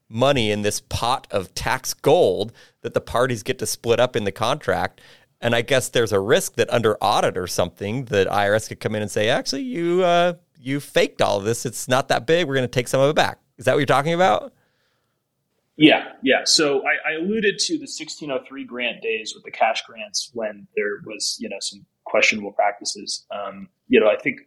money 0.08 0.50
in 0.50 0.62
this 0.62 0.80
pot 0.80 1.26
of 1.30 1.54
tax 1.54 1.94
gold 1.94 2.52
that 2.82 2.94
the 2.94 3.00
parties 3.00 3.42
get 3.42 3.58
to 3.58 3.66
split 3.66 3.98
up 3.98 4.14
in 4.14 4.24
the 4.24 4.32
contract. 4.32 5.00
And 5.40 5.54
i 5.54 5.62
guess 5.62 5.88
there's 5.88 6.12
a 6.12 6.20
risk 6.20 6.54
that 6.54 6.72
under 6.72 6.96
audit 6.98 7.36
or 7.36 7.46
something 7.46 8.06
that 8.06 8.28
irs 8.28 8.68
could 8.68 8.80
come 8.80 8.94
in 8.94 9.02
and 9.02 9.10
say 9.10 9.28
actually 9.28 9.62
you 9.62 10.02
uh, 10.02 10.34
you 10.58 10.80
faked 10.80 11.20
all 11.20 11.38
of 11.38 11.44
this. 11.44 11.66
It's 11.66 11.88
not 11.88 12.08
that 12.08 12.26
big. 12.26 12.46
We're 12.46 12.54
going 12.54 12.68
to 12.68 12.68
take 12.68 12.88
some 12.88 13.00
of 13.00 13.10
it 13.10 13.16
back. 13.16 13.38
Is 13.58 13.66
that 13.66 13.72
what 13.72 13.78
you're 13.80 13.86
talking 13.86 14.14
about 14.14 14.52
yeah, 15.76 16.12
yeah. 16.22 16.42
So 16.44 16.82
I, 16.82 17.10
I, 17.10 17.12
alluded 17.14 17.58
to 17.58 17.74
the 17.74 17.82
1603 17.82 18.64
grant 18.64 19.02
days 19.02 19.32
with 19.34 19.44
the 19.44 19.50
cash 19.50 19.82
grants 19.82 20.30
when 20.32 20.66
there 20.76 21.00
was, 21.04 21.36
you 21.40 21.48
know, 21.48 21.56
some 21.60 21.84
questionable 22.04 22.52
practices. 22.52 23.26
Um, 23.30 23.68
you 23.88 23.98
know, 23.98 24.08
I 24.08 24.16
think 24.16 24.40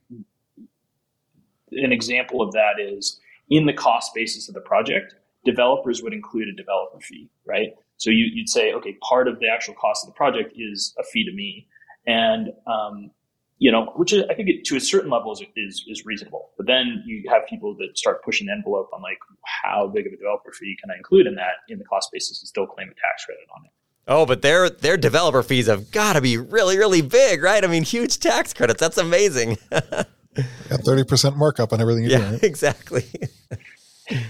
an 1.72 1.92
example 1.92 2.42
of 2.42 2.54
that 2.54 2.80
is 2.80 3.20
in 3.50 3.66
the 3.66 3.74
cost 3.74 4.14
basis 4.14 4.48
of 4.48 4.56
the 4.56 4.62
project, 4.62 5.16
developers 5.44 6.02
would 6.02 6.14
include 6.14 6.48
a 6.48 6.54
developer 6.54 7.00
fee, 7.00 7.30
right? 7.46 7.74
So 7.98 8.10
you, 8.10 8.42
would 8.42 8.50
say, 8.50 8.74
okay, 8.74 8.98
part 9.02 9.28
of 9.28 9.40
the 9.40 9.50
actual 9.50 9.74
cost 9.74 10.06
of 10.06 10.14
the 10.14 10.18
project 10.18 10.54
is 10.56 10.94
a 11.00 11.04
fee 11.04 11.26
to 11.26 11.34
me, 11.34 11.68
and 12.06 12.50
um, 12.68 13.12
you 13.60 13.72
know, 13.72 13.92
which 13.96 14.14
is, 14.14 14.24
I 14.30 14.36
think 14.36 14.50
it, 14.50 14.66
to 14.66 14.76
a 14.76 14.80
certain 14.80 15.10
level 15.10 15.32
is, 15.32 15.42
is, 15.56 15.84
is 15.88 16.06
reasonable. 16.06 16.50
But 16.58 16.68
then 16.68 17.04
you 17.06 17.24
have 17.30 17.48
people 17.48 17.76
that 17.78 17.98
start 17.98 18.24
pushing 18.24 18.48
the 18.48 18.54
envelope 18.54 18.90
on 18.94 19.02
like 19.02 19.18
how 19.64 19.88
big 19.88 20.06
of 20.06 20.14
a 20.14 20.18
developer 20.18 20.52
fee 20.52 20.78
can 20.80 20.92
I 20.92 20.98
include 20.98 21.26
in 21.26 21.36
that 21.36 21.64
in 21.68 21.80
the 21.80 21.86
cost 21.86 22.10
basis 22.12 22.42
and 22.42 22.48
still 22.48 22.68
claim 22.68 22.88
a 22.88 22.92
tax 22.92 23.26
credit 23.26 23.44
on 23.56 23.66
it. 23.66 23.72
Oh, 24.10 24.26
but 24.26 24.42
their 24.42 24.70
their 24.70 24.96
developer 24.96 25.44
fees 25.44 25.68
have 25.68 25.92
got 25.92 26.14
to 26.14 26.22
be 26.22 26.38
really 26.38 26.78
really 26.78 27.02
big, 27.02 27.44
right? 27.44 27.62
I 27.62 27.68
mean, 27.68 27.84
huge 27.84 28.20
tax 28.20 28.54
credits. 28.54 28.80
That's 28.80 28.98
amazing. 28.98 29.58
Got 29.72 30.82
thirty 30.86 31.04
percent 31.04 31.36
markup 31.36 31.74
on 31.74 31.82
everything 31.82 32.04
you're 32.04 32.14
yeah, 32.14 32.20
doing. 32.20 32.32
Right? 32.34 32.44
Exactly. 32.44 33.06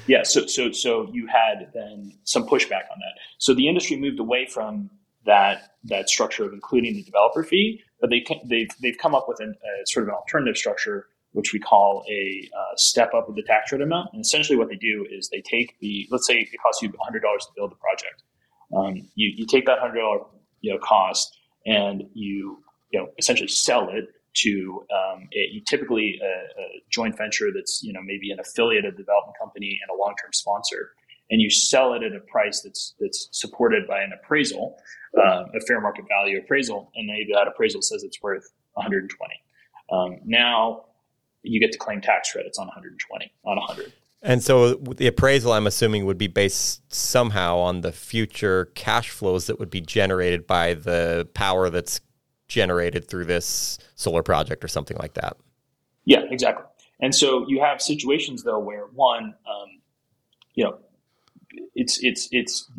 yeah. 0.07 0.23
So 0.23 0.47
so 0.47 0.71
so 0.71 1.09
you 1.11 1.27
had 1.27 1.69
then 1.75 2.13
some 2.23 2.47
pushback 2.47 2.89
on 2.91 2.97
that. 2.99 3.19
So 3.37 3.53
the 3.53 3.67
industry 3.67 3.97
moved 3.97 4.19
away 4.19 4.47
from 4.51 4.89
that 5.27 5.73
that 5.83 6.09
structure 6.09 6.43
of 6.45 6.53
including 6.53 6.95
the 6.95 7.03
developer 7.03 7.43
fee 7.43 7.79
but 8.01 8.09
they 8.09 8.25
they've 8.49 8.69
they've 8.81 8.97
come 8.97 9.13
up 9.13 9.25
with 9.27 9.39
an, 9.39 9.53
a 9.53 9.85
sort 9.85 10.03
of 10.03 10.09
an 10.09 10.15
alternative 10.15 10.57
structure 10.57 11.07
which 11.37 11.53
we 11.53 11.59
call 11.59 12.03
a 12.09 12.49
uh, 12.57 12.75
step 12.77 13.13
up 13.13 13.29
of 13.29 13.35
the 13.35 13.43
tax 13.43 13.71
rate 13.71 13.81
amount. 13.81 14.09
And 14.11 14.21
essentially, 14.21 14.57
what 14.57 14.69
they 14.69 14.75
do 14.75 15.05
is 15.09 15.29
they 15.29 15.41
take 15.41 15.77
the 15.79 16.07
let's 16.09 16.25
say 16.25 16.35
it 16.35 16.49
costs 16.61 16.81
you 16.81 16.91
hundred 16.99 17.21
dollars 17.21 17.45
to 17.45 17.51
build 17.55 17.71
the 17.71 17.75
project. 17.75 18.23
Um, 18.75 19.07
you 19.15 19.31
you 19.35 19.45
take 19.45 19.65
that 19.67 19.79
hundred 19.79 19.99
dollar 19.99 20.21
you 20.61 20.73
know 20.73 20.79
cost 20.79 21.37
and 21.65 22.03
you 22.13 22.63
you 22.91 22.99
know 22.99 23.09
essentially 23.19 23.47
sell 23.47 23.89
it 23.89 24.05
to 24.37 24.85
um, 24.91 25.27
a, 25.33 25.61
typically 25.65 26.19
a, 26.21 26.25
a, 26.25 26.65
joint 26.91 27.17
venture 27.17 27.51
that's 27.53 27.81
you 27.83 27.93
know 27.93 28.01
maybe 28.03 28.31
an 28.31 28.39
affiliate 28.39 28.85
of 28.85 28.93
the 28.93 29.03
development 29.03 29.37
company 29.39 29.79
and 29.81 29.95
a 29.95 29.99
long 29.99 30.15
term 30.21 30.31
sponsor, 30.33 30.91
and 31.29 31.41
you 31.41 31.49
sell 31.49 31.93
it 31.93 32.03
at 32.03 32.13
a 32.13 32.19
price 32.19 32.61
that's 32.61 32.95
that's 32.99 33.29
supported 33.31 33.87
by 33.87 34.01
an 34.01 34.11
appraisal 34.13 34.77
uh, 35.17 35.45
a 35.55 35.59
fair 35.61 35.81
market 35.81 36.05
value 36.07 36.39
appraisal, 36.39 36.91
and 36.95 37.07
maybe 37.07 37.31
that 37.33 37.47
appraisal 37.47 37.81
says 37.81 38.03
it's 38.03 38.21
worth 38.21 38.51
120. 38.73 39.33
Um, 39.91 40.19
now 40.25 40.85
you 41.43 41.59
get 41.59 41.71
to 41.71 41.77
claim 41.77 42.01
tax 42.01 42.31
credits 42.31 42.59
on 42.59 42.67
120, 42.67 43.31
on 43.45 43.57
100. 43.57 43.93
And 44.21 44.43
so 44.43 44.73
the 44.73 45.07
appraisal, 45.07 45.53
I'm 45.53 45.67
assuming, 45.67 46.05
would 46.05 46.17
be 46.17 46.27
based 46.27 46.81
somehow 46.93 47.57
on 47.57 47.81
the 47.81 47.91
future 47.91 48.65
cash 48.75 49.09
flows 49.09 49.47
that 49.47 49.59
would 49.59 49.69
be 49.69 49.79
generated 49.79 50.47
by 50.47 50.73
the 50.73 51.27
power 51.33 51.69
that's 51.69 52.01
generated 52.47 53.07
through 53.07 53.25
this 53.25 53.77
solar 53.95 54.23
project 54.23 54.63
or 54.63 54.67
something 54.67 54.97
like 54.97 55.13
that. 55.13 55.37
Yeah, 56.05 56.21
exactly. 56.29 56.65
And 56.99 57.13
so 57.13 57.45
you 57.47 57.61
have 57.61 57.81
situations 57.81 58.43
though 58.43 58.59
where 58.59 58.85
one, 58.87 59.35
um, 59.47 59.81
you 60.55 60.63
know, 60.63 60.79
it's 61.75 61.99
it's 62.03 62.27
it's 62.31 62.69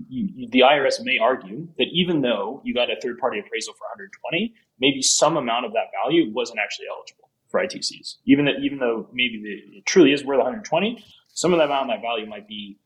the 0.51 0.61
IRS 0.61 1.03
may 1.03 1.19
argue 1.19 1.69
that 1.79 1.87
even 1.93 2.21
though 2.21 2.61
you 2.65 2.75
got 2.75 2.91
a 2.91 3.01
third 3.01 3.19
party 3.19 3.39
appraisal 3.39 3.75
for 3.75 3.85
120, 3.85 4.55
maybe 4.81 5.03
some 5.03 5.37
amount 5.37 5.67
of 5.67 5.73
that 5.73 5.87
value 6.03 6.31
wasn't 6.33 6.59
actually 6.59 6.87
eligible 6.91 7.31
for 7.49 7.61
ITCs. 7.61 8.17
Even 8.27 8.45
that 8.45 8.57
even 8.63 8.79
though 8.79 9.09
maybe 9.13 9.41
the, 9.43 9.79
it 9.79 9.87
truly 9.87 10.13
is 10.13 10.25
worth 10.25 10.39
120, 10.39 11.03
some 11.29 11.53
of 11.53 11.59
that 11.59 11.67
amount 11.67 11.91
of 11.91 11.97
that 11.97 12.03
value 12.03 12.27
might 12.27 12.47
be 12.47 12.79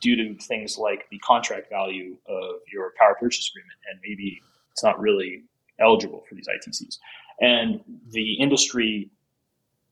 due 0.00 0.16
to 0.16 0.42
things 0.42 0.78
like 0.78 1.06
the 1.10 1.18
contract 1.18 1.68
value 1.70 2.16
of 2.26 2.60
your 2.72 2.92
power 2.98 3.16
purchase 3.20 3.50
agreement, 3.52 3.78
and 3.90 4.00
maybe 4.02 4.40
it's 4.72 4.82
not 4.82 4.98
really 5.00 5.42
eligible 5.80 6.24
for 6.28 6.34
these 6.34 6.46
ITCs. 6.48 6.98
And 7.40 7.80
the 8.10 8.34
industry 8.34 9.10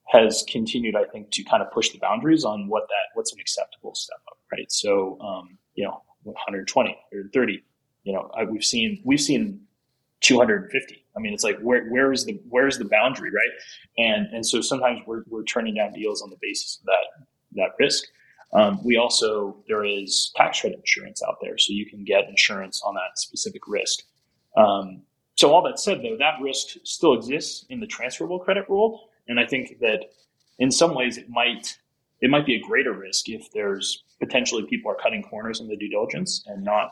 has 0.06 0.44
continued, 0.48 0.96
I 0.96 1.04
think, 1.04 1.30
to 1.32 1.44
kind 1.44 1.62
of 1.62 1.70
push 1.72 1.90
the 1.90 1.98
boundaries 1.98 2.44
on 2.44 2.68
what 2.68 2.86
that 2.88 3.14
what's 3.14 3.32
an 3.32 3.40
acceptable 3.40 3.94
step 3.94 4.20
up, 4.28 4.38
right? 4.52 4.70
So, 4.70 5.18
um, 5.20 5.58
you 5.74 5.84
know, 5.84 6.02
120, 6.24 6.90
130, 6.90 7.64
you 8.04 8.12
know, 8.12 8.30
I, 8.36 8.44
we've 8.44 8.64
seen 8.64 9.00
we've 9.04 9.20
seen 9.20 9.60
250. 10.20 11.04
I 11.16 11.20
mean, 11.20 11.32
it's 11.32 11.44
like 11.44 11.58
where 11.60 11.88
where 11.88 12.12
is 12.12 12.24
the 12.24 12.40
where 12.48 12.66
is 12.66 12.78
the 12.78 12.84
boundary, 12.84 13.30
right? 13.30 14.06
And 14.06 14.26
and 14.32 14.46
so 14.46 14.60
sometimes 14.60 15.00
we're 15.06 15.24
we're 15.28 15.44
turning 15.44 15.74
down 15.74 15.92
deals 15.92 16.22
on 16.22 16.30
the 16.30 16.38
basis 16.40 16.78
of 16.80 16.86
that 16.86 17.26
that 17.62 17.70
risk. 17.78 18.04
Um, 18.52 18.84
we 18.84 18.96
also 18.96 19.56
there 19.68 19.84
is 19.84 20.32
tax 20.36 20.60
credit 20.60 20.78
insurance 20.78 21.22
out 21.26 21.36
there, 21.42 21.58
so 21.58 21.72
you 21.72 21.86
can 21.86 22.04
get 22.04 22.28
insurance 22.28 22.82
on 22.84 22.94
that 22.94 23.18
specific 23.18 23.62
risk. 23.66 24.04
Um, 24.56 25.02
so 25.36 25.52
all 25.52 25.62
that 25.62 25.80
said, 25.80 26.00
though, 26.02 26.16
that 26.18 26.40
risk 26.40 26.76
still 26.84 27.14
exists 27.14 27.66
in 27.68 27.80
the 27.80 27.86
transferable 27.86 28.38
credit 28.38 28.70
world, 28.70 29.00
and 29.28 29.40
I 29.40 29.46
think 29.46 29.78
that 29.80 30.06
in 30.58 30.70
some 30.70 30.94
ways 30.94 31.16
it 31.16 31.28
might 31.28 31.78
it 32.20 32.30
might 32.30 32.46
be 32.46 32.54
a 32.54 32.60
greater 32.60 32.92
risk 32.92 33.28
if 33.28 33.50
there's 33.52 34.02
potentially 34.20 34.64
people 34.64 34.90
are 34.90 34.96
cutting 34.96 35.22
corners 35.22 35.60
in 35.60 35.68
the 35.68 35.76
due 35.76 35.90
diligence 35.90 36.42
and 36.46 36.64
not 36.64 36.90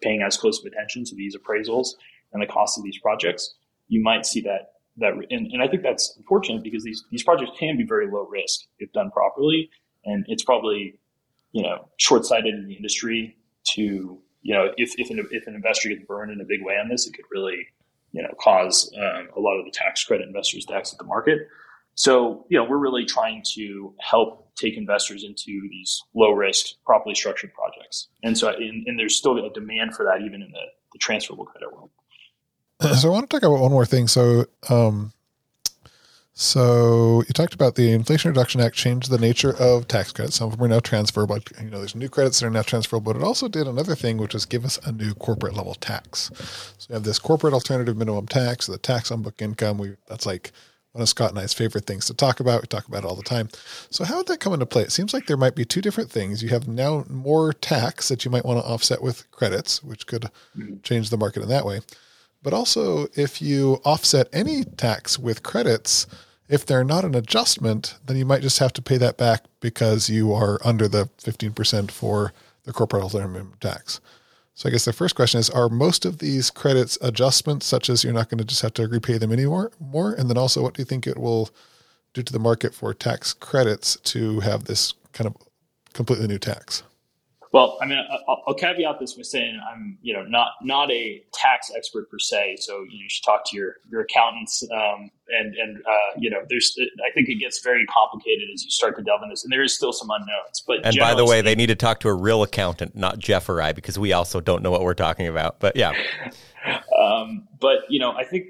paying 0.00 0.22
as 0.22 0.36
close 0.36 0.60
of 0.60 0.66
attention 0.66 1.04
to 1.04 1.14
these 1.14 1.36
appraisals 1.36 1.88
and 2.32 2.42
the 2.42 2.46
cost 2.46 2.78
of 2.78 2.84
these 2.84 2.98
projects. 2.98 3.54
You 3.88 4.02
might 4.02 4.26
see 4.26 4.40
that 4.42 4.72
that, 4.98 5.14
and, 5.30 5.50
and 5.52 5.62
I 5.62 5.68
think 5.68 5.82
that's 5.82 6.14
unfortunate 6.16 6.62
because 6.62 6.84
these 6.84 7.04
these 7.10 7.22
projects 7.22 7.52
can 7.58 7.76
be 7.76 7.84
very 7.84 8.06
low 8.10 8.26
risk 8.26 8.66
if 8.78 8.92
done 8.92 9.10
properly, 9.10 9.70
and 10.04 10.24
it's 10.28 10.44
probably 10.44 10.98
you 11.52 11.62
know 11.62 11.88
short 11.96 12.24
sighted 12.24 12.54
in 12.54 12.66
the 12.66 12.74
industry 12.74 13.36
to 13.72 14.20
you 14.42 14.54
know 14.54 14.72
if 14.76 14.94
if 14.98 15.10
an, 15.10 15.26
if 15.30 15.46
an 15.46 15.54
investor 15.54 15.88
gets 15.88 16.04
burned 16.04 16.30
in 16.30 16.40
a 16.40 16.44
big 16.44 16.62
way 16.62 16.74
on 16.74 16.88
this, 16.88 17.06
it 17.06 17.14
could 17.14 17.24
really 17.30 17.66
you 18.12 18.22
know 18.22 18.30
cause 18.40 18.92
um, 18.96 19.28
a 19.36 19.40
lot 19.40 19.58
of 19.58 19.64
the 19.64 19.72
tax 19.72 20.04
credit 20.04 20.26
investors 20.26 20.64
to 20.66 20.74
exit 20.74 20.98
the 20.98 21.04
market. 21.04 21.38
So 21.94 22.46
you 22.48 22.58
know 22.58 22.64
we're 22.64 22.78
really 22.78 23.04
trying 23.04 23.42
to 23.54 23.94
help 24.00 24.54
take 24.56 24.76
investors 24.76 25.24
into 25.24 25.60
these 25.70 26.02
low 26.14 26.32
risk, 26.32 26.74
properly 26.84 27.14
structured 27.14 27.52
projects, 27.54 28.08
and 28.22 28.36
so 28.36 28.48
and, 28.48 28.86
and 28.86 28.98
there's 28.98 29.16
still 29.16 29.36
a 29.38 29.52
demand 29.52 29.94
for 29.94 30.04
that 30.04 30.24
even 30.24 30.42
in 30.42 30.50
the, 30.50 30.64
the 30.92 30.98
transferable 30.98 31.44
credit 31.44 31.72
world. 31.72 31.90
So 32.98 33.08
I 33.08 33.12
want 33.12 33.28
to 33.28 33.36
talk 33.36 33.46
about 33.46 33.60
one 33.60 33.70
more 33.70 33.84
thing. 33.84 34.08
So, 34.08 34.46
um, 34.70 35.12
so 36.32 37.22
you 37.26 37.32
talked 37.32 37.54
about 37.54 37.74
the 37.74 37.92
Inflation 37.92 38.30
Reduction 38.30 38.60
Act 38.60 38.74
changed 38.74 39.10
the 39.10 39.18
nature 39.18 39.54
of 39.58 39.88
tax 39.88 40.12
credits. 40.12 40.36
Some 40.36 40.48
of 40.48 40.56
them 40.56 40.64
are 40.64 40.68
now 40.68 40.80
transferable. 40.80 41.38
You 41.60 41.70
know, 41.70 41.78
there's 41.78 41.94
new 41.94 42.08
credits 42.08 42.40
that 42.40 42.46
are 42.46 42.50
now 42.50 42.62
transferable, 42.62 43.12
but 43.12 43.20
it 43.20 43.24
also 43.24 43.48
did 43.48 43.66
another 43.66 43.94
thing, 43.94 44.16
which 44.16 44.34
was 44.34 44.46
give 44.46 44.64
us 44.64 44.78
a 44.84 44.92
new 44.92 45.14
corporate 45.14 45.54
level 45.54 45.74
tax. 45.74 46.30
So 46.78 46.86
we 46.88 46.94
have 46.94 47.04
this 47.04 47.18
corporate 47.18 47.54
alternative 47.54 47.96
minimum 47.96 48.26
tax, 48.26 48.66
the 48.66 48.78
tax 48.78 49.10
on 49.10 49.22
book 49.22 49.42
income. 49.42 49.78
We 49.78 49.96
that's 50.06 50.26
like 50.26 50.52
one 50.92 51.02
of 51.02 51.08
Scott 51.08 51.30
and 51.30 51.38
I's 51.38 51.54
favorite 51.54 51.86
things 51.86 52.06
to 52.06 52.14
talk 52.14 52.40
about. 52.40 52.62
We 52.62 52.66
talk 52.66 52.88
about 52.88 53.04
it 53.04 53.06
all 53.06 53.16
the 53.16 53.22
time. 53.22 53.48
So 53.90 54.04
how 54.04 54.16
would 54.16 54.26
that 54.26 54.40
come 54.40 54.52
into 54.52 54.66
play? 54.66 54.82
It 54.82 54.92
seems 54.92 55.14
like 55.14 55.26
there 55.26 55.36
might 55.36 55.54
be 55.54 55.64
two 55.64 55.80
different 55.80 56.10
things. 56.10 56.42
You 56.42 56.48
have 56.50 56.66
now 56.66 57.04
more 57.08 57.52
tax 57.52 58.08
that 58.08 58.24
you 58.24 58.30
might 58.30 58.44
want 58.44 58.58
to 58.60 58.68
offset 58.68 59.02
with 59.02 59.30
credits, 59.30 59.82
which 59.82 60.06
could 60.06 60.22
mm-hmm. 60.56 60.76
change 60.82 61.10
the 61.10 61.16
market 61.16 61.42
in 61.42 61.48
that 61.48 61.64
way. 61.64 61.80
But 62.42 62.54
also, 62.54 63.06
if 63.14 63.42
you 63.42 63.80
offset 63.84 64.28
any 64.32 64.64
tax 64.64 65.18
with 65.18 65.42
credits, 65.42 66.06
if 66.48 66.64
they're 66.66 66.84
not 66.84 67.04
an 67.04 67.14
adjustment, 67.14 67.98
then 68.06 68.16
you 68.16 68.24
might 68.24 68.42
just 68.42 68.58
have 68.58 68.72
to 68.74 68.82
pay 68.82 68.96
that 68.96 69.16
back 69.16 69.44
because 69.60 70.08
you 70.08 70.32
are 70.32 70.58
under 70.64 70.88
the 70.88 71.08
15% 71.18 71.90
for 71.90 72.32
the 72.64 72.72
corporate 72.72 73.02
alternative 73.02 73.58
tax. 73.60 74.00
So 74.54 74.68
I 74.68 74.72
guess 74.72 74.84
the 74.84 74.92
first 74.92 75.14
question 75.14 75.38
is, 75.38 75.48
are 75.48 75.68
most 75.68 76.04
of 76.04 76.18
these 76.18 76.50
credits 76.50 76.98
adjustments 77.00 77.66
such 77.66 77.88
as 77.88 78.04
you're 78.04 78.12
not 78.12 78.28
going 78.28 78.38
to 78.38 78.44
just 78.44 78.62
have 78.62 78.74
to 78.74 78.88
repay 78.88 79.16
them 79.16 79.32
anymore? 79.32 79.70
More? 79.78 80.12
And 80.12 80.28
then 80.28 80.36
also, 80.36 80.62
what 80.62 80.74
do 80.74 80.82
you 80.82 80.86
think 80.86 81.06
it 81.06 81.18
will 81.18 81.50
do 82.14 82.22
to 82.22 82.32
the 82.32 82.38
market 82.38 82.74
for 82.74 82.92
tax 82.92 83.32
credits 83.32 83.96
to 83.96 84.40
have 84.40 84.64
this 84.64 84.94
kind 85.12 85.28
of 85.28 85.36
completely 85.92 86.26
new 86.26 86.38
tax? 86.38 86.82
Well, 87.52 87.78
I 87.82 87.86
mean, 87.86 87.98
I'll, 88.28 88.42
I'll, 88.46 88.54
caveat 88.54 89.00
this 89.00 89.16
with 89.16 89.26
saying 89.26 89.60
I'm, 89.72 89.98
you 90.02 90.14
know, 90.14 90.22
not 90.22 90.52
not 90.62 90.88
a 90.92 91.20
tax 91.32 91.72
expert 91.76 92.08
per 92.08 92.18
se. 92.20 92.58
So 92.60 92.84
you 92.88 93.08
should 93.08 93.24
talk 93.24 93.42
to 93.46 93.56
your 93.56 93.76
your 93.90 94.02
accountants. 94.02 94.62
Um, 94.72 95.10
and 95.30 95.54
and 95.56 95.78
uh, 95.78 96.16
you 96.16 96.30
know, 96.30 96.42
there's 96.48 96.76
I 96.78 97.10
think 97.12 97.28
it 97.28 97.40
gets 97.40 97.60
very 97.60 97.84
complicated 97.86 98.48
as 98.54 98.62
you 98.62 98.70
start 98.70 98.96
to 98.98 99.02
delve 99.02 99.22
in 99.24 99.30
this, 99.30 99.42
and 99.42 99.52
there 99.52 99.64
is 99.64 99.74
still 99.74 99.92
some 99.92 100.10
unknowns. 100.10 100.62
But 100.64 100.86
and 100.86 100.96
by 101.00 101.14
the 101.14 101.24
way, 101.24 101.42
they 101.42 101.56
need 101.56 101.66
to 101.66 101.74
talk 101.74 101.98
to 102.00 102.08
a 102.08 102.14
real 102.14 102.44
accountant, 102.44 102.94
not 102.94 103.18
Jeff 103.18 103.48
or 103.48 103.60
I, 103.60 103.72
because 103.72 103.98
we 103.98 104.12
also 104.12 104.40
don't 104.40 104.62
know 104.62 104.70
what 104.70 104.82
we're 104.82 104.94
talking 104.94 105.26
about. 105.26 105.58
But 105.58 105.74
yeah. 105.74 105.92
um, 106.98 107.48
but 107.58 107.80
you 107.88 107.98
know, 107.98 108.12
I 108.12 108.22
think 108.22 108.46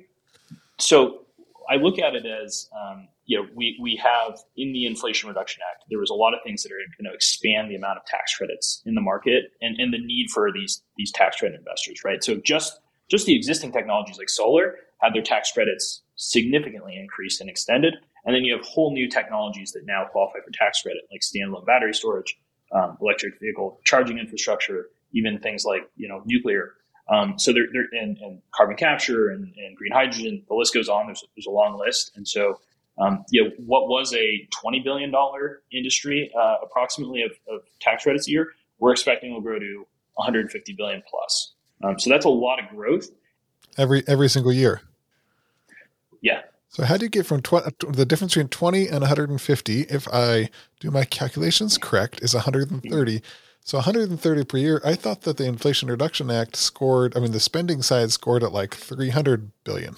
so. 0.79 1.23
I 1.71 1.77
look 1.77 1.99
at 1.99 2.15
it 2.15 2.27
as 2.27 2.69
um, 2.79 3.09
you 3.31 3.41
know, 3.41 3.49
we, 3.55 3.79
we 3.81 3.95
have 3.95 4.41
in 4.57 4.73
the 4.73 4.87
Inflation 4.87 5.29
Reduction 5.29 5.63
Act, 5.71 5.85
there 5.89 6.01
was 6.01 6.11
a 6.11 6.15
lot 6.15 6.35
of 6.35 6.41
things 6.43 6.65
that 6.65 6.73
are 6.73 6.83
going 6.99 7.09
to 7.09 7.15
expand 7.15 7.71
the 7.71 7.77
amount 7.77 7.97
of 7.97 8.05
tax 8.05 8.35
credits 8.35 8.83
in 8.85 8.97
the 8.97 9.01
market 9.01 9.53
and, 9.61 9.79
and 9.79 9.95
the 9.95 10.05
need 10.05 10.31
for 10.35 10.51
these 10.53 10.83
these 10.97 11.13
tax 11.13 11.37
credit 11.37 11.57
investors, 11.57 12.01
right? 12.05 12.25
So 12.25 12.41
just 12.45 12.81
just 13.09 13.27
the 13.27 13.37
existing 13.37 13.71
technologies 13.71 14.19
like 14.19 14.29
solar 14.29 14.75
had 15.01 15.15
their 15.15 15.23
tax 15.23 15.53
credits 15.53 16.03
significantly 16.17 16.97
increased 16.97 17.41
and 17.41 17.49
extended. 17.49 17.95
And 18.25 18.35
then 18.35 18.43
you 18.43 18.53
have 18.57 18.65
whole 18.65 18.93
new 18.93 19.09
technologies 19.09 19.71
that 19.73 19.87
now 19.87 20.07
qualify 20.11 20.41
for 20.45 20.51
tax 20.53 20.83
credit, 20.83 21.03
like 21.13 21.21
standalone 21.21 21.65
battery 21.65 21.95
storage, 21.95 22.37
um, 22.73 22.99
electric 23.01 23.39
vehicle 23.41 23.79
charging 23.85 24.19
infrastructure, 24.19 24.87
even 25.13 25.39
things 25.39 25.65
like 25.65 25.89
you 25.95 26.09
know 26.09 26.21
nuclear. 26.27 26.73
Um, 27.09 27.39
so 27.39 27.53
they're 27.53 27.67
and, 27.93 28.19
and, 28.19 28.43
carbon 28.55 28.77
capture 28.77 29.31
and, 29.31 29.53
and, 29.57 29.77
green 29.77 29.93
hydrogen. 29.93 30.45
The 30.49 30.55
list 30.55 30.75
goes 30.75 30.89
on. 30.89 31.07
There's, 31.07 31.25
there's 31.37 31.47
a 31.47 31.51
long 31.51 31.79
list, 31.79 32.13
and 32.17 32.27
so 32.27 32.59
um, 33.01 33.25
you 33.31 33.45
know, 33.45 33.51
what 33.67 33.89
was 33.89 34.13
a 34.15 34.47
$20 34.65 34.85
billion 34.85 35.13
industry, 35.73 36.31
uh, 36.39 36.57
approximately 36.63 37.23
of, 37.23 37.33
of, 37.49 37.63
tax 37.81 38.05
credits 38.05 38.29
a 38.29 38.31
year, 38.31 38.49
we're 38.79 38.93
expecting 38.93 39.33
will 39.33 39.41
grow 39.41 39.59
to 39.59 39.87
150 40.15 40.73
billion 40.75 41.03
plus. 41.09 41.55
Um, 41.83 41.99
so 41.99 42.11
that's 42.11 42.27
a 42.27 42.31
lot 42.31 42.63
of 42.63 42.69
growth 42.69 43.09
every 43.79 44.03
every 44.07 44.29
single 44.29 44.53
year. 44.53 44.83
Yeah. 46.21 46.43
So 46.69 46.85
how 46.85 46.97
do 46.97 47.05
you 47.05 47.09
get 47.09 47.27
from 47.27 47.41
the 47.41 48.07
difference 48.07 48.35
between 48.35 48.49
20 48.49 48.87
and 48.87 49.01
150? 49.01 49.81
If 49.83 50.07
I 50.13 50.51
do 50.79 50.91
my 50.91 51.05
calculations 51.05 51.79
correct, 51.79 52.23
is 52.23 52.33
130. 52.33 53.23
So 53.63 53.79
130 53.79 54.45
per 54.45 54.57
year. 54.57 54.81
I 54.85 54.95
thought 54.95 55.23
that 55.23 55.37
the 55.37 55.47
Inflation 55.47 55.91
Reduction 55.91 56.31
Act 56.31 56.55
scored. 56.55 57.17
I 57.17 57.21
mean, 57.21 57.33
the 57.33 57.41
spending 57.41 57.83
side 57.83 58.13
scored 58.13 58.45
at 58.45 58.53
like 58.53 58.75
300 58.75 59.51
billion. 59.65 59.97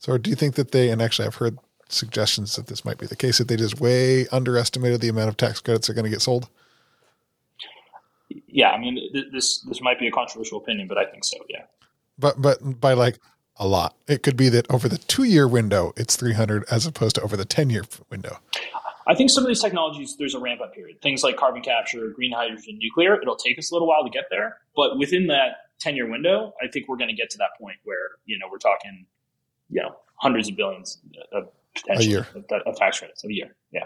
So 0.00 0.18
do 0.18 0.28
you 0.28 0.36
think 0.36 0.56
that 0.56 0.72
they? 0.72 0.88
And 0.90 1.00
actually, 1.00 1.26
I've 1.26 1.36
heard 1.36 1.58
suggestions 1.88 2.56
that 2.56 2.66
this 2.66 2.84
might 2.84 2.98
be 2.98 3.06
the 3.06 3.16
case 3.16 3.38
that 3.38 3.48
they 3.48 3.56
just 3.56 3.80
way 3.80 4.26
underestimated 4.28 5.00
the 5.00 5.08
amount 5.08 5.28
of 5.28 5.36
tax 5.36 5.60
credits 5.60 5.86
they're 5.86 5.94
going 5.94 6.04
to 6.04 6.10
get 6.10 6.22
sold? 6.22 6.48
Yeah, 8.46 8.70
I 8.70 8.78
mean 8.78 8.98
this 9.32 9.60
this 9.60 9.80
might 9.80 9.98
be 9.98 10.06
a 10.06 10.10
controversial 10.10 10.58
opinion, 10.58 10.88
but 10.88 10.98
I 10.98 11.06
think 11.06 11.24
so. 11.24 11.38
Yeah, 11.48 11.62
but 12.18 12.40
but 12.40 12.80
by 12.80 12.92
like 12.92 13.18
a 13.56 13.66
lot, 13.66 13.96
it 14.06 14.22
could 14.22 14.36
be 14.36 14.48
that 14.50 14.70
over 14.70 14.88
the 14.88 14.98
two 14.98 15.24
year 15.24 15.48
window 15.48 15.92
it's 15.96 16.16
three 16.16 16.34
hundred 16.34 16.64
as 16.70 16.86
opposed 16.86 17.16
to 17.16 17.22
over 17.22 17.36
the 17.36 17.44
ten 17.44 17.70
year 17.70 17.84
window. 18.10 18.38
I 19.06 19.14
think 19.14 19.30
some 19.30 19.42
of 19.42 19.48
these 19.48 19.62
technologies 19.62 20.16
there's 20.18 20.34
a 20.34 20.38
ramp 20.38 20.60
up 20.60 20.74
period. 20.74 21.00
Things 21.00 21.22
like 21.22 21.36
carbon 21.36 21.62
capture, 21.62 22.08
green 22.10 22.32
hydrogen, 22.32 22.78
nuclear. 22.78 23.20
It'll 23.20 23.36
take 23.36 23.58
us 23.58 23.70
a 23.70 23.74
little 23.74 23.88
while 23.88 24.04
to 24.04 24.10
get 24.10 24.24
there, 24.30 24.58
but 24.76 24.98
within 24.98 25.26
that 25.28 25.70
ten 25.80 25.96
year 25.96 26.08
window, 26.08 26.52
I 26.62 26.68
think 26.68 26.88
we're 26.88 26.98
going 26.98 27.08
to 27.10 27.16
get 27.16 27.30
to 27.30 27.38
that 27.38 27.50
point 27.58 27.76
where 27.84 27.96
you 28.26 28.38
know 28.38 28.46
we're 28.50 28.58
talking, 28.58 29.06
you 29.70 29.82
know, 29.82 29.96
hundreds 30.16 30.48
of 30.48 30.56
billions 30.56 30.98
of 31.32 31.48
a 31.88 32.02
year. 32.02 32.26
Of, 32.34 32.44
of 32.66 32.76
tax 32.76 32.98
credits 32.98 33.24
a 33.24 33.32
year. 33.32 33.54
Yeah. 33.72 33.84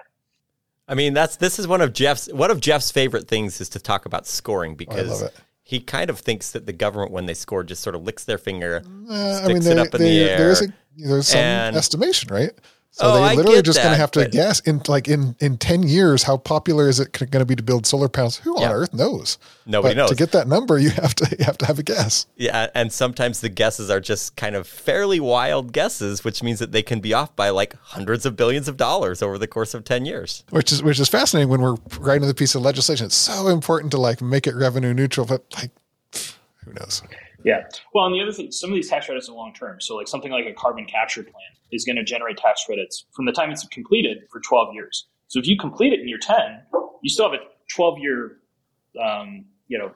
I 0.88 0.94
mean, 0.94 1.14
that's 1.14 1.36
this 1.36 1.58
is 1.58 1.66
one 1.66 1.80
of 1.80 1.92
Jeff's 1.92 2.30
one 2.32 2.50
of 2.50 2.60
Jeff's 2.60 2.90
favorite 2.90 3.28
things 3.28 3.60
is 3.60 3.68
to 3.70 3.78
talk 3.78 4.04
about 4.04 4.26
scoring 4.26 4.74
because 4.74 5.30
he 5.62 5.80
kind 5.80 6.10
of 6.10 6.18
thinks 6.18 6.50
that 6.50 6.66
the 6.66 6.72
government, 6.72 7.12
when 7.12 7.26
they 7.26 7.34
score, 7.34 7.62
just 7.62 7.82
sort 7.82 7.94
of 7.94 8.02
licks 8.02 8.24
their 8.24 8.38
finger, 8.38 8.82
uh, 9.08 9.36
sticks 9.36 9.44
I 9.44 9.48
mean, 9.48 9.62
they, 9.62 9.70
it 9.70 9.78
up 9.78 9.94
in 9.94 10.00
they, 10.00 10.10
the 10.10 10.30
air. 10.30 10.38
There's, 10.38 10.62
a, 10.62 10.74
there's 10.96 11.28
some 11.28 11.40
and, 11.40 11.76
estimation, 11.76 12.34
right? 12.34 12.50
So 12.94 13.06
oh, 13.06 13.26
they 13.26 13.36
literally 13.36 13.62
just 13.62 13.78
going 13.78 13.92
to 13.92 13.96
have 13.96 14.10
to 14.12 14.28
guess 14.28 14.60
in 14.60 14.82
like 14.86 15.08
in 15.08 15.34
in 15.40 15.56
ten 15.56 15.82
years 15.82 16.24
how 16.24 16.36
popular 16.36 16.90
is 16.90 17.00
it 17.00 17.10
going 17.12 17.40
to 17.40 17.46
be 17.46 17.56
to 17.56 17.62
build 17.62 17.86
solar 17.86 18.06
panels? 18.06 18.36
Who 18.36 18.60
yeah. 18.60 18.66
on 18.68 18.74
earth 18.74 18.92
knows? 18.92 19.38
Nobody 19.64 19.94
but 19.94 20.02
knows. 20.02 20.10
To 20.10 20.14
get 20.14 20.32
that 20.32 20.46
number, 20.46 20.78
you 20.78 20.90
have 20.90 21.14
to 21.14 21.36
you 21.38 21.42
have 21.46 21.56
to 21.58 21.66
have 21.66 21.78
a 21.78 21.82
guess. 21.82 22.26
Yeah, 22.36 22.68
and 22.74 22.92
sometimes 22.92 23.40
the 23.40 23.48
guesses 23.48 23.88
are 23.88 23.98
just 23.98 24.36
kind 24.36 24.54
of 24.54 24.66
fairly 24.66 25.20
wild 25.20 25.72
guesses, 25.72 26.22
which 26.22 26.42
means 26.42 26.58
that 26.58 26.72
they 26.72 26.82
can 26.82 27.00
be 27.00 27.14
off 27.14 27.34
by 27.34 27.48
like 27.48 27.74
hundreds 27.80 28.26
of 28.26 28.36
billions 28.36 28.68
of 28.68 28.76
dollars 28.76 29.22
over 29.22 29.38
the 29.38 29.48
course 29.48 29.72
of 29.72 29.84
ten 29.84 30.04
years. 30.04 30.44
Which 30.50 30.70
is 30.70 30.82
which 30.82 31.00
is 31.00 31.08
fascinating 31.08 31.48
when 31.48 31.62
we're 31.62 31.76
writing 31.98 32.28
the 32.28 32.34
piece 32.34 32.54
of 32.54 32.60
legislation. 32.60 33.06
It's 33.06 33.16
so 33.16 33.48
important 33.48 33.92
to 33.92 33.98
like 33.98 34.20
make 34.20 34.46
it 34.46 34.54
revenue 34.54 34.92
neutral, 34.92 35.24
but 35.24 35.46
like 35.56 35.70
who 36.66 36.74
knows? 36.74 37.02
Yeah. 37.44 37.62
Well, 37.94 38.06
and 38.06 38.14
the 38.14 38.20
other 38.20 38.32
thing, 38.32 38.52
some 38.52 38.70
of 38.70 38.74
these 38.74 38.88
tax 38.88 39.06
credits 39.06 39.28
are 39.28 39.32
long 39.32 39.52
term. 39.52 39.80
So, 39.80 39.96
like 39.96 40.08
something 40.08 40.30
like 40.30 40.46
a 40.46 40.52
carbon 40.52 40.86
capture 40.86 41.22
plant 41.22 41.58
is 41.70 41.84
going 41.84 41.96
to 41.96 42.04
generate 42.04 42.36
tax 42.36 42.64
credits 42.64 43.06
from 43.12 43.26
the 43.26 43.32
time 43.32 43.50
it's 43.50 43.66
completed 43.68 44.18
for 44.30 44.40
12 44.40 44.74
years. 44.74 45.08
So, 45.28 45.38
if 45.38 45.46
you 45.46 45.56
complete 45.56 45.92
it 45.92 46.00
in 46.00 46.08
year 46.08 46.18
10, 46.20 46.36
you 47.02 47.10
still 47.10 47.30
have 47.30 47.40
a 47.40 47.44
12 47.74 47.98
year, 47.98 48.38
um, 49.02 49.46
you 49.68 49.78
know, 49.78 49.92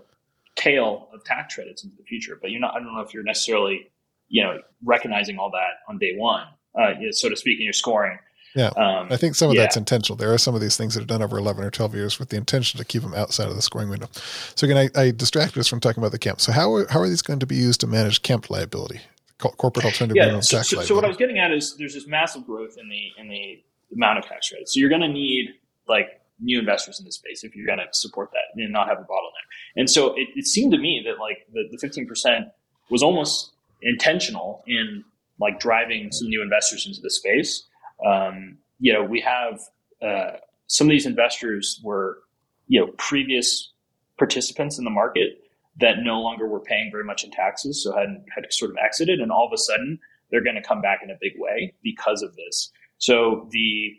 tail 0.56 1.08
of 1.12 1.24
tax 1.24 1.54
credits 1.54 1.84
into 1.84 1.96
the 1.96 2.04
future. 2.04 2.38
But 2.40 2.50
you're 2.50 2.60
not. 2.60 2.74
I 2.74 2.78
don't 2.78 2.94
know 2.94 3.00
if 3.00 3.14
you're 3.14 3.22
necessarily, 3.22 3.90
you 4.28 4.42
know, 4.42 4.58
recognizing 4.84 5.38
all 5.38 5.50
that 5.50 5.80
on 5.88 5.98
day 5.98 6.14
one, 6.16 6.46
uh, 6.78 6.94
so 7.10 7.28
to 7.28 7.36
speak, 7.36 7.58
in 7.58 7.64
your 7.64 7.72
scoring. 7.72 8.18
Yeah, 8.56 8.68
um, 8.68 9.08
I 9.10 9.18
think 9.18 9.34
some 9.34 9.50
of 9.50 9.54
yeah. 9.54 9.62
that's 9.62 9.76
intentional. 9.76 10.16
There 10.16 10.32
are 10.32 10.38
some 10.38 10.54
of 10.54 10.62
these 10.62 10.78
things 10.78 10.94
that 10.94 11.02
are 11.02 11.06
done 11.06 11.22
over 11.22 11.36
11 11.36 11.62
or 11.62 11.70
12 11.70 11.94
years 11.94 12.18
with 12.18 12.30
the 12.30 12.38
intention 12.38 12.78
to 12.78 12.86
keep 12.86 13.02
them 13.02 13.12
outside 13.12 13.48
of 13.48 13.54
the 13.54 13.60
scoring 13.60 13.90
window. 13.90 14.08
So 14.54 14.66
again, 14.66 14.90
I, 14.96 15.00
I 15.00 15.10
distracted 15.10 15.60
us 15.60 15.68
from 15.68 15.78
talking 15.78 16.02
about 16.02 16.12
the 16.12 16.18
camp. 16.18 16.40
So 16.40 16.52
how 16.52 16.72
are, 16.72 16.86
how 16.88 17.00
are 17.00 17.08
these 17.08 17.20
going 17.20 17.38
to 17.40 17.46
be 17.46 17.54
used 17.54 17.82
to 17.82 17.86
manage 17.86 18.22
camp 18.22 18.48
liability, 18.48 19.02
corporate 19.38 19.84
alternative 19.84 20.16
yeah, 20.16 20.40
so, 20.40 20.56
tax 20.56 20.70
so? 20.70 20.80
So 20.80 20.94
what 20.94 21.04
I 21.04 21.08
was 21.08 21.18
getting 21.18 21.38
at 21.38 21.52
is 21.52 21.76
there's 21.76 21.92
this 21.92 22.06
massive 22.06 22.46
growth 22.46 22.78
in 22.78 22.88
the 22.88 23.12
in 23.18 23.28
the 23.28 23.62
amount 23.94 24.20
of 24.20 24.24
tax 24.24 24.48
credits. 24.48 24.72
So 24.72 24.80
you're 24.80 24.88
going 24.88 25.02
to 25.02 25.08
need 25.08 25.50
like 25.86 26.22
new 26.40 26.58
investors 26.58 26.98
in 26.98 27.04
this 27.04 27.16
space 27.16 27.44
if 27.44 27.54
you're 27.54 27.66
going 27.66 27.78
to 27.78 27.86
support 27.92 28.30
that 28.32 28.60
and 28.60 28.72
not 28.72 28.88
have 28.88 28.98
a 28.98 29.02
bottleneck. 29.02 29.46
And 29.76 29.90
so 29.90 30.14
it, 30.14 30.28
it 30.34 30.46
seemed 30.46 30.72
to 30.72 30.78
me 30.78 31.02
that 31.04 31.20
like 31.20 31.46
the, 31.52 31.64
the 31.70 31.86
15% 31.86 32.50
was 32.90 33.02
almost 33.02 33.52
intentional 33.82 34.62
in 34.66 35.04
like 35.38 35.60
driving 35.60 36.10
some 36.10 36.28
new 36.28 36.42
investors 36.42 36.86
into 36.86 37.00
the 37.02 37.10
space 37.10 37.64
um, 38.04 38.58
you 38.78 38.92
know, 38.92 39.02
we 39.02 39.20
have 39.20 39.60
uh, 40.02 40.38
some 40.66 40.86
of 40.86 40.90
these 40.90 41.06
investors 41.06 41.80
were, 41.82 42.18
you 42.66 42.80
know, 42.80 42.92
previous 42.98 43.72
participants 44.18 44.78
in 44.78 44.84
the 44.84 44.90
market 44.90 45.38
that 45.78 45.96
no 46.02 46.20
longer 46.20 46.46
were 46.46 46.60
paying 46.60 46.90
very 46.90 47.04
much 47.04 47.24
in 47.24 47.30
taxes, 47.30 47.82
so 47.82 47.94
had 47.96 48.24
had 48.34 48.44
sort 48.50 48.70
of 48.70 48.76
exited, 48.82 49.20
and 49.20 49.30
all 49.30 49.46
of 49.46 49.52
a 49.52 49.58
sudden 49.58 49.98
they're 50.30 50.42
going 50.42 50.56
to 50.56 50.62
come 50.62 50.80
back 50.80 51.00
in 51.02 51.10
a 51.10 51.16
big 51.20 51.32
way 51.36 51.72
because 51.82 52.22
of 52.22 52.34
this. 52.36 52.70
So 52.98 53.48
the 53.50 53.94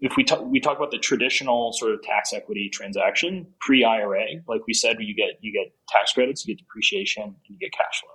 if 0.00 0.16
we 0.16 0.24
talk 0.24 0.44
we 0.44 0.60
talk 0.60 0.76
about 0.76 0.90
the 0.90 0.98
traditional 0.98 1.72
sort 1.72 1.92
of 1.92 2.02
tax 2.02 2.32
equity 2.32 2.70
transaction 2.72 3.46
pre 3.60 3.84
IRA, 3.84 4.24
like 4.48 4.62
we 4.66 4.74
said, 4.74 4.96
you 5.00 5.14
get 5.14 5.38
you 5.40 5.52
get 5.52 5.72
tax 5.88 6.12
credits, 6.12 6.46
you 6.46 6.54
get 6.54 6.62
depreciation, 6.62 7.22
and 7.22 7.34
you 7.48 7.58
get 7.58 7.72
cash 7.72 8.00
flow. 8.00 8.10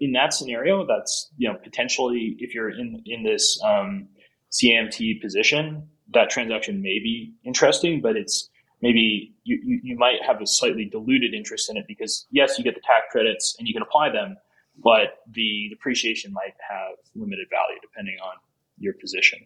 In 0.00 0.12
that 0.12 0.32
scenario, 0.32 0.86
that's 0.86 1.30
you 1.36 1.48
know 1.48 1.58
potentially 1.62 2.36
if 2.38 2.54
you're 2.54 2.70
in 2.70 3.02
in 3.06 3.22
this 3.22 3.60
um, 3.64 4.08
CAMT 4.50 5.20
position, 5.20 5.88
that 6.14 6.30
transaction 6.30 6.82
may 6.82 6.98
be 6.98 7.34
interesting, 7.44 8.00
but 8.00 8.16
it's 8.16 8.48
maybe 8.80 9.34
you, 9.44 9.60
you, 9.64 9.80
you 9.82 9.96
might 9.96 10.22
have 10.26 10.40
a 10.40 10.46
slightly 10.46 10.84
diluted 10.84 11.34
interest 11.34 11.70
in 11.70 11.76
it 11.76 11.84
because 11.86 12.26
yes, 12.30 12.58
you 12.58 12.64
get 12.64 12.74
the 12.74 12.80
tax 12.80 13.06
credits 13.10 13.56
and 13.58 13.68
you 13.68 13.74
can 13.74 13.82
apply 13.82 14.10
them, 14.10 14.36
but 14.82 15.18
the 15.30 15.68
depreciation 15.70 16.32
might 16.32 16.54
have 16.68 16.96
limited 17.14 17.46
value 17.50 17.78
depending 17.80 18.16
on 18.24 18.34
your 18.78 18.94
position. 18.94 19.38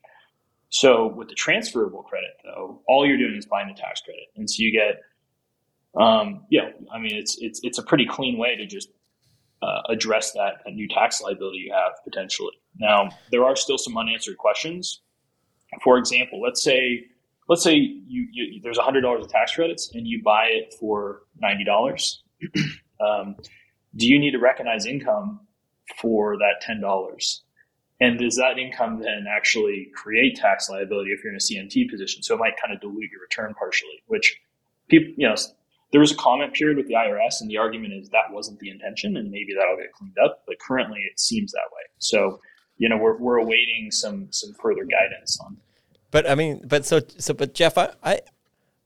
So 0.71 1.07
with 1.07 1.29
the 1.29 1.35
transferable 1.35 2.03
credit, 2.03 2.31
though, 2.45 2.83
all 2.89 3.07
you're 3.07 3.19
doing 3.19 3.37
is 3.37 3.47
buying 3.47 3.69
the 3.69 3.81
tax 3.81 4.01
credit, 4.01 4.25
and 4.37 4.51
so 4.51 4.57
you 4.59 4.73
get, 4.73 5.01
um, 6.01 6.45
yeah, 6.51 6.71
I 6.93 6.99
mean, 6.99 7.15
it's 7.15 7.39
it's 7.41 7.61
it's 7.63 7.79
a 7.79 7.83
pretty 7.83 8.05
clean 8.05 8.37
way 8.37 8.57
to 8.57 8.67
just 8.67 8.89
uh, 9.63 9.83
address 9.89 10.33
that, 10.33 10.61
that 10.65 10.73
new 10.73 10.89
tax 10.89 11.21
liability 11.23 11.59
you 11.59 11.73
have 11.73 11.93
potentially. 12.05 12.53
Now, 12.79 13.11
there 13.31 13.45
are 13.45 13.57
still 13.57 13.79
some 13.79 13.97
unanswered 13.97 14.39
questions. 14.39 15.01
For 15.83 15.99
example, 15.99 16.41
let's 16.41 16.63
say 16.63 17.07
let's 17.49 17.63
say 17.63 17.75
you, 17.75 18.29
you 18.33 18.61
there's 18.63 18.79
hundred 18.79 19.03
dollars 19.03 19.25
of 19.25 19.31
tax 19.31 19.55
credits 19.55 19.91
and 19.95 20.07
you 20.07 20.23
buy 20.23 20.47
it 20.51 20.75
for 20.79 21.23
ninety 21.41 21.65
dollars. 21.65 22.23
um, 23.01 23.37
do 23.97 24.07
you 24.07 24.19
need 24.19 24.33
to 24.33 24.39
recognize 24.39 24.87
income 24.87 25.41
for 26.01 26.37
that 26.39 26.61
ten 26.61 26.81
dollars? 26.81 27.43
And 28.01 28.19
does 28.19 28.37
that 28.37 28.59
income 28.59 29.01
then 29.01 29.25
actually 29.29 29.89
create 29.95 30.37
tax 30.37 30.69
liability 30.69 31.11
if 31.11 31.25
you're 31.25 31.33
in 31.33 31.37
a 31.37 31.41
CMT 31.41 31.91
position? 31.91 32.23
So 32.23 32.35
it 32.35 32.39
might 32.39 32.61
kind 32.63 32.75
of 32.75 32.81
dilute 32.81 33.11
your 33.11 33.23
return 33.23 33.55
partially, 33.59 34.03
which 34.07 34.39
people, 34.89 35.15
you 35.17 35.27
know, 35.27 35.35
there 35.97 36.01
was 36.03 36.13
a 36.13 36.17
comment 36.17 36.53
period 36.53 36.77
with 36.77 36.89
the 36.89 36.93
IRS, 36.93 37.41
and 37.41 37.49
the 37.49 37.57
argument 37.57 37.95
is 37.95 38.11
that 38.11 38.31
wasn't 38.31 38.59
the 38.59 38.69
intention, 38.69 39.17
and 39.17 39.31
maybe 39.31 39.55
that'll 39.59 39.79
get 39.79 39.95
cleaned 39.95 40.19
up. 40.23 40.43
But 40.47 40.59
currently, 40.59 41.01
it 41.11 41.19
seems 41.19 41.53
that 41.53 41.71
way. 41.73 41.81
So, 41.97 42.39
you 42.77 42.87
know, 42.87 42.99
we're 42.99 43.17
we're 43.17 43.39
awaiting 43.39 43.91
some 43.91 44.29
some 44.31 44.53
further 44.53 44.85
guidance 44.85 45.39
on. 45.41 45.57
But 46.11 46.29
I 46.29 46.35
mean, 46.35 46.61
but 46.67 46.85
so 46.85 47.01
so, 47.17 47.33
but 47.33 47.55
Jeff, 47.55 47.79
I 47.79 47.95
I, 48.05 48.21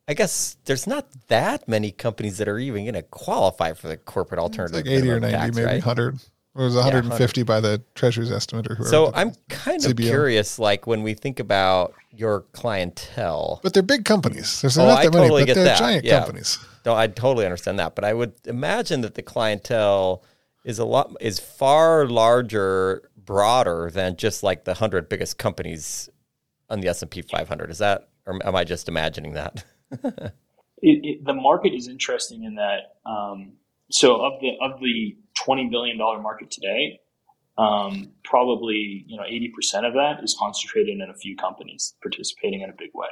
I 0.06 0.14
guess 0.14 0.56
there's 0.66 0.86
not 0.86 1.08
that 1.26 1.66
many 1.66 1.90
companies 1.90 2.38
that 2.38 2.46
are 2.46 2.61
even 2.61 2.84
going 2.84 2.94
to 2.94 3.02
qualify 3.02 3.72
for 3.72 3.88
the 3.88 3.96
corporate 3.96 4.38
alternative. 4.38 4.78
It's 4.78 4.88
like 4.88 4.96
eighty 4.96 5.11
or 5.11 5.18
ninety, 5.18 5.36
tax, 5.36 5.56
maybe 5.56 5.66
right? 5.66 5.82
hundred. 5.82 6.14
It 6.54 6.62
was 6.62 6.74
150 6.74 7.40
yeah, 7.40 7.44
by 7.44 7.61
the 7.61 7.80
Treasury's 7.94 8.30
estimate 8.30 8.68
or 8.68 8.74
whoever. 8.74 8.90
So 8.90 9.12
I'm 9.14 9.32
kind 9.48 9.84
of 9.84 9.96
curious, 9.96 10.58
like 10.58 10.84
when 10.84 11.02
we 11.04 11.14
think 11.14 11.38
about 11.38 11.94
your 12.12 12.40
clientele, 12.52 13.61
but 13.62 13.72
they're 13.72 13.84
big 13.84 14.04
companies. 14.04 14.61
There's 14.61 14.76
oh, 14.76 14.84
not 14.84 15.02
that 15.02 15.12
totally 15.12 15.42
many, 15.42 15.46
but 15.46 15.54
they're 15.54 15.64
that. 15.64 15.78
giant 15.78 16.04
yeah. 16.04 16.18
companies. 16.18 16.58
No, 16.85 16.95
I 16.95 17.07
totally 17.09 17.45
understand 17.45 17.78
that, 17.78 17.95
but 17.95 18.05
I 18.05 18.14
would 18.14 18.33
imagine 18.47 19.03
that 19.03 19.14
the 19.14 19.22
clientele 19.22 20.24
is 20.64 20.78
a 20.78 20.85
lot 20.85 21.14
is 21.20 21.39
far 21.39 22.07
larger, 22.07 23.11
broader 23.16 23.91
than 23.93 24.16
just 24.16 24.43
like 24.43 24.64
the 24.64 24.74
hundred 24.74 25.09
biggest 25.09 25.39
companies 25.39 26.09
on 26.68 26.81
the 26.81 26.89
S 26.89 27.03
and 27.03 27.11
P 27.11 27.22
500. 27.22 27.70
Is 27.70 27.78
that, 27.78 28.09
or 28.26 28.39
am 28.45 28.57
I 28.57 28.64
just 28.64 28.89
imagining 28.89 29.35
that? 29.35 29.64
it, 29.93 30.33
it, 30.83 31.24
the 31.24 31.35
market 31.35 31.74
is 31.74 31.89
interesting 31.89 32.45
in 32.45 32.55
that. 32.55 32.97
Um, 33.05 33.55
so 33.91 34.24
of 34.24 34.41
the 34.41 34.53
of 34.61 34.81
the 34.81 35.16
twenty 35.35 35.68
billion 35.68 35.99
dollar 35.99 36.20
market 36.20 36.51
today, 36.51 37.01
um, 37.59 38.12
probably 38.24 39.05
you 39.07 39.16
know 39.16 39.24
eighty 39.26 39.53
percent 39.55 39.85
of 39.85 39.95
that 39.95 40.22
is 40.22 40.37
concentrated 40.39 41.01
in 41.01 41.11
a 41.11 41.14
few 41.14 41.37
companies 41.37 41.95
participating 42.01 42.62
in 42.62 42.70
a 42.70 42.74
big 42.78 42.91
way. 42.95 43.09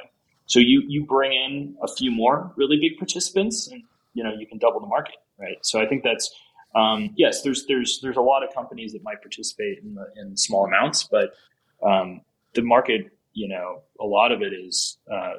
So 0.49 0.59
you 0.59 0.83
you 0.87 1.05
bring 1.05 1.31
in 1.31 1.75
a 1.81 1.87
few 1.87 2.11
more 2.11 2.51
really 2.57 2.77
big 2.77 2.97
participants, 2.97 3.67
and 3.67 3.83
you 4.13 4.23
know 4.23 4.33
you 4.37 4.47
can 4.47 4.57
double 4.57 4.79
the 4.79 4.87
market, 4.87 5.15
right? 5.39 5.57
So 5.61 5.79
I 5.79 5.85
think 5.85 6.03
that's 6.03 6.29
um, 6.75 7.11
yes. 7.15 7.43
There's 7.43 7.65
there's 7.67 7.99
there's 8.01 8.17
a 8.17 8.21
lot 8.21 8.43
of 8.43 8.53
companies 8.53 8.93
that 8.93 9.03
might 9.03 9.21
participate 9.21 9.79
in 9.83 9.95
the, 9.95 10.05
in 10.17 10.35
small 10.35 10.65
amounts, 10.65 11.03
but 11.03 11.33
um, 11.85 12.21
the 12.55 12.63
market, 12.63 13.11
you 13.33 13.47
know, 13.47 13.83
a 13.99 14.05
lot 14.05 14.31
of 14.31 14.41
it 14.41 14.51
is 14.53 14.97
uh, 15.11 15.33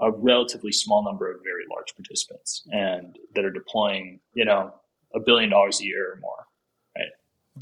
a 0.00 0.12
relatively 0.12 0.72
small 0.72 1.04
number 1.04 1.30
of 1.30 1.42
very 1.42 1.64
large 1.68 1.94
participants 1.96 2.62
and 2.70 3.18
that 3.34 3.44
are 3.44 3.50
deploying, 3.50 4.20
you 4.34 4.44
know, 4.44 4.72
a 5.14 5.20
billion 5.20 5.50
dollars 5.50 5.80
a 5.80 5.84
year 5.84 6.12
or 6.12 6.20
more. 6.20 6.46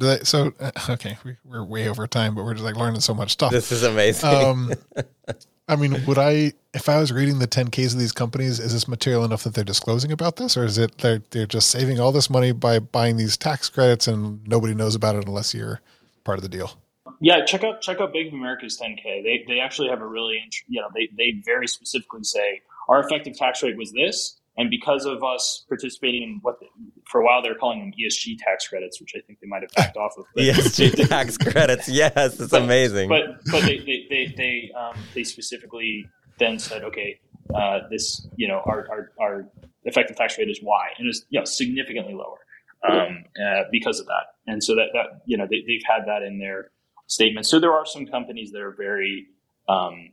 Right. 0.01 0.27
So 0.27 0.53
uh, 0.61 0.71
okay, 0.91 1.19
we, 1.25 1.37
are 1.53 1.65
way 1.65 1.89
over 1.89 2.07
time, 2.07 2.35
but 2.35 2.45
we're 2.45 2.55
just 2.55 2.65
like 2.65 2.77
learning 2.77 3.01
so 3.01 3.15
much 3.15 3.33
stuff. 3.33 3.51
This 3.51 3.73
is 3.73 3.83
amazing. 3.83 4.31
Um, 4.31 4.73
I 5.71 5.77
mean, 5.77 6.05
would 6.05 6.19
I, 6.19 6.53
if 6.75 6.89
I 6.89 6.99
was 6.99 7.13
reading 7.13 7.39
the 7.39 7.47
10Ks 7.47 7.93
of 7.93 7.99
these 8.01 8.11
companies, 8.11 8.59
is 8.59 8.73
this 8.73 8.89
material 8.89 9.25
enough 9.25 9.45
that 9.45 9.55
they're 9.55 9.63
disclosing 9.63 10.11
about 10.11 10.35
this, 10.35 10.57
or 10.57 10.65
is 10.65 10.79
it 10.79 10.99
they're 10.99 11.23
they're 11.31 11.47
just 11.47 11.71
saving 11.71 12.01
all 12.01 12.11
this 12.11 12.29
money 12.29 12.51
by 12.51 12.81
buying 12.81 13.17
these 13.17 13.37
tax 13.37 13.69
credits 13.69 14.09
and 14.09 14.47
nobody 14.49 14.75
knows 14.75 14.97
about 14.97 15.15
it 15.15 15.29
unless 15.29 15.55
you're 15.55 15.81
part 16.25 16.39
of 16.39 16.43
the 16.43 16.49
deal? 16.49 16.77
Yeah, 17.21 17.45
check 17.45 17.63
out 17.63 17.83
check 17.83 18.01
out 18.01 18.13
Bank 18.13 18.29
of 18.29 18.35
America's 18.35 18.81
10K. 18.81 19.23
They 19.23 19.45
they 19.47 19.61
actually 19.61 19.91
have 19.91 20.01
a 20.01 20.07
really 20.07 20.43
you 20.67 20.81
know 20.81 20.89
they 20.93 21.09
they 21.17 21.41
very 21.45 21.69
specifically 21.69 22.25
say 22.25 22.63
our 22.89 22.99
effective 23.05 23.37
tax 23.37 23.63
rate 23.63 23.77
was 23.77 23.93
this, 23.93 24.40
and 24.61 24.69
because 24.69 25.07
of 25.07 25.25
us 25.25 25.65
participating 25.69 26.23
in 26.23 26.39
what 26.43 26.61
the, 26.61 26.67
for 27.11 27.23
a 27.23 27.25
while 27.25 27.43
they're 27.43 27.55
calling 27.55 27.81
them 27.81 27.93
ESG 27.99 28.37
tax 28.39 28.69
credits, 28.69 29.01
which 29.01 29.13
I 29.17 29.21
think 29.27 29.41
they 29.41 29.47
might 29.47 29.63
have 29.63 29.71
backed 29.75 29.97
off 29.97 30.13
of. 30.19 30.27
But, 30.35 30.45
ESG 30.45 31.09
tax 31.09 31.39
credits, 31.39 31.89
yes, 31.89 32.39
it's 32.39 32.51
but, 32.51 32.63
amazing. 32.63 33.09
But 33.09 33.43
but 33.51 33.63
they 33.63 33.79
they 33.79 34.07
they 34.11 34.35
they, 34.37 34.71
um, 34.79 34.99
they 35.15 35.25
specifically 35.25 36.07
then 36.39 36.59
said, 36.59 36.85
okay, 36.85 37.19
uh, 37.55 37.81
this 37.91 38.29
you 38.37 38.49
know 38.49 38.61
our, 38.67 38.87
our 38.91 39.13
our 39.19 39.49
effective 39.85 40.17
tax 40.17 40.37
rate 40.37 40.51
is 40.51 40.61
Y, 40.63 40.89
and 40.99 41.09
it's 41.09 41.25
you 41.31 41.41
know 41.41 41.47
significantly 41.47 42.13
lower 42.13 42.39
um, 42.87 43.25
uh, 43.43 43.63
because 43.73 43.99
of 43.99 44.07
that. 44.09 44.35
And 44.47 44.63
so 44.63 44.75
that 44.75 44.89
that 44.93 45.23
you 45.25 45.39
know 45.39 45.47
they, 45.51 45.63
they've 45.67 45.83
had 45.89 46.03
that 46.07 46.23
in 46.23 46.39
their 46.39 46.71
statement. 47.07 47.47
So 47.47 47.61
there 47.61 47.73
are 47.73 47.87
some 47.87 48.05
companies 48.05 48.53
that 48.53 48.61
are 48.61 48.75
very 48.77 49.29
um, 49.71 50.13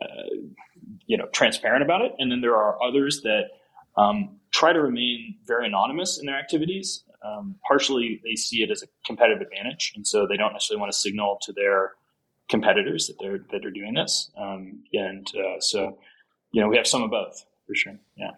uh, 0.00 0.06
you 1.06 1.18
know 1.18 1.26
transparent 1.26 1.82
about 1.82 2.00
it, 2.00 2.12
and 2.18 2.32
then 2.32 2.40
there 2.40 2.56
are 2.56 2.82
others 2.82 3.20
that 3.24 3.50
um, 3.96 4.38
try 4.52 4.72
to 4.72 4.80
remain 4.80 5.36
very 5.46 5.66
anonymous 5.66 6.18
in 6.18 6.26
their 6.26 6.38
activities. 6.38 7.04
Um, 7.24 7.56
partially, 7.66 8.20
they 8.24 8.34
see 8.34 8.62
it 8.62 8.70
as 8.70 8.82
a 8.82 8.86
competitive 9.06 9.42
advantage, 9.42 9.92
and 9.94 10.06
so 10.06 10.26
they 10.26 10.36
don't 10.36 10.52
necessarily 10.52 10.80
want 10.80 10.92
to 10.92 10.98
signal 10.98 11.38
to 11.42 11.52
their 11.52 11.92
competitors 12.48 13.06
that 13.06 13.16
they're 13.20 13.38
that 13.52 13.64
are 13.64 13.70
doing 13.70 13.94
this. 13.94 14.30
Um, 14.36 14.82
and 14.92 15.26
uh, 15.36 15.60
so, 15.60 15.98
you 16.52 16.60
know, 16.60 16.68
we 16.68 16.76
have 16.76 16.86
some 16.86 17.02
of 17.02 17.10
both 17.10 17.44
for 17.66 17.74
sure. 17.74 17.98
Yeah. 18.16 18.32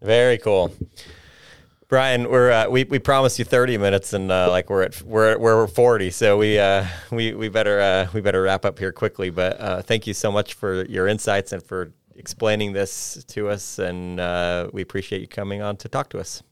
Very 0.00 0.38
cool. 0.38 0.72
Brian, 1.88 2.30
we're 2.30 2.52
uh, 2.52 2.68
we 2.68 2.84
we 2.84 2.98
promised 2.98 3.38
you 3.38 3.46
thirty 3.46 3.78
minutes, 3.78 4.12
and 4.12 4.30
uh, 4.30 4.50
like 4.50 4.68
we're 4.68 4.82
at 4.82 5.00
we're 5.02 5.38
we're 5.38 5.66
forty, 5.66 6.10
so 6.10 6.36
we 6.36 6.58
uh, 6.58 6.84
we 7.10 7.32
we 7.32 7.48
better 7.48 7.80
uh, 7.80 8.06
we 8.12 8.20
better 8.20 8.42
wrap 8.42 8.66
up 8.66 8.78
here 8.78 8.92
quickly. 8.92 9.30
But 9.30 9.58
uh, 9.58 9.82
thank 9.82 10.06
you 10.06 10.12
so 10.12 10.30
much 10.30 10.52
for 10.52 10.84
your 10.84 11.08
insights 11.08 11.50
and 11.52 11.62
for 11.62 11.92
explaining 12.18 12.72
this 12.72 13.24
to 13.28 13.48
us, 13.48 13.78
and 13.78 14.20
uh, 14.20 14.68
we 14.72 14.82
appreciate 14.82 15.20
you 15.20 15.28
coming 15.28 15.62
on 15.62 15.76
to 15.78 15.88
talk 15.88 16.10
to 16.10 16.18
us. 16.18 16.42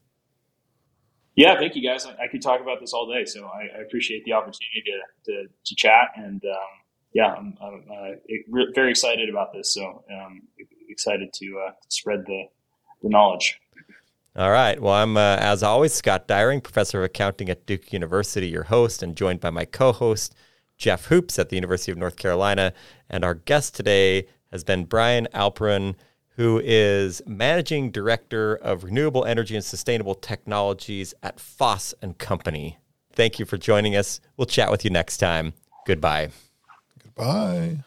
Yeah, 1.34 1.58
thank 1.58 1.76
you 1.76 1.86
guys. 1.86 2.06
I, 2.06 2.12
I 2.24 2.28
could 2.30 2.40
talk 2.40 2.62
about 2.62 2.80
this 2.80 2.94
all 2.94 3.06
day, 3.12 3.26
so 3.26 3.44
I, 3.44 3.78
I 3.78 3.82
appreciate 3.82 4.24
the 4.24 4.32
opportunity 4.32 4.82
to 4.86 5.32
to, 5.32 5.48
to 5.66 5.74
chat. 5.74 6.12
And 6.16 6.42
um, 6.44 6.58
yeah, 7.12 7.34
I'm, 7.34 7.56
I'm 7.60 7.84
uh, 7.90 8.62
very 8.74 8.90
excited 8.90 9.28
about 9.28 9.52
this. 9.52 9.74
So 9.74 10.04
um, 10.10 10.42
excited 10.88 11.32
to, 11.34 11.62
uh, 11.66 11.72
spread 11.88 12.24
the 12.26 12.44
the 13.02 13.10
knowledge. 13.10 13.58
All 14.34 14.50
right. 14.50 14.80
Well, 14.80 14.92
I'm, 14.92 15.16
uh, 15.16 15.36
as 15.36 15.62
always, 15.62 15.94
Scott 15.94 16.28
Dyreng, 16.28 16.62
professor 16.62 16.98
of 16.98 17.04
accounting 17.04 17.48
at 17.48 17.64
Duke 17.64 17.92
University, 17.92 18.48
your 18.48 18.64
host, 18.64 19.02
and 19.02 19.16
joined 19.16 19.40
by 19.40 19.50
my 19.50 19.64
co 19.64 19.92
host, 19.92 20.34
Jeff 20.76 21.06
Hoopes 21.06 21.38
at 21.38 21.48
the 21.48 21.56
University 21.56 21.90
of 21.90 21.98
North 21.98 22.16
Carolina. 22.16 22.74
And 23.08 23.24
our 23.24 23.34
guest 23.34 23.74
today 23.74 24.26
has 24.50 24.64
been 24.64 24.84
Brian 24.84 25.28
Alperin, 25.34 25.94
who 26.36 26.60
is 26.64 27.22
managing 27.26 27.90
director 27.90 28.56
of 28.56 28.84
renewable 28.84 29.24
energy 29.24 29.54
and 29.54 29.64
sustainable 29.64 30.14
technologies 30.14 31.14
at 31.22 31.40
Foss 31.40 31.94
and 32.02 32.18
Company. 32.18 32.78
Thank 33.12 33.38
you 33.38 33.46
for 33.46 33.56
joining 33.56 33.96
us. 33.96 34.20
We'll 34.36 34.46
chat 34.46 34.70
with 34.70 34.84
you 34.84 34.90
next 34.90 35.16
time. 35.16 35.54
Goodbye. 35.86 36.30
Goodbye. 37.02 37.84